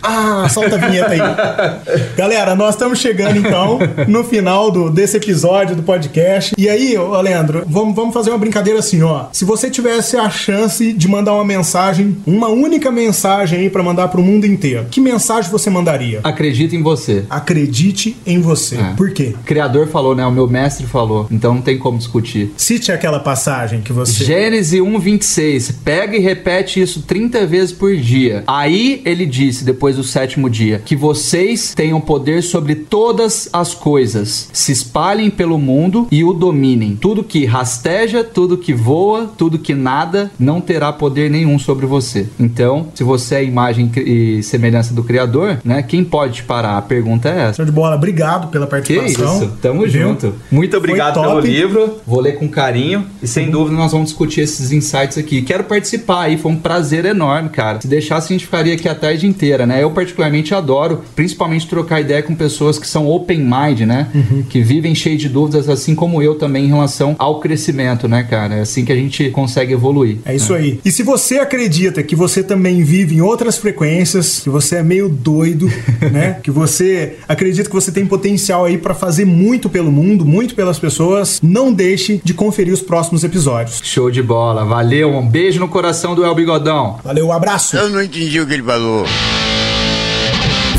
ah, 0.04 0.48
solta 0.50 0.76
a 0.76 0.78
vinheta 0.78 1.12
aí. 1.12 1.20
Galera, 2.16 2.56
nós 2.56 2.76
estamos 2.76 3.00
chegando 3.00 3.38
então 3.38 3.80
no 4.08 4.24
final 4.24 4.72
do, 4.72 4.90
desse 4.90 5.18
episódio 5.18 5.76
do 5.76 5.84
podcast. 5.84 6.54
E 6.58 6.70
aí, 6.70 6.98
ô, 6.98 7.20
Leandro, 7.22 7.64
vamos, 7.68 7.96
vamos 7.96 8.14
fazer 8.14 8.30
uma 8.30 8.40
brincadeira 8.40 8.80
assim, 8.80 9.02
ó. 9.02 9.26
Se 9.32 9.46
você 9.52 9.70
tivesse 9.70 10.16
a 10.16 10.30
chance 10.30 10.94
de 10.94 11.08
mandar 11.10 11.34
uma 11.34 11.44
mensagem, 11.44 12.16
uma 12.26 12.48
única 12.48 12.90
mensagem 12.90 13.60
aí 13.60 13.70
para 13.70 13.84
mandar 13.84 14.08
pro 14.08 14.22
mundo 14.22 14.48
inteiro, 14.48 14.86
que 14.90 15.02
mensagem 15.02 15.52
você 15.52 15.70
mandaria? 15.70 16.22
Acredite 16.24 16.74
em 16.74 16.82
você. 16.82 17.26
Acredite 17.30 18.16
em 18.26 18.40
você. 18.40 18.78
É. 18.78 18.94
Por 18.96 19.12
quê? 19.12 19.36
O 19.42 19.44
criador 19.44 19.88
falou, 19.88 20.16
né? 20.16 20.26
O 20.26 20.32
meu 20.32 20.48
mestre 20.48 20.88
falou. 20.88 21.28
Então 21.30 21.54
não 21.54 21.62
tem 21.62 21.78
como 21.78 21.98
discutir. 21.98 22.54
Cite 22.56 22.94
aquela 22.94 23.20
passagem 23.20 23.82
que 23.82 23.92
você. 23.92 24.24
Gênesis 24.24 24.80
1:26. 24.80 25.76
Pega 25.84 26.16
e 26.16 26.22
repete 26.22 26.82
isso 26.82 27.02
30 27.02 27.46
vezes 27.46 27.74
por 27.74 27.94
dia. 27.98 28.46
Aí 28.48 29.02
ele 29.04 29.26
disse, 29.26 29.66
depois 29.66 29.98
do 29.98 30.04
sétimo 30.04 30.50
dia, 30.50 30.82
que 30.84 30.96
vocês 30.96 31.74
tenham 31.76 32.00
poder 32.00 32.42
sobre 32.42 32.76
todas 32.76 33.50
as 33.52 33.74
coisas. 33.74 34.50
Se 34.54 34.72
espalhem 34.72 35.30
pelo 35.30 35.58
mundo 35.58 36.08
e 36.10 36.24
o 36.24 36.32
dominem. 36.32 36.96
Tudo 36.96 37.22
que 37.24 37.46
rasteja, 37.46 38.24
tudo 38.24 38.58
que 38.58 38.74
voa, 38.74 39.30
tudo 39.42 39.58
que 39.58 39.74
nada, 39.74 40.30
não 40.38 40.62
terá 40.62 40.94
poder 40.94 41.28
nenhum 41.28 41.58
sobre 41.58 41.88
você. 41.88 42.28
Então, 42.40 42.90
se 42.94 43.04
você 43.04 43.38
é 43.38 43.44
imagem 43.44 43.92
e 43.96 44.44
semelhança 44.44 44.94
do 44.94 45.04
Criador, 45.04 45.58
né? 45.66 45.82
Quem 45.82 46.04
pode 46.04 46.36
te 46.36 46.44
parar? 46.44 46.78
A 46.78 46.82
pergunta 46.84 47.28
é 47.28 47.46
essa. 47.46 47.56
Show 47.56 47.66
de 47.66 47.72
bola. 47.72 47.96
Obrigado 47.96 48.50
pela 48.50 48.68
participação. 48.68 49.40
Que 49.40 49.46
isso. 49.46 49.58
Tamo 49.60 49.82
Viu? 49.82 49.90
junto. 49.90 50.36
Muito 50.52 50.78
obrigado 50.78 51.20
pelo 51.20 51.40
livro. 51.40 51.98
Vou 52.06 52.22
ler 52.22 52.34
com 52.34 52.48
carinho 52.48 53.04
e 53.20 53.28
sem 53.28 53.46
uhum. 53.46 53.52
dúvida 53.52 53.78
nós 53.78 53.92
vamos 53.92 54.10
discutir 54.10 54.42
esses 54.42 54.72
insights 54.72 55.18
aqui. 55.18 55.42
Quero 55.42 55.64
participar 55.64 56.26
aí, 56.26 56.38
foi 56.38 56.52
um 56.52 56.58
prazer 56.58 57.06
enorme, 57.06 57.50
cara. 57.50 57.82
Se 57.82 57.88
deixasse 57.88 58.32
a 58.32 58.38
gente 58.38 58.46
ficaria 58.46 58.76
aqui 58.76 58.88
a 58.88 58.94
tarde 58.94 59.26
inteira, 59.26 59.66
né? 59.66 59.82
Eu 59.82 59.90
particularmente 59.90 60.54
adoro, 60.54 61.02
principalmente 61.16 61.68
trocar 61.68 62.00
ideia 62.00 62.22
com 62.22 62.36
pessoas 62.36 62.78
que 62.78 62.88
são 62.88 63.08
open 63.08 63.40
mind, 63.40 63.80
né? 63.88 64.08
Uhum. 64.14 64.44
Que 64.44 64.62
vivem 64.62 64.94
cheio 64.94 65.18
de 65.18 65.28
dúvidas, 65.28 65.68
assim 65.68 65.96
como 65.96 66.22
eu 66.22 66.36
também 66.36 66.66
em 66.66 66.70
relação 66.70 67.16
ao 67.18 67.40
crescimento, 67.40 68.08
né, 68.08 68.22
cara? 68.22 68.58
É 68.58 68.62
assim 68.62 68.86
que 68.86 68.92
a 68.92 68.96
gente 68.96 69.31
consegue 69.32 69.74
evoluir. 69.74 70.18
É 70.26 70.36
isso 70.36 70.54
né? 70.54 70.60
aí. 70.60 70.80
E 70.84 70.92
se 70.92 71.04
você 71.04 71.40
acredita 71.40 72.04
que 72.04 72.16
você 72.16 72.44
também 72.44 72.84
vive 72.84 73.16
em 73.16 73.22
outras 73.22 73.58
frequências, 73.58 74.40
que 74.40 74.50
você 74.50 74.78
é 74.78 74.84
meio 74.84 75.10
doido, 75.10 75.72
né? 76.12 76.38
Que 76.44 76.52
você 76.52 77.18
acredita 77.28 77.70
que 77.70 77.76
você 77.76 77.92
tem 77.92 78.06
potencial 78.06 78.66
aí 78.66 78.78
para 78.78 78.94
fazer 78.94 79.26
muito 79.26 79.70
pelo 79.70 79.92
mundo, 79.92 80.26
muito 80.26 80.56
pelas 80.56 80.80
pessoas, 80.80 81.40
não 81.42 81.72
deixe 81.74 82.22
de 82.24 82.34
conferir 82.34 82.74
os 82.74 82.82
próximos 82.82 83.24
episódios. 83.24 83.82
Show 83.84 84.12
de 84.12 84.22
bola. 84.22 84.66
Valeu. 84.66 85.12
Um 85.12 85.28
beijo 85.28 85.60
no 85.60 85.68
coração 85.68 86.16
do 86.16 86.26
El 86.26 86.36
Bigodão. 86.36 87.00
Valeu, 87.04 87.28
um 87.28 87.32
abraço. 87.32 87.78
Eu 87.78 87.90
não 87.90 88.02
entendi 88.02 88.40
o 88.40 88.48
que 88.48 88.54
ele 88.54 88.64
falou. 88.64 89.06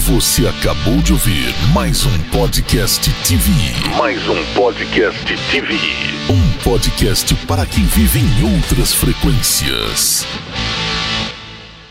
Você 0.07 0.47
acabou 0.47 0.97
de 0.99 1.13
ouvir 1.13 1.55
mais 1.73 2.05
um 2.05 2.19
podcast 2.33 3.09
TV. 3.25 3.51
Mais 3.97 4.21
um 4.29 4.45
podcast 4.55 5.25
TV. 5.51 6.12
Um 6.33 6.53
podcast 6.65 7.35
para 7.47 7.67
quem 7.67 7.85
vive 7.85 8.19
em 8.19 8.55
outras 8.55 8.95
frequências. 8.95 10.27